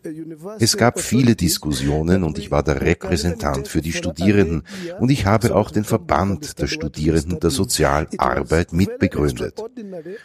Es 0.59 0.77
gab 0.77 1.01
viele 1.01 1.35
Diskussionen 1.35 2.23
und 2.25 2.39
ich 2.39 2.51
war 2.51 2.63
der 2.63 2.81
Repräsentant 2.81 3.69
für 3.69 3.81
die 3.81 3.93
Studierenden 3.93 4.63
und 5.01 5.11
ich 5.11 5.27
habe 5.27 5.55
auch 5.55 5.71
den 5.71 5.85
Verband 5.97 6.59
der 6.59 6.67
Studierenden 6.67 7.41
der 7.41 7.49
Sozialarbeit 7.49 8.75
mitbegründet. 8.75 9.63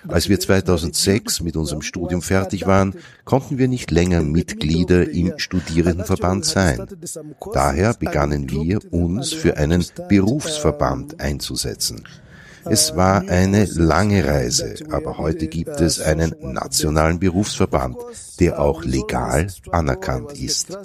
Als 0.05 0.27
wir 0.27 0.37
2006 0.37 1.39
mit 1.39 1.55
unserem 1.55 1.81
Studium 1.81 2.21
fertig 2.21 2.67
waren, 2.67 2.93
konnten 3.23 3.57
wir 3.57 3.69
nicht 3.69 3.89
länger 3.89 4.21
Mitglieder 4.21 5.09
im 5.09 5.31
Studierendenverband 5.37 6.43
sein. 6.43 6.85
Daher 7.53 7.93
begannen 7.93 8.49
wir, 8.49 8.79
uns 8.91 9.31
für 9.31 9.55
einen 9.55 9.85
Berufsverband 10.09 11.21
einzusetzen. 11.21 12.03
Es 12.65 12.95
war 12.95 13.27
eine 13.27 13.65
lange 13.65 14.25
Reise, 14.25 14.75
aber 14.91 15.17
heute 15.17 15.47
gibt 15.47 15.79
es 15.81 15.99
einen 15.99 16.35
nationalen 16.41 17.19
Berufsverband, 17.19 17.97
der 18.39 18.59
auch 18.59 18.83
legal 18.83 19.47
anerkannt 19.71 20.33
ist. 20.33 20.77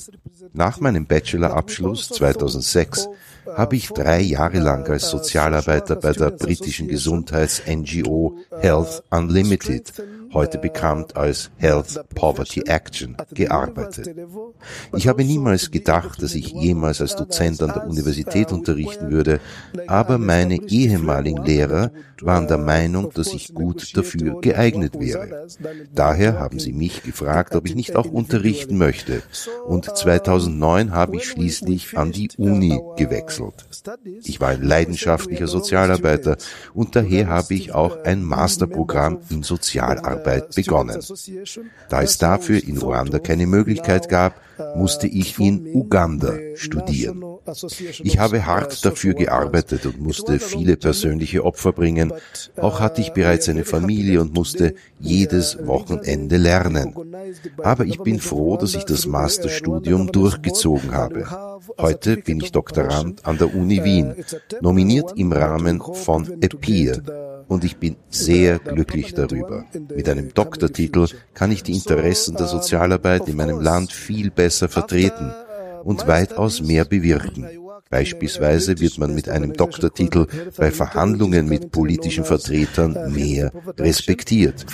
Nach 0.52 0.80
meinem 0.80 1.06
Bachelorabschluss 1.06 2.08
2006 2.08 3.08
habe 3.54 3.76
ich 3.76 3.88
drei 3.88 4.20
Jahre 4.20 4.58
lang 4.58 4.88
als 4.88 5.10
Sozialarbeiter 5.10 5.96
bei 5.96 6.12
der 6.12 6.30
britischen 6.30 6.88
Gesundheits-NGO 6.88 8.36
Health 8.60 9.02
Unlimited, 9.10 9.92
heute 10.32 10.58
bekannt 10.58 11.16
als 11.16 11.50
Health 11.56 12.04
Poverty 12.14 12.62
Action, 12.66 13.16
gearbeitet. 13.32 14.14
Ich 14.94 15.08
habe 15.08 15.24
niemals 15.24 15.70
gedacht, 15.70 16.22
dass 16.22 16.34
ich 16.34 16.52
jemals 16.52 17.00
als 17.00 17.16
Dozent 17.16 17.62
an 17.62 17.72
der 17.72 17.86
Universität 17.86 18.52
unterrichten 18.52 19.10
würde, 19.10 19.40
aber 19.86 20.18
meine 20.18 20.56
ehemaligen 20.68 21.44
Lehrer 21.44 21.92
waren 22.22 22.48
der 22.48 22.58
Meinung, 22.58 23.10
dass 23.12 23.32
ich 23.34 23.54
gut 23.54 23.96
dafür 23.96 24.40
geeignet 24.40 24.98
wäre. 24.98 25.46
Daher 25.94 26.38
haben 26.38 26.58
sie 26.58 26.72
mich 26.72 27.02
gefragt, 27.02 27.54
ob 27.54 27.66
ich 27.66 27.74
nicht 27.74 27.94
auch 27.94 28.06
unterrichten 28.06 28.78
möchte. 28.78 29.22
Und 29.66 29.84
2009 29.84 30.92
habe 30.92 31.16
ich 31.16 31.26
schließlich 31.26 31.96
an 31.96 32.12
die 32.12 32.30
Uni 32.38 32.80
gewechselt 32.96 33.35
gewechselt. 33.36 33.66
Ich 34.24 34.40
war 34.40 34.48
ein 34.48 34.62
leidenschaftlicher 34.62 35.46
Sozialarbeiter 35.46 36.36
und 36.74 36.96
daher 36.96 37.28
habe 37.28 37.54
ich 37.54 37.72
auch 37.72 38.04
ein 38.04 38.22
Masterprogramm 38.22 39.18
in 39.30 39.42
Sozialarbeit 39.42 40.54
begonnen. 40.54 41.00
Da 41.88 42.02
es 42.02 42.18
dafür 42.18 42.62
in 42.62 42.78
Ruanda 42.78 43.18
keine 43.18 43.46
Möglichkeit 43.46 44.08
gab, 44.08 44.40
musste 44.74 45.06
ich 45.06 45.38
in 45.38 45.66
Uganda 45.74 46.34
studieren. 46.54 47.22
Ich 48.02 48.18
habe 48.18 48.46
hart 48.46 48.84
dafür 48.84 49.14
gearbeitet 49.14 49.86
und 49.86 50.00
musste 50.00 50.38
viele 50.38 50.76
persönliche 50.76 51.44
Opfer 51.44 51.72
bringen. 51.72 52.12
Auch 52.56 52.80
hatte 52.80 53.00
ich 53.00 53.12
bereits 53.12 53.48
eine 53.48 53.64
Familie 53.64 54.20
und 54.20 54.34
musste 54.34 54.74
jedes 54.98 55.58
Wochenende 55.66 56.36
lernen. 56.38 56.94
Aber 57.62 57.84
ich 57.84 58.00
bin 58.00 58.18
froh, 58.18 58.56
dass 58.56 58.74
ich 58.74 58.84
das 58.84 59.06
Masterstudium 59.06 60.10
durchgezogen 60.10 60.92
habe. 60.92 61.26
Heute 61.78 62.16
bin 62.16 62.40
ich 62.40 62.52
Doktorand 62.52 63.25
an 63.26 63.38
der 63.38 63.54
Uni 63.54 63.82
Wien, 63.84 64.14
nominiert 64.60 65.12
im 65.16 65.32
Rahmen 65.32 65.80
von 65.80 66.40
EPIR 66.40 67.44
und 67.48 67.64
ich 67.64 67.76
bin 67.76 67.96
sehr 68.10 68.58
glücklich 68.58 69.14
darüber. 69.14 69.64
Mit 69.94 70.08
einem 70.08 70.32
Doktortitel 70.34 71.06
kann 71.34 71.50
ich 71.50 71.62
die 71.62 71.74
Interessen 71.74 72.36
der 72.36 72.46
Sozialarbeit 72.46 73.28
in 73.28 73.36
meinem 73.36 73.60
Land 73.60 73.92
viel 73.92 74.30
besser 74.30 74.68
vertreten 74.68 75.32
und 75.84 76.06
weitaus 76.06 76.60
mehr 76.60 76.84
bewirken. 76.84 77.46
Beispielsweise 77.88 78.80
wird 78.80 78.98
man 78.98 79.14
mit 79.14 79.28
einem 79.28 79.52
Doktortitel 79.52 80.26
bei 80.56 80.72
Verhandlungen 80.72 81.48
mit 81.48 81.70
politischen 81.70 82.24
Vertretern 82.24 83.12
mehr 83.12 83.52
respektiert. 83.78 84.66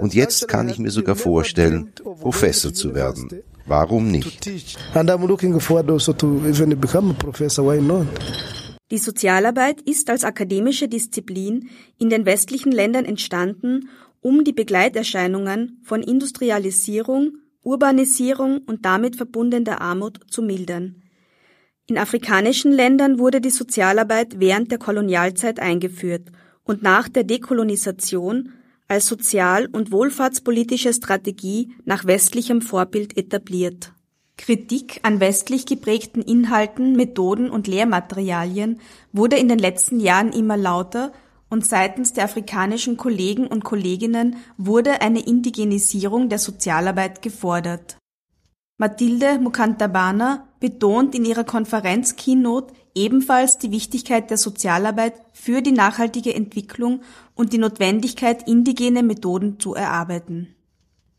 Und 0.00 0.14
jetzt 0.14 0.48
kann 0.48 0.68
ich 0.68 0.78
mir 0.78 0.90
sogar 0.90 1.16
vorstellen, 1.16 1.92
Professor 2.20 2.74
zu 2.74 2.94
werden. 2.94 3.42
Warum 3.66 4.10
nicht? 4.10 4.46
Die 8.90 8.98
Sozialarbeit 8.98 9.80
ist 9.82 10.10
als 10.10 10.24
akademische 10.24 10.88
Disziplin 10.88 11.68
in 11.98 12.10
den 12.10 12.26
westlichen 12.26 12.72
Ländern 12.72 13.04
entstanden, 13.04 13.88
um 14.20 14.44
die 14.44 14.52
Begleiterscheinungen 14.52 15.80
von 15.82 16.02
Industrialisierung, 16.02 17.38
Urbanisierung 17.62 18.58
und 18.66 18.84
damit 18.84 19.16
verbundener 19.16 19.80
Armut 19.80 20.20
zu 20.30 20.42
mildern. 20.42 21.02
In 21.86 21.98
afrikanischen 21.98 22.72
Ländern 22.72 23.18
wurde 23.18 23.40
die 23.40 23.50
Sozialarbeit 23.50 24.38
während 24.38 24.70
der 24.70 24.78
Kolonialzeit 24.78 25.58
eingeführt 25.58 26.30
und 26.64 26.82
nach 26.82 27.08
der 27.08 27.24
Dekolonisation 27.24 28.52
als 28.92 29.06
sozial- 29.06 29.68
und 29.72 29.90
wohlfahrtspolitische 29.90 30.92
Strategie 30.92 31.74
nach 31.84 32.04
westlichem 32.04 32.60
Vorbild 32.60 33.16
etabliert. 33.16 33.92
Kritik 34.36 35.00
an 35.02 35.18
westlich 35.18 35.66
geprägten 35.66 36.20
Inhalten, 36.20 36.94
Methoden 36.94 37.50
und 37.50 37.66
Lehrmaterialien 37.66 38.80
wurde 39.12 39.36
in 39.36 39.48
den 39.48 39.58
letzten 39.58 39.98
Jahren 39.98 40.32
immer 40.32 40.56
lauter 40.56 41.12
und 41.48 41.66
seitens 41.66 42.12
der 42.12 42.24
afrikanischen 42.24 42.96
Kollegen 42.96 43.46
und 43.46 43.64
Kolleginnen 43.64 44.36
wurde 44.56 45.00
eine 45.00 45.20
Indigenisierung 45.20 46.28
der 46.28 46.38
Sozialarbeit 46.38 47.22
gefordert. 47.22 47.96
Mathilde 48.78 49.38
Mukantabana 49.38 50.48
betont 50.60 51.14
in 51.14 51.24
ihrer 51.24 51.44
Konferenz 51.44 52.16
Keynote 52.16 52.74
ebenfalls 52.94 53.58
die 53.58 53.70
Wichtigkeit 53.70 54.30
der 54.30 54.38
Sozialarbeit 54.38 55.14
für 55.32 55.62
die 55.62 55.72
nachhaltige 55.72 56.34
Entwicklung 56.34 57.02
und 57.34 57.52
die 57.52 57.58
Notwendigkeit, 57.58 58.46
indigene 58.48 59.02
Methoden 59.02 59.58
zu 59.58 59.74
erarbeiten. 59.74 60.54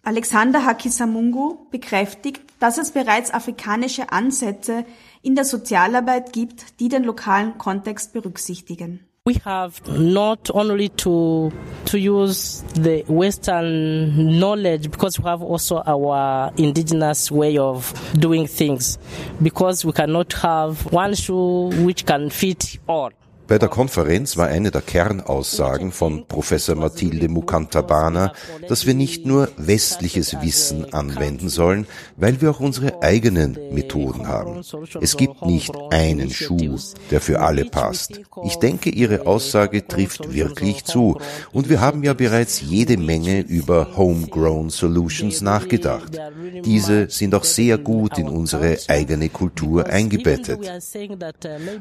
Alexander 0.05 0.65
Hakisamungu 0.65 1.69
bekräftigt, 1.71 2.41
dass 2.59 2.77
es 2.77 2.91
bereits 2.91 3.31
afrikanische 3.31 4.11
Ansätze 4.11 4.85
in 5.21 5.35
der 5.35 5.45
Sozialarbeit 5.45 6.33
gibt, 6.33 6.79
die 6.81 6.89
den 6.89 7.05
lokalen 7.05 7.57
Kontext 7.57 8.11
berücksichtigen. 8.11 8.99
We 9.25 9.35
have 9.45 9.79
not 9.87 10.53
only 10.53 10.89
to 10.89 11.49
to 11.85 11.97
use 11.97 12.61
the 12.75 13.05
Western 13.07 14.37
knowledge 14.37 14.89
because 14.91 15.17
we 15.17 15.23
have 15.23 15.41
also 15.41 15.81
our 15.85 16.51
indigenous 16.57 17.31
way 17.31 17.57
of 17.57 17.93
doing 18.19 18.45
things. 18.47 18.99
Because 19.39 19.85
we 19.85 19.93
cannot 19.93 20.33
have 20.43 20.85
one 20.91 21.15
shoe 21.15 21.69
which 21.85 22.05
can 22.05 22.29
fit 22.29 22.79
all. 22.85 23.11
Bei 23.47 23.59
der 23.59 23.67
Konferenz 23.67 24.37
war 24.37 24.47
eine 24.47 24.71
der 24.71 24.81
Kernaussagen 24.81 25.91
von 25.91 26.25
Professor 26.27 26.75
Mathilde 26.75 27.27
Mukantabana, 27.27 28.33
dass 28.69 28.85
wir 28.85 28.93
nicht 28.93 29.25
nur 29.25 29.49
westliches 29.57 30.41
Wissen 30.41 30.93
anwenden 30.93 31.49
sollen, 31.49 31.85
weil 32.15 32.39
wir 32.41 32.51
auch 32.51 32.61
unsere 32.61 33.01
eigenen 33.01 33.57
Methoden 33.71 34.27
haben. 34.27 34.61
Es 35.01 35.17
gibt 35.17 35.45
nicht 35.45 35.73
einen 35.91 36.29
Schuh, 36.29 36.77
der 37.11 37.19
für 37.19 37.41
alle 37.41 37.65
passt. 37.65 38.21
Ich 38.45 38.55
denke, 38.55 38.89
Ihre 38.89 39.27
Aussage 39.27 39.85
trifft 39.85 40.33
wirklich 40.33 40.85
zu. 40.85 41.19
Und 41.51 41.69
wir 41.69 41.81
haben 41.81 42.03
ja 42.03 42.13
bereits 42.13 42.61
jede 42.61 42.97
Menge 42.97 43.41
über 43.41 43.97
Homegrown 43.97 44.69
Solutions 44.69 45.41
nachgedacht. 45.41 46.17
Diese 46.63 47.09
sind 47.09 47.35
auch 47.35 47.43
sehr 47.43 47.77
gut 47.77 48.17
in 48.17 48.29
unsere 48.29 48.77
eigene 48.87 49.27
Kultur 49.27 49.85
eingebettet. 49.85 50.59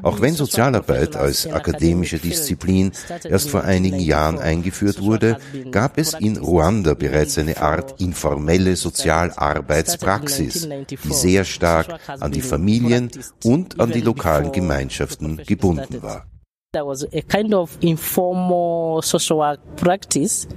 Auch 0.01 0.19
wenn 0.19 0.33
Sozialarbeit 0.33 1.15
als 1.15 1.47
akademische 1.53 2.19
Disziplin 2.19 2.91
erst 3.23 3.49
vor 3.49 3.63
einigen 3.63 3.99
Jahren 3.99 4.39
eingeführt 4.39 5.01
wurde, 5.01 5.37
gab 5.71 5.97
es 5.97 6.13
in 6.13 6.37
Ruanda 6.37 6.93
bereits 6.93 7.37
eine 7.37 7.57
Art 7.61 7.99
informelle 8.01 8.75
Sozialarbeitspraxis, 8.75 10.67
die 10.89 11.13
sehr 11.13 11.43
stark 11.43 11.99
an 12.07 12.31
die 12.31 12.41
Familien 12.41 13.09
und 13.43 13.79
an 13.79 13.91
die 13.91 14.01
lokalen 14.01 14.51
Gemeinschaften 14.51 15.41
gebunden 15.45 16.01
war. 16.01 16.25
There 16.73 16.87
was 16.87 17.05
a 17.13 17.21
kind 17.21 17.53
of 17.53 17.77
informal 17.81 19.03
social 19.03 19.37
work 19.37 19.59
practice 19.75 20.47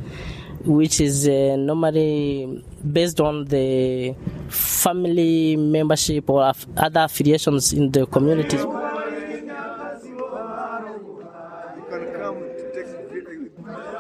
which 0.67 1.01
is 1.01 1.29
uh, 1.29 1.57
normally 1.57 2.63
based 2.83 3.21
on 3.21 3.45
the 3.47 4.15
family 4.49 5.57
membership 5.57 6.29
or 6.29 6.53
other 6.77 7.01
affiliations 7.01 7.73
in 7.73 7.93
the 7.93 8.07
community. 8.07 8.59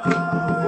In 0.07 0.66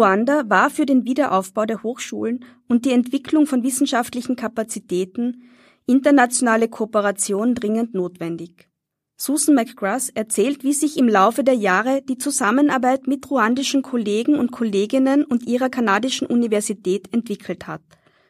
Ruanda 0.00 0.48
war 0.48 0.70
für 0.70 0.86
den 0.86 1.04
Wiederaufbau 1.04 1.66
der 1.66 1.82
Hochschulen 1.82 2.42
und 2.68 2.86
die 2.86 2.92
Entwicklung 2.92 3.46
von 3.46 3.62
wissenschaftlichen 3.62 4.34
Kapazitäten 4.34 5.42
internationale 5.84 6.68
Kooperation 6.68 7.54
dringend 7.54 7.92
notwendig. 7.92 8.70
Susan 9.18 9.54
McGrath 9.54 10.10
erzählt, 10.14 10.64
wie 10.64 10.72
sich 10.72 10.96
im 10.96 11.06
Laufe 11.06 11.44
der 11.44 11.52
Jahre 11.52 12.00
die 12.00 12.16
Zusammenarbeit 12.16 13.08
mit 13.08 13.30
ruandischen 13.30 13.82
Kollegen 13.82 14.38
und 14.38 14.52
Kolleginnen 14.52 15.22
und 15.22 15.46
ihrer 15.46 15.68
kanadischen 15.68 16.26
Universität 16.26 17.12
entwickelt 17.12 17.66
hat. 17.66 17.82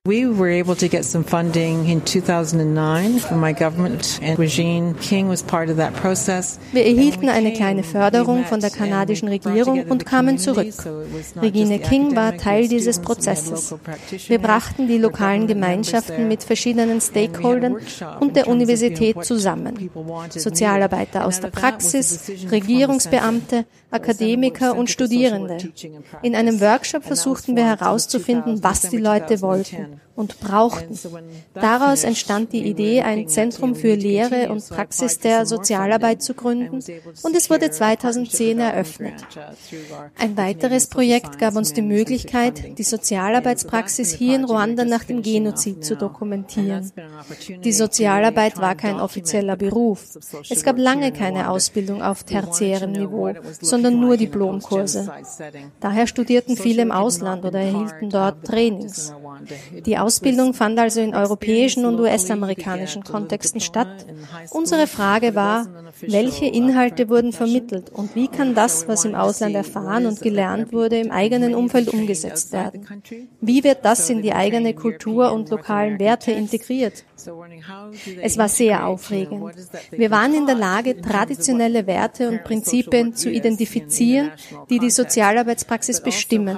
We 0.09 0.24
were 0.24 0.48
able 0.48 0.76
to 0.76 0.88
get 0.88 1.05
some 1.05 1.24
funding 1.24 1.86
in 1.86 2.01
2009 2.01 3.18
from 3.18 3.38
my 3.38 3.53
government 3.53 4.18
and 4.22 4.38
Regine 4.38 4.94
King 4.94 5.28
was 5.28 5.42
part 5.42 5.68
of 5.68 5.76
that 5.76 5.92
process. 5.92 6.59
Wir 6.72 6.86
erhielten 6.86 7.28
eine 7.28 7.53
kleine 7.53 7.82
Förderung 7.82 8.46
von 8.46 8.61
der 8.61 8.70
kanadischen 8.70 9.28
Regierung 9.28 9.84
und 9.90 10.07
kamen 10.07 10.38
zurück. 10.38 10.72
Regine 11.42 11.78
King 11.80 12.16
war 12.16 12.34
Teil 12.38 12.66
dieses 12.66 13.01
Prozesses. 13.01 13.74
Wir 14.26 14.38
brachten 14.38 14.88
die 14.88 14.96
lokalen 14.96 15.46
Gemeinschaften 15.46 16.28
mit 16.28 16.44
verschiedenen 16.44 17.03
Stakeholdern 17.03 17.76
und 18.20 18.36
der 18.36 18.48
Universität 18.48 19.22
zusammen. 19.22 19.90
Sozialarbeiter 20.30 21.26
aus 21.26 21.40
der 21.40 21.48
Praxis, 21.48 22.22
Regierungsbeamte, 22.51 23.66
Akademiker 23.91 24.76
und 24.76 24.88
Studierende. 24.91 25.59
In 26.22 26.36
einem 26.36 26.61
Workshop 26.61 27.05
versuchten 27.05 27.57
wir 27.57 27.64
herauszufinden, 27.64 28.62
was 28.62 28.82
die 28.82 28.99
Leute 28.99 29.41
wollten 29.41 30.01
und 30.20 30.38
brauchten. 30.38 30.99
Daraus 31.55 32.05
entstand 32.05 32.53
die 32.53 32.66
Idee, 32.66 33.03
ein 33.03 33.26
Zentrum 33.28 33.74
für 33.74 33.95
Lehre 33.95 34.51
und 34.51 34.68
Praxis 34.68 35.18
der 35.18 35.47
Sozialarbeit 35.47 36.22
zu 36.22 36.34
gründen 36.34 36.80
und 37.22 37.36
es 37.36 37.49
wurde 37.49 37.70
2010 37.70 38.59
eröffnet. 38.59 39.14
Ein 40.18 40.36
weiteres 40.36 40.88
Projekt 40.88 41.38
gab 41.38 41.57
uns 41.57 41.72
die 41.72 41.82
Möglichkeit, 41.82 42.78
die 42.78 42.82
Sozialarbeitspraxis 42.82 44.12
hier 44.12 44.36
in 44.36 44.45
Ruanda 44.45 44.84
nach 44.84 45.05
dem 45.05 45.22
Genozid 45.22 45.84
zu 45.84 45.97
dokumentieren. 45.97 46.93
Die 47.64 47.72
Sozialarbeit 47.72 48.59
war 48.59 48.74
kein 48.74 49.01
offizieller 49.01 49.57
Beruf. 49.57 50.18
Es 50.51 50.62
gab 50.62 50.76
lange 50.78 51.12
keine 51.12 51.51
Ausbildung 51.51 52.03
auf 52.03 52.24
tertiärem 52.24 52.93
Niveau, 52.93 53.32
sondern 53.61 53.80
nur 53.89 54.18
Diplomkurse. 54.18 55.11
Daher 55.81 56.07
studierten 56.07 56.57
viele 56.57 56.83
im 56.83 56.93
Ausland 56.93 57.45
oder 57.45 57.61
erhielten 57.61 58.11
dort 58.11 58.45
Trainings. 58.45 59.14
Die 59.87 59.97
Ausbildung 59.97 60.53
fand 60.53 60.78
also 60.78 61.01
in 61.01 61.14
europäischen 61.14 61.87
und 61.87 61.99
US-amerikanischen 61.99 63.03
Kontexten 63.05 63.61
statt. 63.61 64.05
Unsere 64.51 64.87
Frage 64.87 65.35
war, 65.35 65.66
welche 66.03 66.47
Inhalte 66.47 67.09
wurden 67.09 67.33
vermittelt 67.33 67.91
und 67.91 68.14
wie 68.14 68.28
kann 68.28 68.55
das, 68.55 68.89
was 68.89 69.05
im 69.05 69.14
Ausland 69.14 69.55
erfahren 69.55 70.07
und 70.07 70.20
gelernt 70.20 70.72
wurde, 70.72 70.99
im 70.99 71.11
eigenen 71.11 71.55
Umfeld 71.55 71.89
umgesetzt 71.89 72.53
werden? 72.53 72.87
Wie 73.41 73.64
wird 73.64 73.85
das 73.85 74.11
in 74.11 74.22
die 74.22 74.33
eigene 74.33 74.74
Kultur 74.74 75.33
und 75.33 75.49
lokalen 75.51 75.99
Werte 75.99 76.33
integriert? 76.33 77.05
Es 78.23 78.39
war 78.39 78.49
sehr 78.49 78.87
aufregend. 78.87 79.55
Wir 79.91 80.11
waren 80.11 80.35
in 80.35 80.47
der 80.47 80.55
Lage, 80.55 81.01
traditionelle 81.01 81.87
Werte 81.87 82.29
und 82.29 82.45
Prinzipien 82.45 83.14
zu 83.14 83.31
identifizieren, 83.31 84.33
die 84.68 84.79
die 84.79 84.91
Sozialarbeitspraxis 84.91 86.01
bestimmen. 86.01 86.57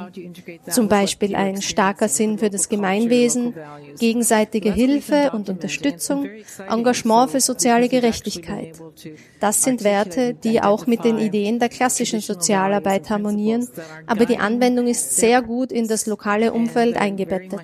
Zum 0.68 0.88
Beispiel 0.88 1.34
ein 1.34 1.60
starker 1.62 2.08
Sinn 2.08 2.38
für 2.38 2.50
das 2.50 2.68
Gemeinwesen, 2.68 3.54
gegenseitige 3.98 4.72
Hilfe 4.72 5.30
und 5.32 5.48
Unterstützung, 5.48 6.28
Engagement 6.68 7.30
für 7.30 7.40
soziale 7.40 7.88
Gerechtigkeit. 7.88 8.80
Das 9.40 9.62
sind 9.62 9.84
Werte, 9.84 10.34
die 10.34 10.62
auch 10.62 10.86
mit 10.86 11.04
den 11.04 11.18
Ideen 11.18 11.58
der 11.58 11.68
klassischen 11.68 12.20
Sozialarbeit 12.20 13.10
harmonieren, 13.10 13.68
aber 14.06 14.26
die 14.26 14.38
Anwendung 14.38 14.86
ist 14.86 15.16
sehr 15.16 15.42
gut 15.42 15.72
in 15.72 15.88
das 15.88 16.06
lokale 16.06 16.52
Umfeld 16.52 16.96
eingebettet. 16.96 17.62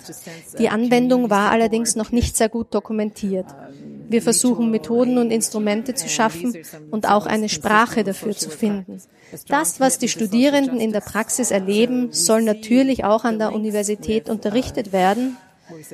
Die 0.59 0.69
Anwendung 0.69 1.31
war 1.31 1.51
allerdings 1.51 1.97
noch 1.97 2.11
nicht 2.13 2.37
sehr 2.37 2.49
gut 2.49 2.75
dokumentiert. 2.75 2.88
Wir 2.91 4.23
versuchen 4.23 4.71
Methoden 4.71 5.19
und 5.19 5.31
Instrumente 5.31 5.95
zu 5.95 6.09
schaffen 6.09 6.57
und 6.91 7.09
auch 7.09 7.27
eine 7.27 7.49
Sprache 7.49 8.05
dafür 8.05 8.37
zu 8.37 8.51
finden. 8.51 9.01
Das, 9.49 9.81
was 9.81 9.99
die 9.99 10.09
Studierenden 10.09 10.81
in 10.81 10.93
der 10.93 11.01
Praxis 11.01 11.51
erleben, 11.51 12.13
soll 12.13 12.43
natürlich 12.43 13.05
auch 13.05 13.25
an 13.25 13.39
der 13.39 13.53
Universität 13.53 14.29
unterrichtet 14.29 14.93
werden, 14.93 15.37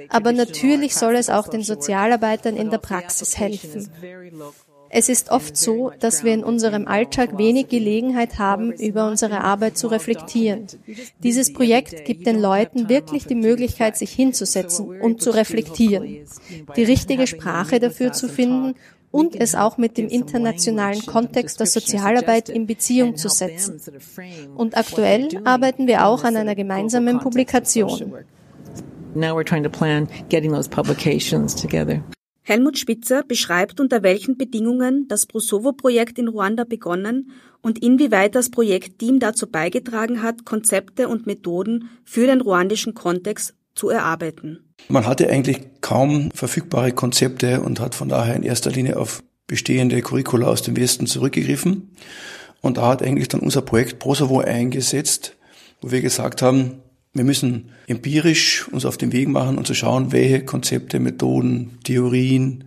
aber 0.09 0.33
natürlich 0.33 0.95
soll 0.95 1.17
es 1.17 1.31
auch 1.31 1.49
den 1.49 1.63
Sozialarbeitern 1.63 2.57
in 2.57 2.71
der 2.71 2.79
Praxis 2.79 3.37
helfen. 3.39 3.91
Es 4.97 5.09
ist 5.09 5.33
oft 5.33 5.57
so, 5.57 5.91
dass 5.99 6.23
wir 6.23 6.33
in 6.33 6.45
unserem 6.45 6.87
Alltag 6.87 7.37
wenig 7.37 7.67
Gelegenheit 7.67 8.39
haben, 8.39 8.71
über 8.71 9.09
unsere 9.09 9.41
Arbeit 9.41 9.77
zu 9.77 9.89
reflektieren. 9.89 10.69
Dieses 11.21 11.53
Projekt 11.53 12.05
gibt 12.05 12.29
den 12.29 12.41
Leuten 12.41 12.89
wirklich 12.89 13.27
die 13.27 13.35
Möglichkeit, 13.35 13.97
sich 13.97 14.13
hinzusetzen 14.13 15.01
und 15.01 15.21
zu 15.21 15.31
reflektieren, 15.31 16.21
die 16.77 16.85
richtige 16.85 17.27
Sprache 17.27 17.81
dafür 17.81 18.13
zu 18.13 18.29
finden 18.29 18.77
und 19.11 19.35
es 19.35 19.57
auch 19.57 19.79
mit 19.79 19.99
dem 19.99 20.07
internationalen 20.07 21.05
Kontext 21.05 21.59
der 21.59 21.67
Sozialarbeit 21.67 22.49
in 22.49 22.69
Beziehung 22.69 23.17
zu 23.17 23.29
setzen. 23.29 23.81
Und 24.55 24.77
aktuell 24.77 25.29
arbeiten 25.43 25.89
wir 25.89 26.07
auch 26.07 26.23
an 26.23 26.37
einer 26.37 26.55
gemeinsamen 26.55 27.19
Publikation. 27.19 28.15
Now 29.17 29.37
we're 29.37 29.45
trying 29.45 29.65
to 29.65 29.71
plan 29.71 30.09
getting 30.29 30.53
those 30.53 30.69
publications 30.69 31.57
together. 31.57 32.01
Helmut 32.47 32.77
Spitzer 32.77 33.23
beschreibt, 33.23 33.81
unter 33.81 34.03
welchen 34.03 34.37
Bedingungen 34.37 35.09
das 35.09 35.25
Prosovo-Projekt 35.25 36.19
in 36.19 36.29
Ruanda 36.29 36.65
begonnen 36.65 37.31
und 37.63 37.83
inwieweit 37.83 38.35
das 38.35 38.51
Projektteam 38.51 39.19
dazu 39.19 39.47
beigetragen 39.47 40.23
hat, 40.23 40.45
Konzepte 40.45 41.09
und 41.09 41.27
Methoden 41.27 41.89
für 42.05 42.27
den 42.27 42.43
ruandischen 42.43 42.93
Kontext 42.93 43.55
zu 43.75 43.89
erarbeiten. 43.89 44.75
Man 44.89 45.07
hatte 45.07 45.31
eigentlich 45.31 45.61
kaum 45.81 46.31
verfügbare 46.33 46.93
Konzepte 46.93 47.63
und 47.63 47.81
hat 47.81 47.95
von 47.95 48.11
daher 48.11 48.37
in 48.37 48.43
erster 48.43 48.71
Linie 48.71 48.99
auf 48.99 49.23
bestehende 49.47 50.03
Curricula 50.03 50.47
aus 50.47 50.61
dem 50.61 50.77
Westen 50.77 51.07
zurückgegriffen. 51.07 51.97
Und 52.61 52.77
da 52.77 52.89
hat 52.89 53.03
eigentlich 53.03 53.29
dann 53.29 53.41
unser 53.41 53.63
Projekt 53.63 53.99
Prosovo 53.99 54.41
eingesetzt, 54.41 55.35
wo 55.81 55.91
wir 55.91 56.03
gesagt 56.03 56.43
haben, 56.43 56.83
wir 57.15 57.25
müssen 57.25 57.71
empirisch 57.87 58.69
uns 58.69 58.85
auf 58.85 58.99
den 58.99 59.13
Weg 59.13 59.29
machen 59.29 59.57
und 59.57 59.67
zu 59.67 59.75
schauen, 59.75 60.13
welche 60.13 60.45
Konzepte, 60.45 60.99
Methoden, 60.99 61.79
Theorien, 61.85 62.65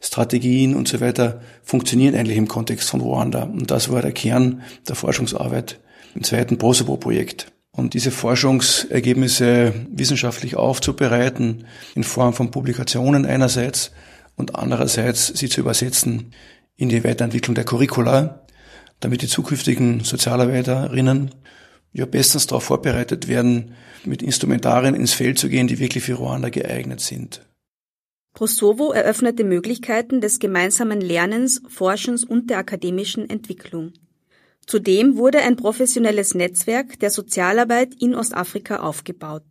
Strategien 0.00 0.74
und 0.74 0.86
so 0.86 1.00
weiter 1.00 1.40
funktionieren 1.62 2.14
eigentlich 2.14 2.36
im 2.36 2.46
Kontext 2.46 2.90
von 2.90 3.00
Ruanda. 3.00 3.44
Und 3.44 3.70
das 3.70 3.90
war 3.90 4.02
der 4.02 4.12
Kern 4.12 4.62
der 4.86 4.96
Forschungsarbeit 4.96 5.80
im 6.14 6.22
zweiten 6.22 6.58
Prosovo-Projekt. 6.58 7.52
Und 7.70 7.94
diese 7.94 8.10
Forschungsergebnisse 8.10 9.74
wissenschaftlich 9.90 10.56
aufzubereiten 10.56 11.64
in 11.94 12.04
Form 12.04 12.34
von 12.34 12.50
Publikationen 12.50 13.26
einerseits 13.26 13.92
und 14.36 14.54
andererseits 14.54 15.26
sie 15.26 15.48
zu 15.48 15.60
übersetzen 15.60 16.32
in 16.76 16.90
die 16.90 17.04
Weiterentwicklung 17.04 17.54
der 17.54 17.64
Curricula, 17.64 18.42
damit 19.00 19.22
die 19.22 19.28
zukünftigen 19.28 20.04
Sozialarbeiterinnen 20.04 21.30
ja 21.96 22.04
bestens 22.04 22.46
darauf 22.46 22.64
vorbereitet 22.64 23.26
werden, 23.26 23.74
mit 24.04 24.22
Instrumentarien 24.22 24.94
ins 24.94 25.14
Feld 25.14 25.38
zu 25.38 25.48
gehen, 25.48 25.66
die 25.66 25.78
wirklich 25.78 26.04
für 26.04 26.14
Ruanda 26.14 26.50
geeignet 26.50 27.00
sind. 27.00 27.40
Prosovo 28.34 28.92
eröffnete 28.92 29.44
Möglichkeiten 29.44 30.20
des 30.20 30.38
gemeinsamen 30.38 31.00
Lernens, 31.00 31.62
Forschens 31.68 32.22
und 32.22 32.50
der 32.50 32.58
akademischen 32.58 33.30
Entwicklung. 33.30 33.94
Zudem 34.66 35.16
wurde 35.16 35.38
ein 35.38 35.56
professionelles 35.56 36.34
Netzwerk 36.34 36.98
der 37.00 37.10
Sozialarbeit 37.10 37.94
in 37.98 38.14
Ostafrika 38.14 38.80
aufgebaut. 38.80 39.44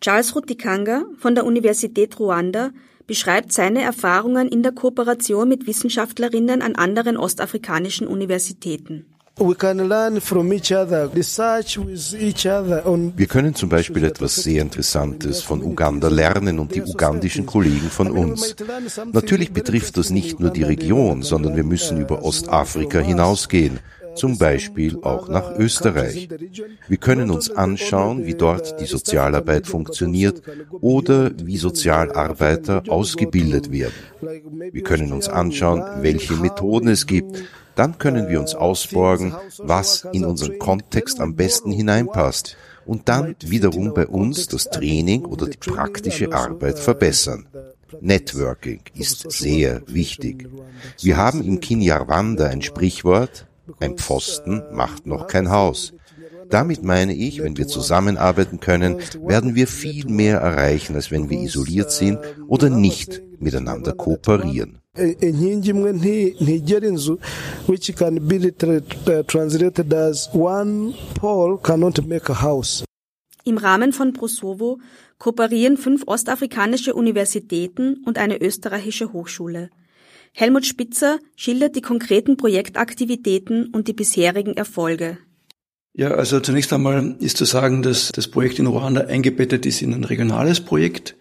Charles 0.00 0.34
Rutikanga 0.34 1.04
von 1.18 1.36
der 1.36 1.46
Universität 1.46 2.18
Ruanda 2.18 2.72
beschreibt 3.06 3.52
seine 3.52 3.82
Erfahrungen 3.82 4.48
in 4.48 4.64
der 4.64 4.72
Kooperation 4.72 5.48
mit 5.48 5.68
Wissenschaftlerinnen 5.68 6.62
an 6.62 6.74
anderen 6.74 7.16
ostafrikanischen 7.16 8.08
Universitäten. 8.08 9.11
Wir 13.16 13.26
können 13.26 13.54
zum 13.54 13.68
Beispiel 13.68 14.04
etwas 14.04 14.34
sehr 14.36 14.62
Interessantes 14.62 15.42
von 15.42 15.62
Uganda 15.62 16.08
lernen 16.08 16.58
und 16.58 16.74
die 16.74 16.82
ugandischen 16.82 17.46
Kollegen 17.46 17.88
von 17.88 18.10
uns. 18.10 18.54
Natürlich 19.12 19.52
betrifft 19.52 19.96
das 19.96 20.10
nicht 20.10 20.38
nur 20.38 20.50
die 20.50 20.64
Region, 20.64 21.22
sondern 21.22 21.56
wir 21.56 21.64
müssen 21.64 21.98
über 22.00 22.22
Ostafrika 22.22 22.98
hinausgehen 22.98 23.78
zum 24.14 24.38
Beispiel 24.38 24.98
auch 25.02 25.28
nach 25.28 25.58
Österreich. 25.58 26.28
Wir 26.88 26.96
können 26.98 27.30
uns 27.30 27.50
anschauen, 27.50 28.26
wie 28.26 28.34
dort 28.34 28.80
die 28.80 28.86
Sozialarbeit 28.86 29.66
funktioniert 29.66 30.42
oder 30.70 31.30
wie 31.42 31.56
Sozialarbeiter 31.56 32.82
ausgebildet 32.88 33.72
werden. 33.72 33.94
Wir 34.72 34.82
können 34.82 35.12
uns 35.12 35.28
anschauen, 35.28 35.82
welche 36.02 36.34
Methoden 36.34 36.88
es 36.88 37.06
gibt 37.06 37.42
dann 37.74 37.98
können 37.98 38.28
wir 38.28 38.40
uns 38.40 38.54
ausborgen, 38.54 39.34
was 39.58 40.06
in 40.12 40.24
unseren 40.24 40.58
Kontext 40.58 41.20
am 41.20 41.34
besten 41.34 41.72
hineinpasst 41.72 42.56
und 42.84 43.08
dann 43.08 43.36
wiederum 43.40 43.94
bei 43.94 44.06
uns 44.06 44.46
das 44.48 44.64
Training 44.64 45.24
oder 45.24 45.46
die 45.46 45.58
praktische 45.58 46.32
Arbeit 46.32 46.78
verbessern. 46.78 47.46
Networking 48.00 48.80
ist 48.94 49.30
sehr 49.30 49.82
wichtig. 49.86 50.48
Wir 51.00 51.16
haben 51.16 51.42
im 51.44 51.60
Kinyarwanda 51.60 52.46
ein 52.46 52.62
Sprichwort, 52.62 53.46
ein 53.80 53.96
Pfosten 53.96 54.62
macht 54.72 55.06
noch 55.06 55.26
kein 55.26 55.50
Haus. 55.50 55.92
Damit 56.50 56.82
meine 56.82 57.14
ich, 57.14 57.42
wenn 57.42 57.56
wir 57.56 57.66
zusammenarbeiten 57.66 58.60
können, 58.60 58.98
werden 59.24 59.54
wir 59.54 59.66
viel 59.66 60.06
mehr 60.06 60.38
erreichen, 60.38 60.94
als 60.96 61.10
wenn 61.10 61.30
wir 61.30 61.38
isoliert 61.38 61.90
sind 61.90 62.18
oder 62.46 62.68
nicht 62.68 63.22
miteinander 63.38 63.92
kooperieren. 63.92 64.81
Inkingi 64.98 65.70
imwe 65.70 65.90
ntigera 66.40 66.86
inzu 66.86 67.18
which 67.66 67.94
can 67.96 68.14
be 68.28 68.38
translated 69.26 69.92
as 69.94 70.28
one 70.34 70.92
pole 71.14 71.56
cannot 71.56 72.06
make 72.06 72.28
a 72.28 72.42
house. 72.42 72.84
Im 73.44 73.56
Rahmen 73.56 73.92
von 73.94 74.12
Prosovo 74.12 74.80
kooperieren 75.18 75.78
fünf 75.78 76.02
ostafrikanische 76.06 76.94
Universitäten 76.94 78.04
und 78.04 78.18
eine 78.18 78.40
österreichische 78.40 79.14
Hochschule. 79.14 79.70
Helmut 80.34 80.66
Spitzer 80.66 81.18
schildert 81.36 81.74
die 81.74 81.80
konkreten 81.80 82.36
Projektaktivitäten 82.36 83.68
und 83.68 83.88
die 83.88 83.94
bisherigen 83.94 84.54
Erfolge. 84.58 85.16
Ja, 85.94 86.10
also 86.10 86.40
zunächst 86.40 86.72
einmal 86.72 87.16
ist 87.20 87.38
zu 87.38 87.46
sagen, 87.46 87.82
dass 87.82 88.12
das 88.12 88.28
Projekt 88.28 88.58
in 88.58 88.66
Ruanda 88.66 89.02
eingebettet 89.02 89.64
ist 89.64 89.80
in 89.80 89.94
ein 89.94 90.04
regionales 90.04 90.60
Projekt. 90.60 91.16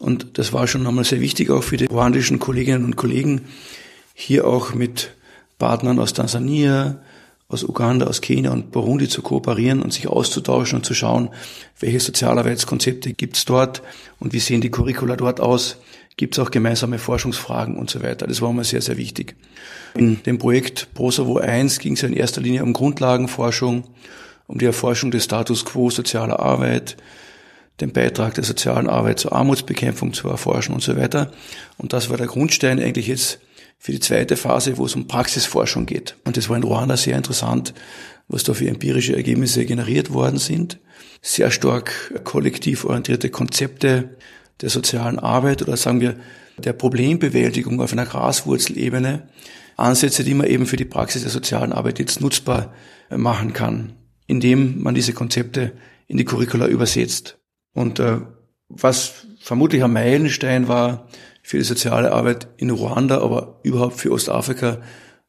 Und 0.00 0.38
das 0.38 0.52
war 0.52 0.66
schon 0.66 0.86
einmal 0.86 1.04
sehr 1.04 1.20
wichtig 1.20 1.50
auch 1.50 1.62
für 1.62 1.76
die 1.76 1.84
ruandischen 1.84 2.38
Kolleginnen 2.38 2.84
und 2.84 2.96
Kollegen, 2.96 3.42
hier 4.14 4.46
auch 4.46 4.74
mit 4.74 5.14
Partnern 5.58 5.98
aus 5.98 6.14
Tansania, 6.14 7.00
aus 7.48 7.64
Uganda, 7.64 8.06
aus 8.06 8.20
Kenia 8.20 8.50
und 8.50 8.70
Burundi 8.70 9.08
zu 9.08 9.22
kooperieren 9.22 9.82
und 9.82 9.92
sich 9.92 10.06
auszutauschen 10.06 10.78
und 10.78 10.84
zu 10.84 10.94
schauen, 10.94 11.30
welche 11.80 12.00
Sozialarbeitskonzepte 12.00 13.12
gibt's 13.12 13.44
dort 13.44 13.82
und 14.20 14.32
wie 14.32 14.38
sehen 14.38 14.60
die 14.60 14.70
Curricula 14.70 15.16
dort 15.16 15.40
aus, 15.40 15.76
gibt 16.16 16.36
es 16.36 16.44
auch 16.44 16.50
gemeinsame 16.50 16.98
Forschungsfragen 16.98 17.76
und 17.76 17.90
so 17.90 18.02
weiter. 18.02 18.26
Das 18.26 18.40
war 18.40 18.52
mal 18.52 18.64
sehr, 18.64 18.82
sehr 18.82 18.96
wichtig. 18.96 19.34
In 19.94 20.22
dem 20.22 20.38
Projekt 20.38 20.94
Prosovo 20.94 21.38
1 21.38 21.78
ging 21.78 21.94
es 21.94 22.02
in 22.02 22.12
erster 22.12 22.40
Linie 22.40 22.62
um 22.62 22.72
Grundlagenforschung, 22.72 23.84
um 24.46 24.58
die 24.58 24.66
Erforschung 24.66 25.10
des 25.10 25.24
Status 25.24 25.64
quo 25.64 25.90
sozialer 25.90 26.40
Arbeit, 26.40 26.96
den 27.80 27.92
Beitrag 27.92 28.34
der 28.34 28.44
sozialen 28.44 28.88
Arbeit 28.88 29.20
zur 29.20 29.32
Armutsbekämpfung 29.32 30.12
zu 30.12 30.28
erforschen 30.28 30.74
und 30.74 30.82
so 30.82 30.96
weiter. 30.96 31.32
Und 31.78 31.92
das 31.92 32.10
war 32.10 32.16
der 32.16 32.26
Grundstein 32.26 32.78
eigentlich 32.78 33.06
jetzt 33.06 33.40
für 33.78 33.92
die 33.92 34.00
zweite 34.00 34.36
Phase, 34.36 34.76
wo 34.76 34.84
es 34.84 34.94
um 34.94 35.06
Praxisforschung 35.06 35.86
geht. 35.86 36.16
Und 36.24 36.36
das 36.36 36.48
war 36.48 36.56
in 36.56 36.62
Ruanda 36.62 36.96
sehr 36.98 37.16
interessant, 37.16 37.72
was 38.28 38.44
da 38.44 38.52
für 38.52 38.68
empirische 38.68 39.16
Ergebnisse 39.16 39.64
generiert 39.64 40.12
worden 40.12 40.38
sind. 40.38 40.78
Sehr 41.22 41.50
stark 41.50 42.22
kollektiv 42.24 42.84
orientierte 42.84 43.30
Konzepte 43.30 44.16
der 44.60 44.68
sozialen 44.68 45.18
Arbeit 45.18 45.62
oder 45.62 45.76
sagen 45.76 46.00
wir 46.00 46.16
der 46.58 46.74
Problembewältigung 46.74 47.80
auf 47.80 47.92
einer 47.92 48.04
Graswurzelebene. 48.04 49.28
Ansätze, 49.76 50.24
die 50.24 50.34
man 50.34 50.46
eben 50.46 50.66
für 50.66 50.76
die 50.76 50.84
Praxis 50.84 51.22
der 51.22 51.30
sozialen 51.30 51.72
Arbeit 51.72 51.98
jetzt 51.98 52.20
nutzbar 52.20 52.74
machen 53.08 53.54
kann, 53.54 53.94
indem 54.26 54.82
man 54.82 54.94
diese 54.94 55.14
Konzepte 55.14 55.72
in 56.06 56.18
die 56.18 56.26
Curricula 56.26 56.66
übersetzt. 56.66 57.39
Und 57.72 57.98
äh, 57.98 58.18
was 58.68 59.26
vermutlich 59.40 59.82
ein 59.82 59.92
Meilenstein 59.92 60.68
war 60.68 61.08
für 61.42 61.58
die 61.58 61.64
soziale 61.64 62.12
Arbeit 62.12 62.48
in 62.56 62.70
Ruanda, 62.70 63.20
aber 63.20 63.60
überhaupt 63.62 63.98
für 63.98 64.12
Ostafrika, 64.12 64.78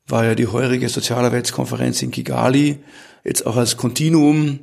war 0.07 0.25
ja 0.25 0.35
die 0.35 0.47
heurige 0.47 0.89
Sozialarbeitskonferenz 0.89 2.01
in 2.01 2.11
Kigali, 2.11 2.79
jetzt 3.23 3.45
auch 3.45 3.55
als 3.55 3.77
Kontinuum 3.77 4.59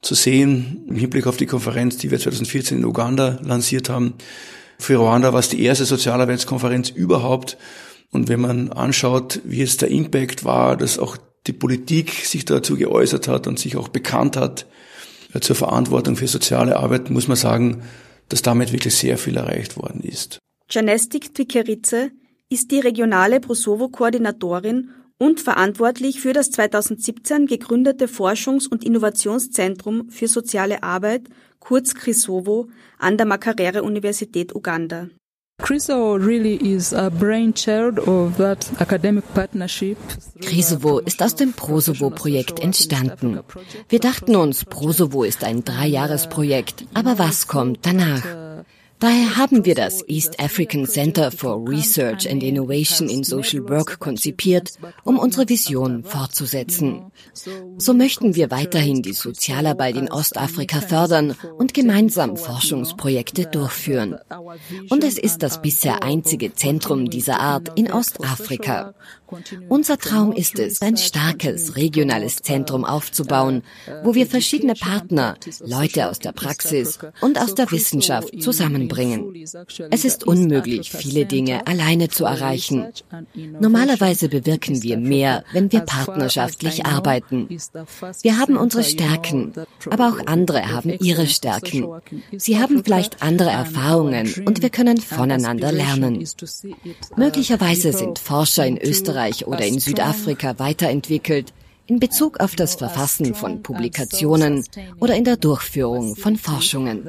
zu 0.00 0.14
sehen 0.14 0.84
im 0.88 0.96
Hinblick 0.96 1.26
auf 1.26 1.36
die 1.36 1.46
Konferenz, 1.46 1.96
die 1.96 2.10
wir 2.10 2.18
2014 2.18 2.78
in 2.78 2.84
Uganda 2.84 3.40
lanciert 3.42 3.88
haben. 3.88 4.14
Für 4.78 4.96
Ruanda 4.96 5.32
war 5.32 5.40
es 5.40 5.48
die 5.48 5.62
erste 5.62 5.84
Sozialarbeitskonferenz 5.84 6.90
überhaupt. 6.90 7.58
Und 8.10 8.28
wenn 8.28 8.40
man 8.40 8.70
anschaut, 8.72 9.40
wie 9.44 9.58
jetzt 9.58 9.82
der 9.82 9.90
Impact 9.90 10.44
war, 10.44 10.76
dass 10.76 10.98
auch 10.98 11.16
die 11.46 11.52
Politik 11.52 12.12
sich 12.12 12.44
dazu 12.44 12.76
geäußert 12.76 13.26
hat 13.26 13.46
und 13.46 13.58
sich 13.58 13.76
auch 13.76 13.88
bekannt 13.88 14.36
hat 14.36 14.66
zur 15.40 15.56
Verantwortung 15.56 16.16
für 16.16 16.26
soziale 16.26 16.76
Arbeit, 16.76 17.10
muss 17.10 17.28
man 17.28 17.36
sagen, 17.36 17.82
dass 18.28 18.42
damit 18.42 18.72
wirklich 18.72 18.94
sehr 18.94 19.18
viel 19.18 19.36
erreicht 19.36 19.76
worden 19.76 20.02
ist. 20.02 20.38
Janestik 20.70 21.34
Twikerice 21.34 22.10
ist 22.50 22.70
die 22.70 22.80
regionale 22.80 23.40
Prosovo-Koordinatorin 23.40 24.90
und 25.18 25.40
verantwortlich 25.40 26.20
für 26.20 26.32
das 26.32 26.50
2017 26.50 27.46
gegründete 27.46 28.06
Forschungs- 28.06 28.68
und 28.68 28.84
Innovationszentrum 28.84 30.10
für 30.10 30.28
soziale 30.28 30.82
Arbeit, 30.82 31.28
kurz 31.58 31.94
CRISOVO, 31.94 32.68
an 32.98 33.16
der 33.16 33.26
Makerere-Universität 33.26 34.54
Uganda. 34.54 35.08
Crisovo 40.40 40.98
ist 41.00 41.22
aus 41.22 41.34
dem 41.34 41.52
Prosovo-Projekt 41.52 42.60
entstanden. 42.60 43.40
Wir 43.88 43.98
dachten 43.98 44.36
uns, 44.36 44.64
Prosovo 44.64 45.24
ist 45.24 45.44
ein 45.44 45.64
Dreijahresprojekt, 45.64 46.86
aber 46.94 47.18
was 47.18 47.48
kommt 47.48 47.80
danach? 47.82 48.64
Daher 49.00 49.36
haben 49.36 49.64
wir 49.64 49.76
das 49.76 50.02
East 50.08 50.40
African 50.40 50.86
Center 50.86 51.30
for 51.30 51.68
Research 51.68 52.28
and 52.28 52.42
Innovation 52.42 53.08
in 53.08 53.22
Social 53.22 53.68
Work 53.68 54.00
konzipiert, 54.00 54.72
um 55.04 55.18
unsere 55.18 55.48
Vision 55.48 56.02
fortzusetzen. 56.02 57.12
So 57.78 57.94
möchten 57.94 58.34
wir 58.34 58.50
weiterhin 58.50 59.02
die 59.02 59.12
Sozialarbeit 59.12 59.96
in 59.96 60.10
Ostafrika 60.10 60.80
fördern 60.80 61.36
und 61.56 61.74
gemeinsam 61.74 62.36
Forschungsprojekte 62.36 63.46
durchführen. 63.46 64.18
Und 64.90 65.04
es 65.04 65.16
ist 65.16 65.44
das 65.44 65.62
bisher 65.62 66.02
einzige 66.02 66.54
Zentrum 66.54 67.08
dieser 67.08 67.38
Art 67.38 67.78
in 67.78 67.92
Ostafrika. 67.92 68.94
Unser 69.68 69.98
Traum 69.98 70.32
ist 70.32 70.58
es, 70.58 70.80
ein 70.80 70.96
starkes 70.96 71.76
regionales 71.76 72.36
Zentrum 72.36 72.84
aufzubauen, 72.84 73.62
wo 74.02 74.14
wir 74.14 74.26
verschiedene 74.26 74.74
Partner, 74.74 75.36
Leute 75.60 76.08
aus 76.08 76.18
der 76.18 76.32
Praxis 76.32 76.98
und 77.20 77.38
aus 77.38 77.54
der 77.54 77.70
Wissenschaft 77.70 78.40
zusammenbringen. 78.40 79.34
Es 79.90 80.04
ist 80.04 80.24
unmöglich, 80.24 80.90
viele 80.90 81.26
Dinge 81.26 81.66
alleine 81.66 82.08
zu 82.08 82.24
erreichen. 82.24 82.88
Normalerweise 83.34 84.28
bewirken 84.28 84.82
wir 84.82 84.96
mehr, 84.96 85.44
wenn 85.52 85.70
wir 85.72 85.80
partnerschaftlich 85.80 86.86
arbeiten. 86.86 87.48
Wir 88.22 88.38
haben 88.38 88.56
unsere 88.56 88.84
Stärken, 88.84 89.52
aber 89.90 90.08
auch 90.08 90.26
andere 90.26 90.72
haben 90.72 90.90
ihre 91.00 91.26
Stärken. 91.26 91.86
Sie 92.36 92.58
haben 92.58 92.82
vielleicht 92.82 93.22
andere 93.22 93.50
Erfahrungen 93.50 94.32
und 94.46 94.62
wir 94.62 94.70
können 94.70 94.98
voneinander 94.98 95.70
lernen. 95.70 96.24
Möglicherweise 97.16 97.92
sind 97.92 98.18
Forscher 98.18 98.66
in 98.66 98.78
Österreich 98.78 99.17
Österreich 99.18 99.46
oder 99.46 99.66
in 99.66 99.80
Südafrika 99.80 100.58
weiterentwickelt 100.58 101.52
in 101.86 102.00
Bezug 102.00 102.38
auf 102.40 102.54
das 102.54 102.74
Verfassen 102.74 103.34
von 103.34 103.62
Publikationen 103.62 104.62
oder 105.00 105.16
in 105.16 105.24
der 105.24 105.38
Durchführung 105.38 106.16
von 106.16 106.36
Forschungen. 106.36 107.08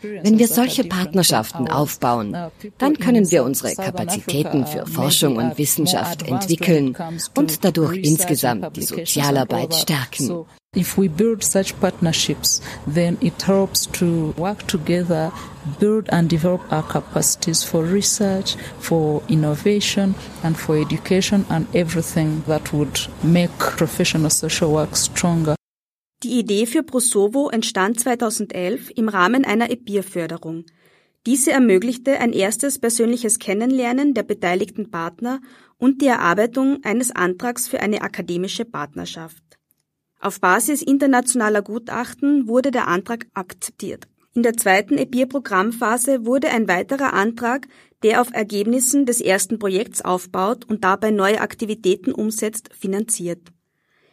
Wenn 0.00 0.38
wir 0.38 0.46
solche 0.46 0.84
Partnerschaften 0.84 1.66
aufbauen, 1.68 2.36
dann 2.78 2.98
können 2.98 3.28
wir 3.32 3.42
unsere 3.42 3.74
Kapazitäten 3.74 4.64
für 4.64 4.86
Forschung 4.86 5.36
und 5.36 5.58
Wissenschaft 5.58 6.22
entwickeln 6.22 6.96
und 7.36 7.64
dadurch 7.64 7.96
insgesamt 7.96 8.76
die 8.76 8.82
Sozialarbeit 8.82 9.74
stärken. 9.74 10.46
If 10.74 10.96
we 10.96 11.08
build 11.08 11.44
such 11.44 11.78
partnerships, 11.80 12.62
then 12.86 13.18
it 13.20 13.42
helps 13.42 13.84
to 13.98 14.32
work 14.38 14.66
together, 14.66 15.30
build 15.78 16.08
and 16.08 16.30
develop 16.30 16.62
our 16.72 16.82
capacities 16.82 17.62
for 17.62 17.84
research, 17.84 18.56
for 18.78 19.22
innovation, 19.28 20.14
and 20.42 20.56
for 20.56 20.78
education, 20.78 21.44
and 21.50 21.66
everything 21.74 22.42
that 22.46 22.72
would 22.72 22.98
make 23.22 23.50
professional 23.58 24.30
social 24.30 24.72
work 24.72 24.96
stronger. 24.96 25.56
Die 26.22 26.38
Idee 26.38 26.64
für 26.64 26.82
Prosovo 26.82 27.50
entstand 27.50 28.00
2011 28.00 28.92
im 28.96 29.10
Rahmen 29.10 29.44
einer 29.44 29.70
EPIR-Förderung. 29.70 30.64
Diese 31.26 31.52
ermöglichte 31.52 32.18
ein 32.18 32.32
erstes 32.32 32.78
persönliches 32.78 33.38
Kennenlernen 33.38 34.14
der 34.14 34.22
beteiligten 34.22 34.90
Partner 34.90 35.42
und 35.76 36.00
die 36.00 36.06
Erarbeitung 36.06 36.78
eines 36.82 37.10
Antrags 37.10 37.68
für 37.68 37.80
eine 37.80 38.00
akademische 38.00 38.64
Partnerschaft. 38.64 39.51
Auf 40.22 40.40
Basis 40.40 40.82
internationaler 40.82 41.62
Gutachten 41.62 42.46
wurde 42.46 42.70
der 42.70 42.86
Antrag 42.86 43.26
akzeptiert. 43.34 44.06
In 44.34 44.44
der 44.44 44.56
zweiten 44.56 44.96
EPIR-Programmphase 44.96 46.24
wurde 46.24 46.48
ein 46.48 46.68
weiterer 46.68 47.12
Antrag, 47.12 47.66
der 48.04 48.20
auf 48.20 48.32
Ergebnissen 48.32 49.04
des 49.04 49.20
ersten 49.20 49.58
Projekts 49.58 50.00
aufbaut 50.00 50.64
und 50.64 50.84
dabei 50.84 51.10
neue 51.10 51.40
Aktivitäten 51.40 52.12
umsetzt, 52.12 52.70
finanziert. 52.72 53.48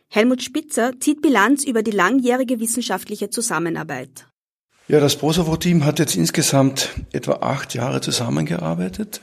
Helmut 0.07 0.41
Spitzer 0.41 0.99
zieht 0.99 1.21
Bilanz 1.21 1.63
über 1.63 1.83
die 1.83 1.91
langjährige 1.91 2.59
wissenschaftliche 2.59 3.29
Zusammenarbeit. 3.29 4.25
Ja, 4.87 4.99
das 4.99 5.15
Prosovo-Team 5.15 5.85
hat 5.85 5.99
jetzt 5.99 6.15
insgesamt 6.15 6.89
etwa 7.11 7.33
acht 7.33 7.75
Jahre 7.75 8.01
zusammengearbeitet. 8.01 9.21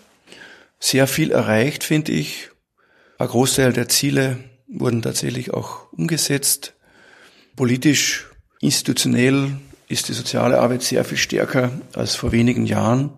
Sehr 0.79 1.09
viel 1.09 1.33
erreicht, 1.33 1.83
finde 1.83 2.13
ich. 2.13 2.51
Ein 3.19 3.27
Großteil 3.27 3.73
der 3.73 3.89
Ziele 3.89 4.39
wurden 4.69 5.03
tatsächlich 5.03 5.53
auch 5.53 5.93
umgesetzt. 5.93 6.76
Politisch, 7.57 8.27
institutionell 8.61 9.57
ist 9.89 10.11
die 10.11 10.13
soziale 10.13 10.61
Arbeit 10.61 10.83
sehr 10.83 11.07
viel 11.07 11.17
stärker 11.17 11.71
als 11.95 12.15
vor 12.15 12.31
wenigen 12.31 12.67
Jahren. 12.67 13.11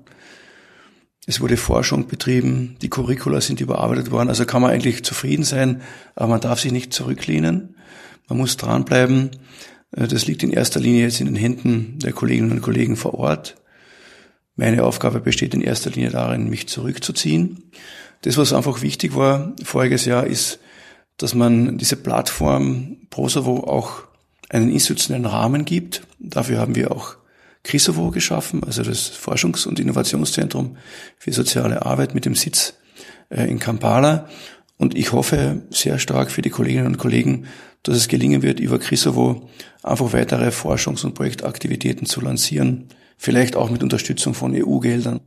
Es 1.26 1.40
wurde 1.40 1.56
Forschung 1.56 2.06
betrieben, 2.06 2.76
die 2.80 2.88
Curricula 2.88 3.40
sind 3.40 3.60
überarbeitet 3.60 4.12
worden, 4.12 4.28
also 4.28 4.46
kann 4.46 4.62
man 4.62 4.70
eigentlich 4.70 5.04
zufrieden 5.04 5.42
sein, 5.42 5.82
aber 6.14 6.28
man 6.28 6.40
darf 6.40 6.60
sich 6.60 6.70
nicht 6.70 6.94
zurücklehnen. 6.94 7.74
Man 8.28 8.38
muss 8.38 8.56
dranbleiben. 8.56 9.30
Äh, 9.90 10.06
das 10.06 10.26
liegt 10.26 10.44
in 10.44 10.52
erster 10.52 10.78
Linie 10.78 11.02
jetzt 11.02 11.20
in 11.20 11.26
den 11.26 11.36
Händen 11.36 11.98
der 11.98 12.12
Kolleginnen 12.12 12.52
und 12.52 12.62
Kollegen 12.62 12.96
vor 12.96 13.14
Ort. 13.14 13.56
Meine 14.54 14.84
Aufgabe 14.84 15.20
besteht 15.20 15.52
in 15.52 15.62
erster 15.62 15.90
Linie 15.90 16.10
darin, 16.10 16.48
mich 16.48 16.68
zurückzuziehen. 16.68 17.72
Das, 18.22 18.36
was 18.36 18.52
einfach 18.52 18.82
wichtig 18.82 19.16
war 19.16 19.54
voriges 19.64 20.04
Jahr, 20.04 20.26
ist, 20.26 20.60
dass 21.16 21.34
man 21.34 21.76
diese 21.78 21.96
Plattform 21.96 22.98
Prosovo 23.10 23.64
auch 23.64 24.07
einen 24.48 24.70
institutionellen 24.70 25.26
Rahmen 25.26 25.64
gibt. 25.64 26.02
Dafür 26.18 26.58
haben 26.58 26.74
wir 26.74 26.92
auch 26.92 27.16
CRISOVO 27.64 28.10
geschaffen, 28.10 28.64
also 28.64 28.82
das 28.82 29.12
Forschungs- 29.12 29.66
und 29.66 29.78
Innovationszentrum 29.78 30.76
für 31.18 31.32
soziale 31.32 31.84
Arbeit 31.84 32.14
mit 32.14 32.24
dem 32.24 32.34
Sitz 32.34 32.74
äh, 33.30 33.48
in 33.48 33.58
Kampala. 33.58 34.28
Und 34.78 34.96
ich 34.96 35.12
hoffe 35.12 35.62
sehr 35.70 35.98
stark 35.98 36.30
für 36.30 36.40
die 36.40 36.50
Kolleginnen 36.50 36.86
und 36.86 36.98
Kollegen, 36.98 37.46
dass 37.82 37.96
es 37.96 38.08
gelingen 38.08 38.42
wird, 38.42 38.60
über 38.60 38.78
CRISOVO 38.78 39.48
einfach 39.82 40.12
weitere 40.12 40.48
Forschungs- 40.48 41.04
und 41.04 41.14
Projektaktivitäten 41.14 42.06
zu 42.06 42.20
lancieren, 42.20 42.86
vielleicht 43.16 43.56
auch 43.56 43.70
mit 43.70 43.82
Unterstützung 43.82 44.34
von 44.34 44.54
EU-Geldern. 44.54 45.20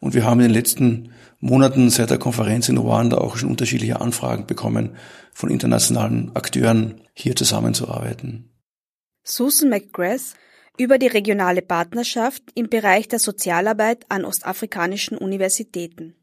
Und 0.00 0.14
wir 0.14 0.24
haben 0.24 0.40
in 0.40 0.48
den 0.48 0.54
letzten 0.54 1.10
Monaten 1.44 1.90
seit 1.90 2.10
der 2.10 2.18
Konferenz 2.18 2.68
in 2.68 2.78
Ruanda 2.78 3.18
auch 3.18 3.36
schon 3.36 3.50
unterschiedliche 3.50 4.00
Anfragen 4.00 4.46
bekommen 4.46 4.96
von 5.32 5.50
internationalen 5.50 6.30
Akteuren, 6.36 7.00
hier 7.14 7.34
zusammenzuarbeiten. 7.34 8.48
Susan 9.24 9.68
McGrath 9.68 10.34
über 10.78 10.98
die 10.98 11.08
regionale 11.08 11.60
Partnerschaft 11.60 12.44
im 12.54 12.68
Bereich 12.68 13.08
der 13.08 13.18
Sozialarbeit 13.18 14.06
an 14.08 14.24
ostafrikanischen 14.24 15.18
Universitäten. 15.18 16.14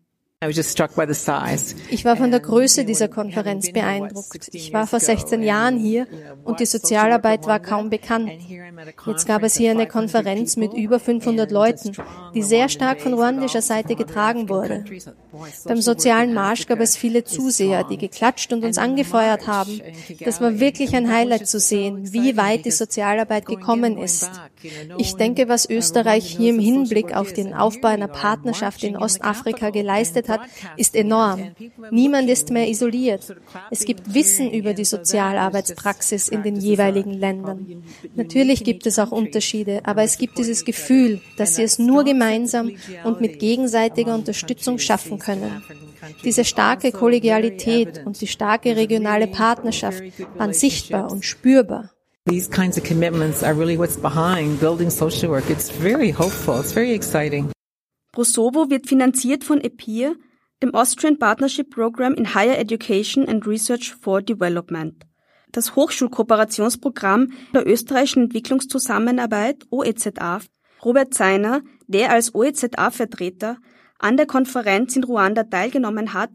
Ich 1.90 2.06
war 2.06 2.16
von 2.16 2.32
der 2.32 2.40
Größe 2.40 2.86
dieser 2.86 3.10
Konferenz 3.10 3.74
beeindruckt. 3.74 4.48
Ich 4.54 4.72
war 4.72 4.88
vor 4.88 5.02
16 5.02 5.44
Jahren 5.44 5.78
hier 5.78 6.08
und 6.46 6.62
die 6.62 6.66
Sozialarbeit 6.66 7.46
war 7.46 7.60
kaum 7.60 7.90
bekannt. 7.90 8.32
Jetzt 9.06 9.28
gab 9.28 9.44
es 9.44 9.58
hier 9.58 9.72
eine 9.72 9.86
Konferenz 9.86 10.56
mit 10.56 10.74
über 10.74 11.02
500 11.02 11.52
Leuten, 11.52 11.92
die 12.34 12.42
sehr 12.42 12.70
stark 12.70 13.02
von 13.02 13.16
ruandischer 13.16 13.62
Seite 13.62 13.96
getragen 13.96 14.48
wurde. 14.48 14.86
Beim 15.66 15.82
sozialen 15.82 16.34
Marsch 16.34 16.68
gab 16.68 16.80
es 16.80 16.96
viele 16.96 17.26
Zuseher, 17.26 17.84
die 17.84 17.98
geklatscht 17.98 18.54
und 18.54 18.64
uns 18.64 18.78
angefeuert 18.78 19.46
haben. 19.46 19.82
Das 20.24 20.40
war 20.40 20.62
wirklich 20.62 20.96
ein 20.96 21.14
Highlight 21.14 21.48
zu 21.48 21.60
sehen, 21.60 22.14
wie 22.14 22.38
weit 22.38 22.64
die 22.64 22.72
Sozialarbeit 22.72 23.46
gekommen 23.46 23.98
ist. 23.98 24.32
Ich 24.98 25.16
denke, 25.16 25.50
was 25.50 25.70
Österreich 25.70 26.26
hier 26.26 26.52
im 26.52 26.60
Hinblick 26.60 27.14
auf 27.14 27.34
den 27.34 27.54
Aufbau 27.54 27.90
einer 27.90 28.08
Partnerschaft 28.08 28.86
in 28.86 28.96
Ostafrika 28.96 29.70
geleistet 29.70 30.29
hat, 30.30 30.42
ist 30.78 30.96
enorm. 30.96 31.52
Niemand 31.92 32.30
ist 32.30 32.52
mehr 32.52 32.70
isoliert. 32.70 33.36
Es 33.70 33.86
gibt 33.86 34.14
Wissen 34.14 34.52
über 34.52 34.74
die 34.74 34.86
Sozialarbeitspraxis 34.86 36.30
in 36.30 36.44
den 36.44 36.56
jeweiligen 36.56 37.14
Ländern. 37.14 37.84
Natürlich 38.16 38.64
gibt 38.64 38.86
es 38.86 39.00
auch 39.00 39.12
Unterschiede, 39.12 39.82
aber 39.84 40.04
es 40.04 40.18
gibt 40.18 40.38
dieses 40.38 40.64
Gefühl, 40.66 41.22
dass 41.38 41.56
sie 41.56 41.64
es 41.64 41.80
nur 41.80 42.04
gemeinsam 42.04 42.72
und 43.04 43.22
mit 43.22 43.40
gegenseitiger 43.40 44.16
Unterstützung 44.16 44.80
schaffen 44.80 45.20
können. 45.20 45.64
Diese 46.24 46.46
starke 46.46 46.92
Kollegialität 46.92 48.06
und 48.06 48.20
die 48.22 48.28
starke 48.28 48.76
regionale 48.76 49.28
Partnerschaft 49.28 50.02
waren 50.38 50.54
sichtbar 50.54 51.12
und 51.12 51.26
spürbar. 51.26 51.92
These 52.26 52.50
kinds 52.50 52.78
of 52.78 52.84
commitments 52.84 53.44
are 53.44 53.56
really 53.56 53.78
what's 53.78 53.98
behind 53.98 54.60
building 54.60 54.92
social 54.92 55.32
work. 55.32 55.50
It's 55.50 55.70
very 55.70 56.12
hopeful. 56.12 56.60
It's 56.60 56.74
very 56.74 56.94
exciting. 56.94 57.52
Prosovo 58.12 58.70
wird 58.70 58.88
finanziert 58.88 59.44
von 59.44 59.62
EPIR, 59.62 60.16
dem 60.62 60.74
Austrian 60.74 61.20
Partnership 61.20 61.70
Program 61.70 62.14
in 62.14 62.34
Higher 62.34 62.58
Education 62.58 63.28
and 63.28 63.46
Research 63.46 63.94
for 63.94 64.22
Development. 64.22 65.06
Das 65.52 65.76
Hochschulkooperationsprogramm 65.76 67.32
der 67.54 67.68
österreichischen 67.68 68.24
Entwicklungszusammenarbeit 68.24 69.66
OEZA, 69.70 70.42
Robert 70.84 71.14
Zeiner, 71.14 71.62
der 71.88 72.12
als 72.12 72.36
OEZA-Vertreter 72.36 73.58
an 74.00 74.18
der 74.18 74.26
Konferenz 74.26 74.96
in 74.96 75.04
Ruanda 75.04 75.44
teilgenommen 75.44 76.14
hat 76.14 76.32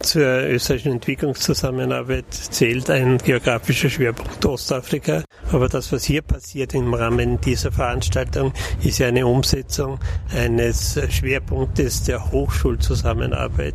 zur 0.00 0.22
österreichischen 0.22 0.92
Entwicklungszusammenarbeit 0.92 2.32
zählt 2.32 2.88
ein 2.88 3.18
geografischer 3.18 3.90
Schwerpunkt 3.90 4.44
Ostafrika. 4.46 5.22
Aber 5.52 5.68
das, 5.68 5.92
was 5.92 6.04
hier 6.04 6.22
passiert 6.22 6.74
im 6.74 6.94
Rahmen 6.94 7.40
dieser 7.40 7.70
Veranstaltung, 7.70 8.52
ist 8.82 8.98
ja 8.98 9.08
eine 9.08 9.26
Umsetzung 9.26 9.98
eines 10.34 10.98
Schwerpunktes 11.10 12.04
der 12.04 12.30
Hochschulzusammenarbeit 12.30 13.74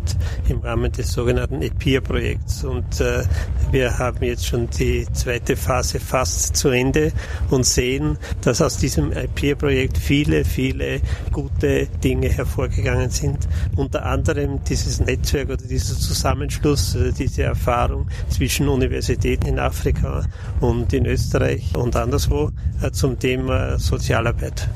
im 0.49 0.59
Rahmen 0.59 0.91
des 0.91 1.11
sogenannten 1.11 1.61
EPIR-Projekts. 1.61 2.63
Und 2.63 3.01
äh, 3.01 3.23
wir 3.71 3.97
haben 3.97 4.23
jetzt 4.23 4.47
schon 4.47 4.67
die 4.69 5.05
zweite 5.13 5.55
Phase 5.55 5.99
fast 5.99 6.55
zu 6.55 6.69
Ende 6.69 7.11
und 7.51 7.65
sehen, 7.65 8.17
dass 8.41 8.61
aus 8.61 8.77
diesem 8.77 9.11
EPIR-Projekt 9.11 9.97
viele, 9.97 10.43
viele 10.43 11.01
gute 11.31 11.87
Dinge 12.03 12.29
hervorgegangen 12.29 13.11
sind. 13.11 13.47
Unter 13.75 14.05
anderem 14.05 14.63
dieses 14.63 14.99
Netzwerk 14.99 15.49
oder 15.49 15.67
dieses 15.67 16.14
Zusammenschluss, 16.15 16.95
äh, 16.95 17.11
diese 17.11 17.43
Erfahrung 17.43 18.07
zwischen 18.29 18.67
Universitäten 18.67 19.47
in 19.47 19.59
Afrika 19.59 20.25
und 20.61 20.93
in 20.93 21.05
Österreich 21.05 21.75
und 21.75 21.95
anderswo 21.95 22.51
äh, 22.81 22.91
zum 22.91 23.19
Thema 23.19 23.77
Sozialarbeit. 23.77 24.69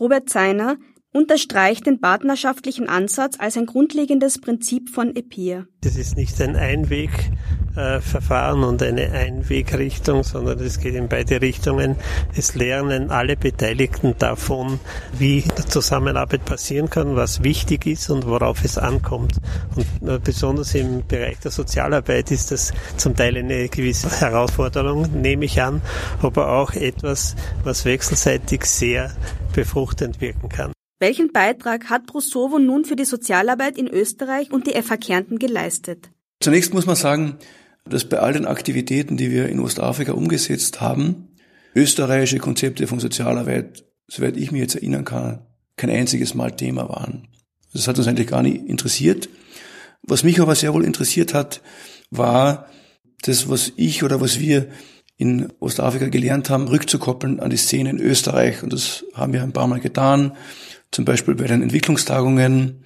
Robert 0.00 0.28
Zeiner 0.28 0.76
unterstreicht 1.12 1.86
den 1.86 2.00
partnerschaftlichen 2.00 2.88
Ansatz 2.88 3.36
als 3.38 3.56
ein 3.56 3.66
grundlegendes 3.66 4.40
Prinzip 4.40 4.88
von 4.90 5.14
EPIR. 5.16 5.66
Das 5.80 5.96
ist 5.96 6.16
nicht 6.16 6.40
ein 6.42 6.54
Einwegverfahren 6.54 8.62
und 8.62 8.82
eine 8.82 9.10
Einwegrichtung, 9.12 10.22
sondern 10.22 10.58
es 10.60 10.80
geht 10.80 10.94
in 10.94 11.08
beide 11.08 11.40
Richtungen. 11.40 11.96
Es 12.36 12.54
lernen 12.54 13.10
alle 13.10 13.36
Beteiligten 13.36 14.16
davon, 14.18 14.80
wie 15.18 15.44
Zusammenarbeit 15.68 16.44
passieren 16.44 16.90
kann, 16.90 17.16
was 17.16 17.42
wichtig 17.42 17.86
ist 17.86 18.10
und 18.10 18.26
worauf 18.26 18.62
es 18.64 18.76
ankommt. 18.76 19.38
Und 19.76 19.86
äh, 20.08 20.18
besonders 20.18 20.74
im 20.74 21.06
Bereich 21.06 21.38
der 21.38 21.52
Sozialarbeit 21.52 22.30
ist 22.30 22.50
das 22.50 22.74
zum 22.96 23.16
Teil 23.16 23.38
eine 23.38 23.68
gewisse 23.68 24.10
Herausforderung, 24.20 25.08
nehme 25.20 25.46
ich 25.46 25.62
an, 25.62 25.80
aber 26.20 26.52
auch 26.52 26.74
etwas, 26.74 27.34
was 27.64 27.86
wechselseitig 27.86 28.64
sehr 28.64 29.10
befruchtend 29.54 30.20
wirken 30.20 30.48
kann. 30.48 30.72
Welchen 31.00 31.30
Beitrag 31.30 31.90
hat 31.90 32.06
Prosovo 32.06 32.58
nun 32.58 32.84
für 32.84 32.96
die 32.96 33.04
Sozialarbeit 33.04 33.78
in 33.78 33.86
Österreich 33.86 34.50
und 34.50 34.66
die 34.66 34.72
FH 34.72 34.96
Kärnten 34.96 35.38
geleistet? 35.38 36.10
Zunächst 36.40 36.74
muss 36.74 36.86
man 36.86 36.96
sagen, 36.96 37.38
dass 37.88 38.04
bei 38.04 38.18
all 38.18 38.32
den 38.32 38.46
Aktivitäten, 38.46 39.16
die 39.16 39.30
wir 39.30 39.48
in 39.48 39.60
Ostafrika 39.60 40.12
umgesetzt 40.12 40.80
haben, 40.80 41.28
österreichische 41.74 42.38
Konzepte 42.38 42.88
von 42.88 42.98
Sozialarbeit, 42.98 43.84
soweit 44.08 44.36
ich 44.36 44.50
mich 44.50 44.60
jetzt 44.60 44.74
erinnern 44.74 45.04
kann, 45.04 45.46
kein 45.76 45.90
einziges 45.90 46.34
Mal 46.34 46.56
Thema 46.56 46.88
waren. 46.88 47.28
Das 47.72 47.86
hat 47.86 47.96
uns 47.98 48.08
eigentlich 48.08 48.26
gar 48.26 48.42
nicht 48.42 48.66
interessiert. 48.66 49.28
Was 50.02 50.24
mich 50.24 50.40
aber 50.40 50.56
sehr 50.56 50.74
wohl 50.74 50.84
interessiert 50.84 51.32
hat, 51.32 51.62
war 52.10 52.66
das, 53.22 53.48
was 53.48 53.72
ich 53.76 54.02
oder 54.02 54.20
was 54.20 54.40
wir 54.40 54.68
in 55.16 55.52
Ostafrika 55.60 56.08
gelernt 56.08 56.50
haben, 56.50 56.66
rückzukoppeln 56.66 57.38
an 57.38 57.50
die 57.50 57.56
Szene 57.56 57.90
in 57.90 57.98
Österreich. 57.98 58.62
Und 58.64 58.72
das 58.72 59.04
haben 59.14 59.32
wir 59.32 59.42
ein 59.42 59.52
paar 59.52 59.66
Mal 59.68 59.80
getan 59.80 60.32
zum 60.90 61.04
Beispiel 61.04 61.34
bei 61.34 61.46
den 61.46 61.62
Entwicklungstagungen. 61.62 62.84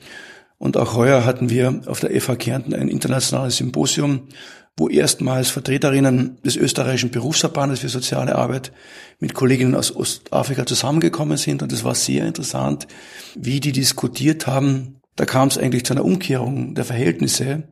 Und 0.59 0.77
auch 0.77 0.95
heuer 0.95 1.25
hatten 1.25 1.51
wir 1.51 1.83
auf 1.87 2.01
der 2.01 2.19
FH 2.21 2.37
Kärnten 2.37 2.75
ein 2.75 2.89
internationales 2.89 3.57
Symposium, 3.57 4.29
wo 4.77 4.89
erstmals 4.89 5.51
Vertreterinnen 5.51 6.41
des 6.43 6.57
österreichischen 6.57 7.11
Berufsverbandes 7.11 7.81
für 7.81 7.89
soziale 7.89 8.37
Arbeit 8.37 8.73
mit 9.19 9.35
Kolleginnen 9.35 9.75
aus 9.75 9.95
Ostafrika 9.95 10.65
zusammengekommen 10.65 11.37
sind. 11.37 11.63
Und 11.63 11.73
es 11.73 11.85
war 11.85 11.95
sehr 11.95 12.27
interessant, 12.27 12.87
wie 13.35 13.61
die 13.61 13.73
diskutiert 13.73 14.47
haben. 14.47 15.01
Da 15.17 15.27
kam 15.27 15.49
es 15.49 15.59
eigentlich 15.59 15.85
zu 15.85 15.93
einer 15.93 16.05
Umkehrung 16.05 16.75
der 16.75 16.85
Verhältnisse. 16.85 17.65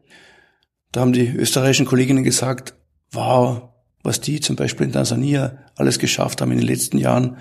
Da 0.92 1.00
haben 1.00 1.12
die 1.12 1.28
österreichischen 1.28 1.86
Kolleginnen 1.86 2.24
gesagt, 2.24 2.74
wow, 3.12 3.70
was 4.02 4.20
die 4.20 4.40
zum 4.40 4.56
Beispiel 4.56 4.86
in 4.86 4.92
Tansania 4.92 5.58
alles 5.76 5.98
geschafft 5.98 6.40
haben 6.40 6.52
in 6.52 6.58
den 6.58 6.66
letzten 6.66 6.98
Jahren 6.98 7.36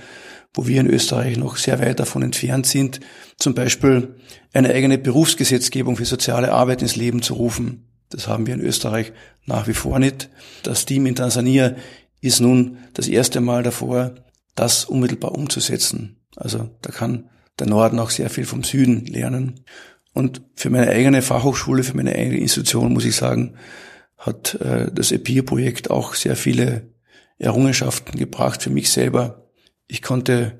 wo 0.53 0.67
wir 0.67 0.81
in 0.81 0.87
Österreich 0.87 1.37
noch 1.37 1.57
sehr 1.57 1.79
weit 1.79 1.99
davon 1.99 2.23
entfernt 2.23 2.65
sind, 2.65 2.99
zum 3.37 3.53
Beispiel 3.53 4.15
eine 4.53 4.73
eigene 4.73 4.97
Berufsgesetzgebung 4.97 5.95
für 5.95 6.05
soziale 6.05 6.51
Arbeit 6.51 6.81
ins 6.81 6.95
Leben 6.95 7.21
zu 7.21 7.35
rufen. 7.35 7.85
Das 8.09 8.27
haben 8.27 8.47
wir 8.47 8.55
in 8.55 8.61
Österreich 8.61 9.13
nach 9.45 9.67
wie 9.67 9.73
vor 9.73 9.99
nicht. 9.99 10.29
Das 10.63 10.85
Team 10.85 11.05
in 11.05 11.15
Tansania 11.15 11.75
ist 12.21 12.41
nun 12.41 12.77
das 12.93 13.07
erste 13.07 13.41
Mal 13.41 13.63
davor, 13.63 14.15
das 14.55 14.85
unmittelbar 14.85 15.33
umzusetzen. 15.33 16.17
Also 16.35 16.69
da 16.81 16.91
kann 16.91 17.29
der 17.59 17.67
Norden 17.67 17.99
auch 17.99 18.09
sehr 18.09 18.29
viel 18.29 18.45
vom 18.45 18.63
Süden 18.63 19.05
lernen. 19.05 19.61
Und 20.13 20.41
für 20.55 20.69
meine 20.69 20.89
eigene 20.89 21.21
Fachhochschule, 21.21 21.83
für 21.83 21.95
meine 21.95 22.15
eigene 22.15 22.37
Institution 22.37 22.93
muss 22.93 23.05
ich 23.05 23.15
sagen, 23.15 23.55
hat 24.17 24.55
äh, 24.55 24.91
das 24.91 25.11
EPIR-Projekt 25.11 25.91
auch 25.91 26.13
sehr 26.13 26.35
viele 26.35 26.89
Errungenschaften 27.37 28.17
gebracht 28.17 28.63
für 28.63 28.69
mich 28.69 28.89
selber. 28.89 29.48
Ich 29.89 30.03
konnte 30.03 30.53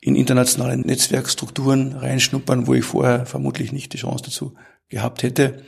in 0.00 0.16
internationale 0.16 0.76
Netzwerkstrukturen 0.76 1.92
reinschnuppern, 1.92 2.66
wo 2.66 2.74
ich 2.74 2.84
vorher 2.84 3.24
vermutlich 3.24 3.72
nicht 3.72 3.92
die 3.92 3.98
Chance 3.98 4.24
dazu 4.24 4.54
gehabt 4.88 5.22
hätte. 5.22 5.62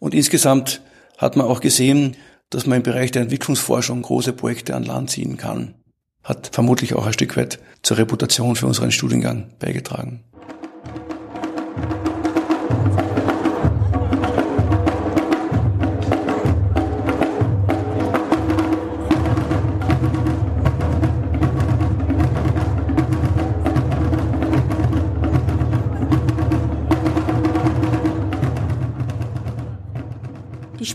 Und 0.00 0.14
insgesamt 0.14 0.80
hat 1.18 1.36
man 1.36 1.46
auch 1.46 1.60
gesehen, 1.60 2.16
dass 2.48 2.66
man 2.66 2.78
im 2.78 2.82
Bereich 2.82 3.10
der 3.10 3.22
Entwicklungsforschung 3.22 4.00
große 4.00 4.32
Projekte 4.32 4.74
an 4.74 4.84
Land 4.84 5.10
ziehen 5.10 5.36
kann. 5.36 5.74
Hat 6.24 6.48
vermutlich 6.50 6.94
auch 6.94 7.06
ein 7.06 7.12
Stück 7.12 7.36
weit 7.36 7.58
zur 7.82 7.98
Reputation 7.98 8.56
für 8.56 8.66
unseren 8.66 8.92
Studiengang 8.92 9.52
beigetragen. 9.58 10.24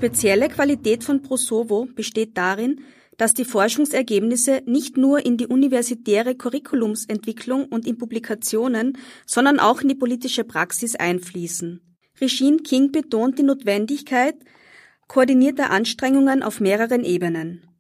Spezielle 0.04 0.49
Qualität 0.49 1.06
von 1.06 1.22
Prosovo 1.22 1.88
besteht 1.95 2.38
darin, 2.38 2.82
dass 3.16 3.34
die 3.34 3.45
Forschungsergebnisse 3.45 4.62
nicht 4.66 4.97
nur 4.97 5.26
in 5.26 5.38
die 5.38 5.47
universitäre 5.47 6.36
Curriculumsentwicklung 6.36 7.68
und 7.68 7.88
in 7.88 7.97
Publikationen, 7.97 8.97
sondern 9.26 9.62
auch 9.62 9.80
in 9.80 9.88
die 9.88 9.95
politische 9.95 10.43
Praxis 10.43 10.97
einfließen. 10.97 11.80
Regine 12.20 12.58
King 12.58 12.91
betont 12.91 13.39
die 13.39 13.43
Notwendigkeit 13.43 14.36
koordinierter 15.08 15.70
Anstrengungen 15.72 16.43
auf 16.43 16.60
mehreren 16.60 17.06
Ebenen. 17.06 17.72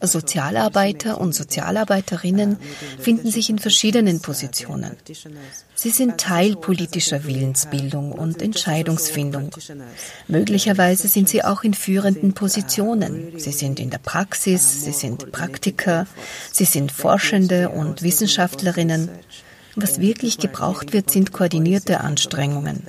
Sozialarbeiter 0.00 1.20
und 1.20 1.34
Sozialarbeiterinnen 1.34 2.56
finden 2.98 3.30
sich 3.30 3.50
in 3.50 3.58
verschiedenen 3.58 4.20
Positionen. 4.20 4.96
Sie 5.74 5.90
sind 5.90 6.18
Teil 6.18 6.54
politischer 6.56 7.24
Willensbildung 7.24 8.12
und 8.12 8.42
Entscheidungsfindung. 8.42 9.50
Möglicherweise 10.28 11.08
sind 11.08 11.28
sie 11.28 11.42
auch 11.42 11.64
in 11.64 11.74
führenden 11.74 12.32
Positionen. 12.32 13.32
Sie 13.38 13.52
sind 13.52 13.80
in 13.80 13.90
der 13.90 13.98
Praxis, 13.98 14.84
sie 14.84 14.92
sind 14.92 15.32
Praktiker, 15.32 16.06
sie 16.52 16.64
sind 16.64 16.92
Forschende 16.92 17.70
und 17.70 18.02
Wissenschaftlerinnen. 18.02 19.10
Was 19.74 20.00
wirklich 20.00 20.38
gebraucht 20.38 20.92
wird, 20.92 21.10
sind 21.10 21.32
koordinierte 21.32 22.00
Anstrengungen. 22.00 22.82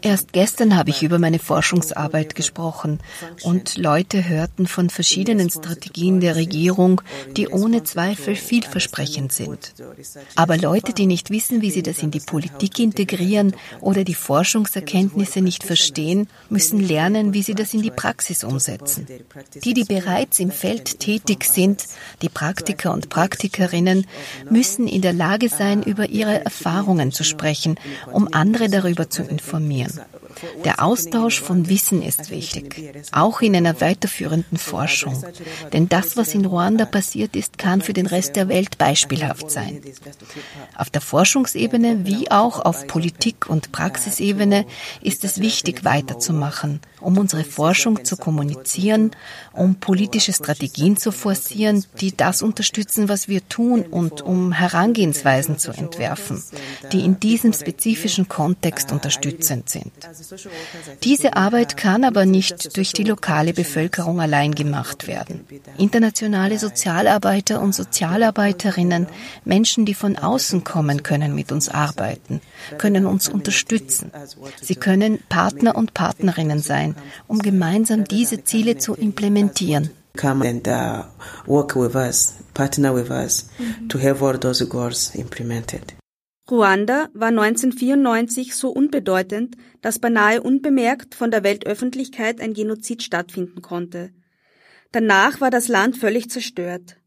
Erst 0.00 0.32
gestern 0.32 0.74
habe 0.76 0.90
ich 0.90 1.02
über 1.02 1.18
meine 1.18 1.38
Forschungsarbeit 1.38 2.34
gesprochen 2.34 3.00
und 3.42 3.76
Leute 3.76 4.26
hörten 4.26 4.66
von 4.66 4.88
verschiedenen 4.88 5.50
Strategien 5.50 6.20
der 6.20 6.36
Regierung, 6.36 7.02
die 7.36 7.48
ohne 7.48 7.84
Zweifel 7.84 8.36
vielversprechend 8.36 9.32
sind. 9.32 9.74
Aber 10.34 10.56
Leute, 10.56 10.94
die 10.94 11.06
nicht 11.06 11.30
wissen, 11.30 11.60
wie 11.60 11.70
sie 11.70 11.82
das 11.82 12.02
in 12.02 12.10
die 12.10 12.20
Politik 12.20 12.78
integrieren 12.78 13.54
oder 13.80 14.04
die 14.04 14.14
Forschungserkenntnisse 14.14 15.42
nicht 15.42 15.62
verstehen, 15.62 16.28
müssen 16.48 16.80
lernen, 16.80 17.34
wie 17.34 17.42
sie 17.42 17.54
das 17.54 17.74
in 17.74 17.82
die 17.82 17.90
Praxis 17.90 18.44
umsetzen. 18.44 19.06
Die, 19.62 19.74
die 19.74 19.84
bereits 19.84 20.38
im 20.38 20.50
Feld 20.50 21.00
tätig 21.00 21.44
sind, 21.44 21.84
die 22.22 22.30
Praktiker 22.30 22.94
und 22.94 23.10
Praktikerinnen, 23.10 24.06
müssen 24.48 24.88
in 24.88 25.02
der 25.02 25.12
Lage 25.12 25.50
sein, 25.50 25.65
sein, 25.66 25.82
über 25.82 26.08
ihre 26.08 26.44
Erfahrungen 26.44 27.12
zu 27.12 27.24
sprechen, 27.24 27.76
um 28.12 28.28
andere 28.32 28.68
darüber 28.68 29.10
zu 29.10 29.22
informieren. 29.22 30.00
Der 30.64 30.82
Austausch 30.82 31.40
von 31.40 31.68
Wissen 31.68 32.02
ist 32.02 32.30
wichtig, 32.30 32.94
auch 33.12 33.40
in 33.40 33.56
einer 33.56 33.80
weiterführenden 33.80 34.58
Forschung. 34.58 35.22
Denn 35.72 35.88
das, 35.88 36.16
was 36.16 36.34
in 36.34 36.44
Ruanda 36.44 36.84
passiert 36.84 37.36
ist, 37.36 37.58
kann 37.58 37.80
für 37.80 37.92
den 37.92 38.06
Rest 38.06 38.36
der 38.36 38.48
Welt 38.48 38.78
beispielhaft 38.78 39.50
sein. 39.50 39.80
Auf 40.76 40.90
der 40.90 41.00
Forschungsebene 41.00 42.04
wie 42.04 42.30
auch 42.30 42.60
auf 42.60 42.86
Politik- 42.86 43.48
und 43.48 43.72
Praxisebene 43.72 44.66
ist 45.02 45.24
es 45.24 45.40
wichtig, 45.40 45.84
weiterzumachen, 45.84 46.80
um 47.00 47.18
unsere 47.18 47.44
Forschung 47.44 48.04
zu 48.04 48.16
kommunizieren, 48.16 49.12
um 49.52 49.76
politische 49.76 50.32
Strategien 50.32 50.96
zu 50.96 51.12
forcieren, 51.12 51.84
die 52.00 52.16
das 52.16 52.42
unterstützen, 52.42 53.08
was 53.08 53.28
wir 53.28 53.46
tun 53.48 53.82
und 53.82 54.22
um 54.22 54.52
Herangehensweisen 54.52 55.58
zu 55.58 55.72
entwerfen, 55.72 56.42
die 56.92 57.04
in 57.04 57.20
diesem 57.20 57.52
spezifischen 57.52 58.28
Kontext 58.28 58.92
unterstützend 58.92 59.68
sind. 59.68 59.92
Diese 61.02 61.36
Arbeit 61.36 61.76
kann 61.76 62.04
aber 62.04 62.26
nicht 62.26 62.76
durch 62.76 62.92
die 62.92 63.04
lokale 63.04 63.52
Bevölkerung 63.52 64.20
allein 64.20 64.54
gemacht 64.54 65.06
werden. 65.06 65.44
Internationale 65.78 66.58
Sozialarbeiter 66.58 67.60
und 67.60 67.74
Sozialarbeiterinnen, 67.74 69.06
Menschen, 69.44 69.84
die 69.86 69.94
von 69.94 70.16
außen 70.16 70.64
kommen, 70.64 71.02
können 71.02 71.34
mit 71.34 71.52
uns 71.52 71.68
arbeiten, 71.68 72.40
können 72.78 73.06
uns 73.06 73.28
unterstützen. 73.28 74.10
Sie 74.60 74.76
können 74.76 75.20
Partner 75.28 75.76
und 75.76 75.94
Partnerinnen 75.94 76.60
sein, 76.60 76.96
um 77.26 77.40
gemeinsam 77.40 78.04
diese 78.04 78.44
Ziele 78.44 78.78
zu 78.78 78.94
implementieren. 78.94 79.90
Come 80.16 80.48
and 80.48 80.66
uh, 80.66 81.04
work 81.46 81.76
with 81.76 81.94
us, 81.94 82.34
partner 82.54 82.94
with 82.94 83.10
us 83.10 83.50
to 83.88 83.98
have 83.98 84.24
all 84.24 84.38
those 84.38 84.64
goals 84.66 85.14
implemented. 85.14 85.94
Ruanda 86.48 87.08
war 87.12 87.28
1994 87.28 88.54
so 88.54 88.70
unbedeutend, 88.70 89.56
dass 89.82 89.98
beinahe 89.98 90.40
unbemerkt 90.40 91.16
von 91.16 91.32
der 91.32 91.42
Weltöffentlichkeit 91.42 92.40
ein 92.40 92.54
Genozid 92.54 93.02
stattfinden 93.02 93.62
konnte. 93.62 94.12
Danach 94.92 95.40
war 95.40 95.50
das 95.50 95.66
Land 95.66 95.96
völlig 95.96 96.30
zerstört. 96.30 96.98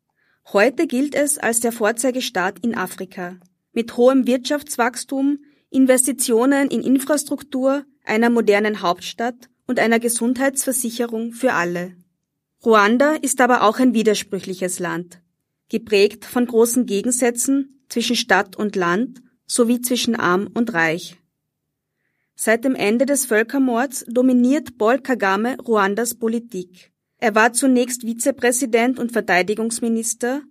Heute 0.51 0.87
gilt 0.87 1.15
es 1.15 1.37
als 1.37 1.61
der 1.61 1.71
Vorzeigestaat 1.71 2.59
in 2.59 2.75
Afrika. 2.75 3.37
Mit 3.71 3.95
hohem 3.95 4.27
Wirtschaftswachstum, 4.27 5.39
Investitionen 5.69 6.69
in 6.69 6.81
Infrastruktur, 6.81 7.85
einer 8.03 8.29
modernen 8.29 8.81
Hauptstadt 8.81 9.49
und 9.67 9.79
einer 9.79 9.99
Gesundheitsversicherung 9.99 11.31
für 11.31 11.53
alle. 11.53 11.95
Ruanda 12.65 13.13
ist 13.13 13.39
aber 13.39 13.63
auch 13.63 13.79
ein 13.79 13.93
widersprüchliches 13.93 14.79
Land, 14.79 15.21
geprägt 15.69 16.25
von 16.25 16.45
großen 16.45 16.85
Gegensätzen 16.85 17.85
zwischen 17.87 18.17
Stadt 18.17 18.57
und 18.57 18.75
Land 18.75 19.21
sowie 19.49 19.81
zwischen 19.81 20.15
arm 20.15 20.47
und 20.53 20.73
reich. 20.73 21.17
Seit 22.35 22.63
dem 22.63 22.75
Ende 22.75 23.05
des 23.05 23.25
Völkermords 23.25 24.05
dominiert 24.07 24.77
Paul 24.77 24.99
Kagame 24.99 25.57
Ruandas 25.59 26.15
Politik. 26.15 26.93
Er 27.17 27.35
war 27.35 27.51
zunächst 27.51 28.03
Vizepräsident 28.03 28.97
und 28.97 29.11
Verteidigungsminister. 29.11 30.43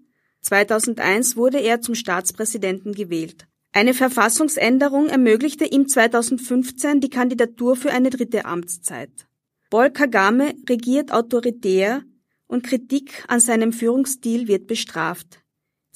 2001 0.42 1.36
wurde 1.36 1.59
er 1.59 1.80
zum 1.80 1.94
Staatspräsidenten 1.94 2.92
gewählt. 2.92 3.46
Eine 3.72 3.94
Verfassungsänderung 3.94 5.09
ermöglichte 5.09 5.64
ihm 5.64 5.88
2015 5.88 7.01
die 7.01 7.11
Kandidatur 7.11 7.76
für 7.76 7.90
eine 7.90 8.11
dritte 8.11 8.44
Amtszeit. 8.44 9.26
Paul 9.70 9.90
Kagame 9.90 10.55
regiert 10.68 11.12
autoritär 11.12 12.03
und 12.46 12.64
Kritik 12.64 13.24
an 13.28 13.40
seinem 13.40 13.72
Führungsstil 13.72 14.49
wird 14.49 14.66
bestraft. 14.66 15.40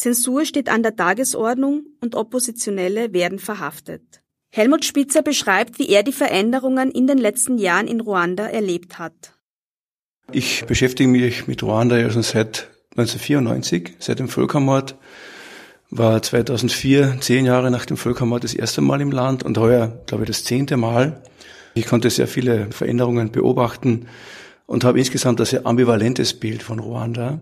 Zensur 0.02 0.44
steht 0.44 0.68
an 0.68 0.82
der 0.82 0.96
Tagesordnung 0.96 1.84
und 2.00 2.16
Oppositionelle 2.16 3.12
werden 3.12 3.38
verhaftet. 3.38 4.02
Helmut 4.50 4.84
Spitzer 4.84 5.22
beschreibt, 5.22 5.78
wie 5.78 5.88
er 5.88 6.02
die 6.02 6.10
Veränderungen 6.10 6.90
in 6.90 7.06
den 7.06 7.18
letzten 7.18 7.56
Jahren 7.56 7.86
in 7.86 8.00
Ruanda 8.00 8.48
erlebt 8.48 8.98
hat. 8.98 9.38
Ich 10.32 10.64
beschäftige 10.64 11.08
mich 11.08 11.46
mit 11.46 11.62
Ruanda 11.62 11.96
ja 11.98 12.10
schon 12.10 12.24
seit 12.24 12.68
1994, 12.96 13.94
seit 14.00 14.18
dem 14.18 14.28
Völkermord. 14.28 14.96
War 15.90 16.20
2004, 16.20 17.18
zehn 17.20 17.46
Jahre 17.46 17.70
nach 17.70 17.86
dem 17.86 17.96
Völkermord, 17.96 18.42
das 18.42 18.54
erste 18.54 18.80
Mal 18.80 19.00
im 19.00 19.12
Land 19.12 19.44
und 19.44 19.56
heuer, 19.56 20.02
glaube 20.06 20.24
ich, 20.24 20.28
das 20.28 20.42
zehnte 20.42 20.76
Mal. 20.76 21.22
Ich 21.74 21.86
konnte 21.86 22.10
sehr 22.10 22.26
viele 22.26 22.72
Veränderungen 22.72 23.30
beobachten 23.30 24.08
und 24.66 24.82
habe 24.82 24.98
insgesamt 24.98 25.38
ein 25.38 25.46
sehr 25.46 25.64
ambivalentes 25.64 26.34
Bild 26.34 26.64
von 26.64 26.80
Ruanda. 26.80 27.40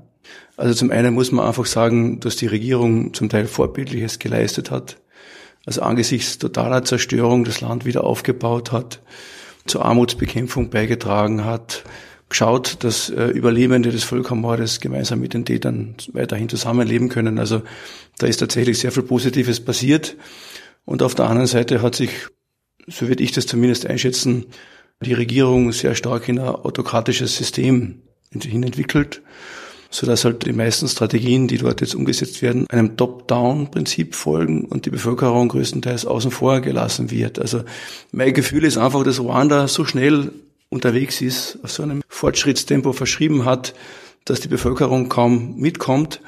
Also 0.56 0.74
zum 0.74 0.90
einen 0.90 1.14
muss 1.14 1.32
man 1.32 1.46
einfach 1.46 1.66
sagen, 1.66 2.20
dass 2.20 2.36
die 2.36 2.46
Regierung 2.46 3.14
zum 3.14 3.28
Teil 3.28 3.46
Vorbildliches 3.46 4.18
geleistet 4.18 4.70
hat. 4.70 4.98
Also 5.66 5.82
angesichts 5.82 6.38
totaler 6.38 6.84
Zerstörung 6.84 7.44
das 7.44 7.60
Land 7.60 7.84
wieder 7.84 8.04
aufgebaut 8.04 8.72
hat, 8.72 9.00
zur 9.66 9.84
Armutsbekämpfung 9.84 10.70
beigetragen 10.70 11.44
hat, 11.44 11.84
geschaut, 12.28 12.78
dass 12.80 13.10
äh, 13.10 13.26
Überlebende 13.26 13.90
des 13.90 14.04
Völkermordes 14.04 14.80
gemeinsam 14.80 15.20
mit 15.20 15.34
den 15.34 15.44
Tätern 15.44 15.96
weiterhin 16.12 16.48
zusammenleben 16.48 17.08
können. 17.08 17.38
Also 17.38 17.62
da 18.18 18.26
ist 18.26 18.38
tatsächlich 18.38 18.78
sehr 18.78 18.92
viel 18.92 19.02
Positives 19.02 19.60
passiert. 19.60 20.16
Und 20.84 21.02
auf 21.02 21.14
der 21.14 21.28
anderen 21.28 21.46
Seite 21.46 21.82
hat 21.82 21.94
sich, 21.94 22.10
so 22.86 23.08
würde 23.08 23.22
ich 23.22 23.32
das 23.32 23.46
zumindest 23.46 23.86
einschätzen, 23.86 24.46
die 25.00 25.14
Regierung 25.14 25.72
sehr 25.72 25.94
stark 25.94 26.28
in 26.28 26.38
ein 26.38 26.48
autokratisches 26.48 27.36
System 27.36 28.02
hin 28.32 28.62
entwickelt 28.62 29.22
so 29.90 30.06
dass 30.06 30.24
halt 30.24 30.46
die 30.46 30.52
meisten 30.52 30.88
Strategien, 30.88 31.48
die 31.48 31.58
dort 31.58 31.80
jetzt 31.80 31.96
umgesetzt 31.96 32.42
werden, 32.42 32.66
einem 32.70 32.96
Top-Down-Prinzip 32.96 34.14
folgen 34.14 34.64
und 34.64 34.86
die 34.86 34.90
Bevölkerung 34.90 35.48
größtenteils 35.48 36.06
außen 36.06 36.30
vor 36.30 36.60
gelassen 36.60 37.10
wird. 37.10 37.40
Also 37.40 37.64
mein 38.12 38.32
Gefühl 38.32 38.64
ist 38.64 38.78
einfach, 38.78 39.02
dass 39.02 39.18
Ruanda 39.18 39.66
so 39.66 39.84
schnell 39.84 40.32
unterwegs 40.68 41.20
ist, 41.20 41.58
auf 41.64 41.72
so 41.72 41.82
einem 41.82 42.02
Fortschrittstempo 42.08 42.92
verschrieben 42.92 43.44
hat, 43.44 43.74
dass 44.24 44.40
die 44.40 44.48
Bevölkerung 44.48 45.08
kaum 45.08 45.56
mitkommt. 45.56 46.20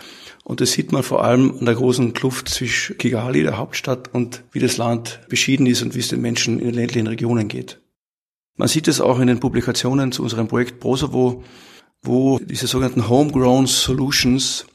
Und 0.45 0.61
das 0.61 0.73
sieht 0.73 0.91
man 0.91 1.05
vor 1.05 1.25
allem 1.25 1.57
an 1.61 1.67
der 1.67 1.77
großen 1.77 2.15
Kluft 2.15 2.49
zwischen 2.49 2.99
Kigali, 2.99 3.45
der 3.45 3.59
Hauptstadt, 3.59 4.13
und 4.13 4.43
wie 4.51 4.59
das 4.59 4.77
Land 4.77 5.21
beschieden 5.29 5.67
ist 5.67 5.83
und 5.83 5.95
wie 5.95 6.01
es 6.01 6.09
den 6.09 6.21
Menschen 6.21 6.59
in 6.59 6.67
den 6.67 6.75
ländlichen 6.75 7.07
Regionen 7.07 7.47
geht. 7.47 7.79
Man 8.57 8.67
sieht 8.67 8.89
es 8.89 9.01
auch 9.01 9.21
in 9.21 9.29
den 9.29 9.39
Publikationen 9.39 10.11
zu 10.11 10.25
unserem 10.25 10.49
Projekt 10.49 10.81
Prosovo, 10.81 11.45
wo 12.03 12.39
diese 12.39 12.67
sogenannten 12.67 13.09
Homegrown 13.09 13.67
Solutions 13.67 14.67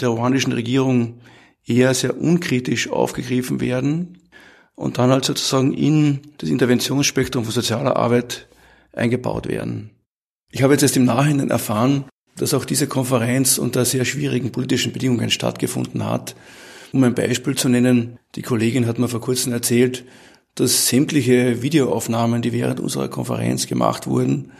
der 0.00 0.08
ruandischen 0.08 0.52
Regierung 0.52 1.20
eher 1.66 1.92
sehr 1.94 2.20
unkritisch 2.20 2.88
aufgegriffen 2.88 3.60
werden 3.60 4.18
und 4.74 4.98
dann 4.98 5.10
halt 5.10 5.24
sozusagen 5.24 5.74
in 5.74 6.20
das 6.38 6.48
Interventionsspektrum 6.50 7.44
von 7.44 7.52
sozialer 7.52 7.96
Arbeit 7.96 8.48
eingebaut 8.92 9.48
werden. 9.48 9.90
Ich 10.50 10.62
habe 10.62 10.72
jetzt 10.72 10.82
erst 10.82 10.96
im 10.96 11.04
Nachhinein 11.04 11.50
erfahren, 11.50 12.04
dass 12.36 12.54
auch 12.54 12.64
diese 12.64 12.86
Konferenz 12.86 13.58
unter 13.58 13.84
sehr 13.84 14.04
schwierigen 14.04 14.52
politischen 14.52 14.92
Bedingungen 14.92 15.30
stattgefunden 15.30 16.06
hat. 16.06 16.36
Um 16.92 17.02
ein 17.04 17.14
Beispiel 17.14 17.56
zu 17.56 17.68
nennen, 17.68 18.18
die 18.34 18.42
Kollegin 18.42 18.86
hat 18.86 18.98
mir 18.98 19.08
vor 19.08 19.20
kurzem 19.20 19.52
erzählt, 19.52 20.04
dass 20.54 20.88
sämtliche 20.88 21.62
Videoaufnahmen, 21.62 22.40
die 22.40 22.52
während 22.52 22.80
unserer 22.80 23.08
Konferenz 23.08 23.66
gemacht 23.66 24.06
wurden, 24.06 24.52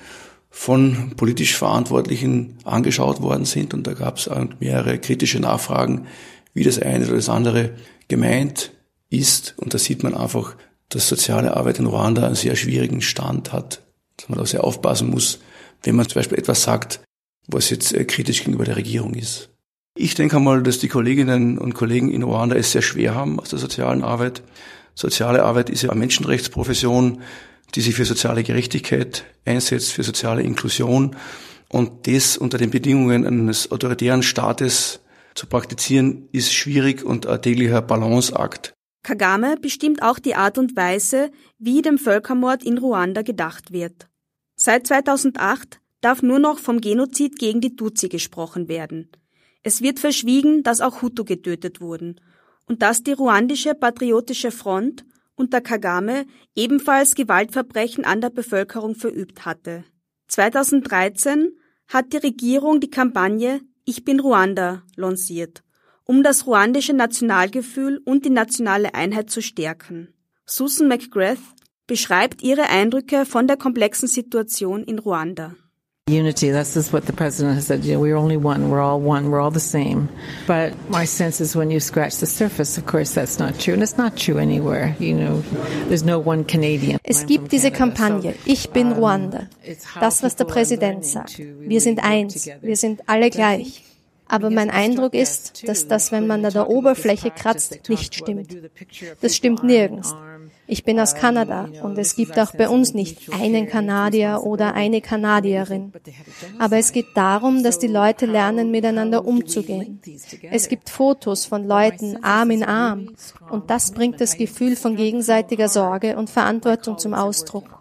von 0.50 1.12
politisch 1.16 1.56
Verantwortlichen 1.56 2.58
angeschaut 2.64 3.20
worden 3.20 3.44
sind. 3.44 3.74
Und 3.74 3.86
da 3.86 3.92
gab 3.92 4.16
es 4.16 4.30
mehrere 4.60 4.98
kritische 4.98 5.40
Nachfragen, 5.40 6.06
wie 6.54 6.64
das 6.64 6.78
eine 6.78 7.06
oder 7.06 7.16
das 7.16 7.28
andere 7.28 7.70
gemeint 8.08 8.72
ist. 9.10 9.54
Und 9.58 9.74
da 9.74 9.78
sieht 9.78 10.02
man 10.02 10.14
einfach, 10.14 10.56
dass 10.88 11.08
soziale 11.08 11.56
Arbeit 11.56 11.78
in 11.78 11.86
Ruanda 11.86 12.24
einen 12.24 12.34
sehr 12.34 12.56
schwierigen 12.56 13.02
Stand 13.02 13.52
hat, 13.52 13.82
dass 14.16 14.28
man 14.28 14.38
da 14.38 14.46
sehr 14.46 14.64
aufpassen 14.64 15.10
muss, 15.10 15.40
wenn 15.82 15.96
man 15.96 16.08
zum 16.08 16.14
Beispiel 16.20 16.38
etwas 16.38 16.62
sagt, 16.62 17.00
was 17.46 17.70
jetzt 17.70 17.92
äh, 17.94 18.04
kritisch 18.04 18.40
gegenüber 18.40 18.64
der 18.64 18.76
Regierung 18.76 19.14
ist. 19.14 19.50
Ich 19.94 20.14
denke 20.14 20.36
einmal, 20.36 20.62
dass 20.62 20.78
die 20.78 20.88
Kolleginnen 20.88 21.58
und 21.58 21.74
Kollegen 21.74 22.10
in 22.10 22.22
Ruanda 22.22 22.56
es 22.56 22.72
sehr 22.72 22.82
schwer 22.82 23.14
haben 23.14 23.40
aus 23.40 23.50
der 23.50 23.58
sozialen 23.58 24.04
Arbeit. 24.04 24.42
Soziale 24.94 25.44
Arbeit 25.44 25.70
ist 25.70 25.82
ja 25.82 25.90
eine 25.90 25.98
Menschenrechtsprofession 25.98 27.22
die 27.74 27.80
sich 27.80 27.94
für 27.94 28.04
soziale 28.04 28.42
Gerechtigkeit 28.42 29.24
einsetzt, 29.44 29.92
für 29.92 30.02
soziale 30.02 30.42
Inklusion. 30.42 31.16
Und 31.68 32.06
das 32.06 32.38
unter 32.38 32.58
den 32.58 32.70
Bedingungen 32.70 33.26
eines 33.26 33.70
autoritären 33.70 34.22
Staates 34.22 35.00
zu 35.34 35.46
praktizieren, 35.46 36.28
ist 36.32 36.52
schwierig 36.52 37.04
und 37.04 37.26
ein 37.26 37.42
täglicher 37.42 37.82
Balanceakt. 37.82 38.74
Kagame 39.02 39.56
bestimmt 39.56 40.02
auch 40.02 40.18
die 40.18 40.34
Art 40.34 40.58
und 40.58 40.76
Weise, 40.76 41.30
wie 41.58 41.82
dem 41.82 41.98
Völkermord 41.98 42.62
in 42.62 42.78
Ruanda 42.78 43.22
gedacht 43.22 43.72
wird. 43.72 44.08
Seit 44.56 44.86
2008 44.86 45.80
darf 46.00 46.22
nur 46.22 46.38
noch 46.38 46.58
vom 46.58 46.80
Genozid 46.80 47.38
gegen 47.38 47.60
die 47.60 47.76
Tutsi 47.76 48.08
gesprochen 48.08 48.68
werden. 48.68 49.10
Es 49.62 49.82
wird 49.82 49.98
verschwiegen, 49.98 50.62
dass 50.62 50.80
auch 50.80 51.02
Hutu 51.02 51.24
getötet 51.24 51.80
wurden 51.80 52.20
und 52.66 52.82
dass 52.82 53.02
die 53.02 53.12
ruandische 53.12 53.74
Patriotische 53.74 54.50
Front 54.50 55.04
unter 55.38 55.60
Kagame 55.60 56.26
ebenfalls 56.54 57.14
Gewaltverbrechen 57.14 58.04
an 58.04 58.20
der 58.20 58.30
Bevölkerung 58.30 58.94
verübt 58.94 59.46
hatte. 59.46 59.84
2013 60.28 61.56
hat 61.86 62.12
die 62.12 62.18
Regierung 62.18 62.80
die 62.80 62.90
Kampagne 62.90 63.60
Ich 63.84 64.04
bin 64.04 64.20
Ruanda 64.20 64.82
lanciert, 64.96 65.62
um 66.04 66.22
das 66.22 66.46
ruandische 66.46 66.92
Nationalgefühl 66.92 68.00
und 68.04 68.24
die 68.24 68.30
nationale 68.30 68.94
Einheit 68.94 69.30
zu 69.30 69.40
stärken. 69.40 70.12
Susan 70.44 70.88
McGrath, 70.88 71.38
beschreibt 71.88 72.42
ihre 72.42 72.68
Eindrücke 72.68 73.26
von 73.26 73.48
der 73.48 73.56
komplexen 73.56 74.06
Situation 74.06 74.84
in 74.84 75.00
Ruanda. 75.00 75.56
Unity, 76.08 76.50
that's 76.50 76.74
just 76.74 76.92
what 76.92 77.06
the 77.06 77.12
president 77.12 77.54
has 77.56 77.66
said. 77.66 77.84
You 77.84 77.94
know, 77.94 78.00
we're 78.00 78.16
only 78.16 78.36
one, 78.36 78.70
we're 78.70 78.80
all 78.80 79.00
one, 79.00 79.30
we're 79.30 79.40
all 79.40 79.50
the 79.50 79.60
same. 79.60 80.08
But 80.46 80.72
my 80.88 81.04
sense 81.04 81.40
is 81.40 81.54
when 81.54 81.70
you 81.70 81.80
scratch 81.80 82.16
the 82.16 82.26
surface, 82.26 82.78
of 82.78 82.86
course, 82.86 83.14
that's 83.14 83.38
not 83.38 83.58
true. 83.58 83.74
And 83.74 83.82
it's 83.82 83.98
not 83.98 84.16
true 84.16 84.38
anywhere. 84.38 84.96
You 84.98 85.14
know, 85.14 85.42
there's 85.88 86.04
no 86.04 86.18
one 86.18 86.44
Canadian. 86.44 86.98
Es 87.04 87.26
gibt 87.26 87.52
diese 87.52 87.70
Kampagne, 87.70 88.34
ich 88.46 88.70
bin 88.70 88.92
Ruanda. 88.92 89.48
Das, 90.00 90.22
was 90.22 90.36
der 90.36 90.44
Präsident 90.46 91.04
sagt. 91.04 91.38
Wir 91.38 91.80
sind 91.80 92.02
eins, 92.02 92.48
wir 92.62 92.76
sind 92.76 93.02
alle 93.06 93.30
gleich. 93.30 93.84
Aber 94.28 94.50
mein 94.50 94.68
Eindruck 94.70 95.14
ist, 95.14 95.66
dass 95.66 95.88
das, 95.88 96.12
wenn 96.12 96.26
man 96.26 96.44
an 96.44 96.52
der 96.52 96.68
Oberfläche 96.68 97.30
kratzt, 97.30 97.88
nicht 97.88 98.14
stimmt. 98.14 98.54
Das 99.22 99.34
stimmt 99.34 99.64
nirgends. 99.64 100.14
Ich 100.70 100.84
bin 100.84 101.00
aus 101.00 101.14
Kanada 101.14 101.66
und 101.82 101.96
es 101.96 102.14
gibt 102.14 102.38
auch 102.38 102.52
bei 102.52 102.68
uns 102.68 102.92
nicht 102.92 103.32
einen 103.32 103.66
Kanadier 103.66 104.42
oder 104.44 104.74
eine 104.74 105.00
Kanadierin. 105.00 105.92
Aber 106.58 106.76
es 106.76 106.92
geht 106.92 107.16
darum, 107.16 107.62
dass 107.62 107.78
die 107.78 107.86
Leute 107.86 108.26
lernen, 108.26 108.70
miteinander 108.70 109.24
umzugehen. 109.24 110.00
Es 110.50 110.68
gibt 110.68 110.90
Fotos 110.90 111.46
von 111.46 111.66
Leuten 111.66 112.22
Arm 112.22 112.50
in 112.50 112.64
Arm 112.64 113.08
und 113.50 113.70
das 113.70 113.92
bringt 113.92 114.20
das 114.20 114.36
Gefühl 114.36 114.76
von 114.76 114.94
gegenseitiger 114.94 115.70
Sorge 115.70 116.18
und 116.18 116.28
Verantwortung 116.28 116.98
zum 116.98 117.14
Ausdruck. 117.14 117.80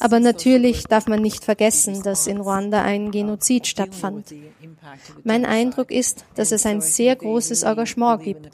Aber 0.00 0.18
natürlich 0.18 0.84
darf 0.84 1.06
man 1.06 1.22
nicht 1.22 1.44
vergessen, 1.44 2.02
dass 2.02 2.26
in 2.26 2.40
Ruanda 2.40 2.82
ein 2.82 3.12
Genozid 3.12 3.68
stattfand. 3.68 4.34
Mein 5.24 5.44
Eindruck 5.44 5.90
ist, 5.90 6.24
dass 6.34 6.52
es 6.52 6.66
ein 6.66 6.80
sehr 6.80 7.16
großes 7.16 7.62
Engagement 7.62 8.22
gibt. 8.22 8.48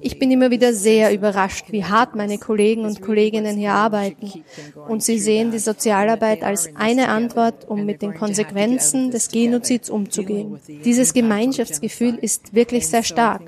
Ich 0.00 0.18
bin 0.18 0.30
immer 0.30 0.50
wieder 0.50 0.72
sehr 0.72 1.12
überrascht, 1.12 1.66
wie 1.70 1.84
hart 1.84 2.14
meine 2.14 2.38
Kollegen 2.38 2.84
und 2.84 3.02
Kolleginnen 3.02 3.56
hier 3.56 3.72
arbeiten. 3.72 4.44
Und 4.88 5.02
sie 5.02 5.18
sehen 5.18 5.50
die 5.50 5.58
Sozialarbeit 5.58 6.42
als 6.42 6.70
eine 6.76 7.08
Antwort, 7.08 7.68
um 7.68 7.84
mit 7.84 8.02
den 8.02 8.14
Konsequenzen 8.14 9.10
des 9.10 9.30
Genozids 9.30 9.90
umzugehen. 9.90 10.58
Dieses 10.84 11.12
Gemeinschaftsgefühl 11.12 12.16
ist 12.16 12.54
wirklich 12.54 12.86
sehr 12.86 13.02
stark. 13.02 13.42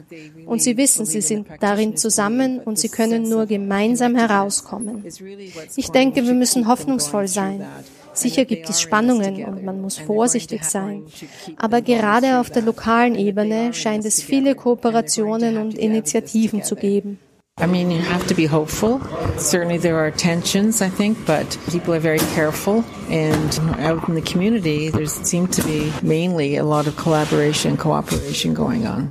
Und 0.47 0.63
sie 0.63 0.77
wissen, 0.77 1.07
sie 1.07 1.21
sind 1.21 1.47
darin 1.61 1.97
zusammen 1.97 2.61
und 2.61 2.79
sie 2.79 2.89
können 2.89 3.29
nur 3.29 3.47
gemeinsam 3.47 4.17
herauskommen. 4.17 5.05
Ich 5.77 5.91
denke, 5.91 6.27
wir 6.27 6.35
müssen 6.35 6.67
hoffnungsvoll 6.67 7.29
sein. 7.29 7.65
Sicher 8.15 8.45
gibt 8.45 8.69
es 8.69 8.81
Spannungen 8.81 9.45
und 9.45 9.65
man 9.65 9.81
muss 9.81 9.99
vorsichtig 9.99 10.65
sein. 10.65 11.05
Aber 11.57 11.81
gerade 11.81 12.39
auf 12.41 12.51
der 12.51 12.63
lokalen 12.63 13.15
Ebene 13.15 13.73
scheint 13.73 14.05
es 14.05 14.23
viele 14.23 14.55
Kooperationen 14.55 15.57
und 15.57 15.79
Initiativen 15.79 16.63
zu 16.63 16.77
geben. 16.77 17.19
I 17.61 17.67
mean, 17.67 17.91
you 17.91 18.01
have 18.01 18.27
to 18.29 18.35
be 18.35 18.47
hopeful. 18.47 18.99
Certainly 19.37 19.79
there 19.79 19.99
are 19.99 20.11
tensions, 20.11 20.81
I 20.81 20.89
think, 20.89 21.19
but 21.27 21.59
people 21.71 21.93
are 21.93 22.01
very 22.01 22.19
careful. 22.35 22.83
And 23.11 23.61
out 23.79 24.09
in 24.09 24.15
the 24.15 24.23
community, 24.23 24.89
there 24.89 25.07
seems 25.07 25.55
to 25.57 25.63
be 25.63 25.93
mainly 26.03 26.57
a 26.57 26.65
lot 26.65 26.87
of 26.87 26.97
collaboration 26.97 27.73
and 27.73 27.79
cooperation 27.79 28.55
going 28.55 28.87
on. 28.87 29.11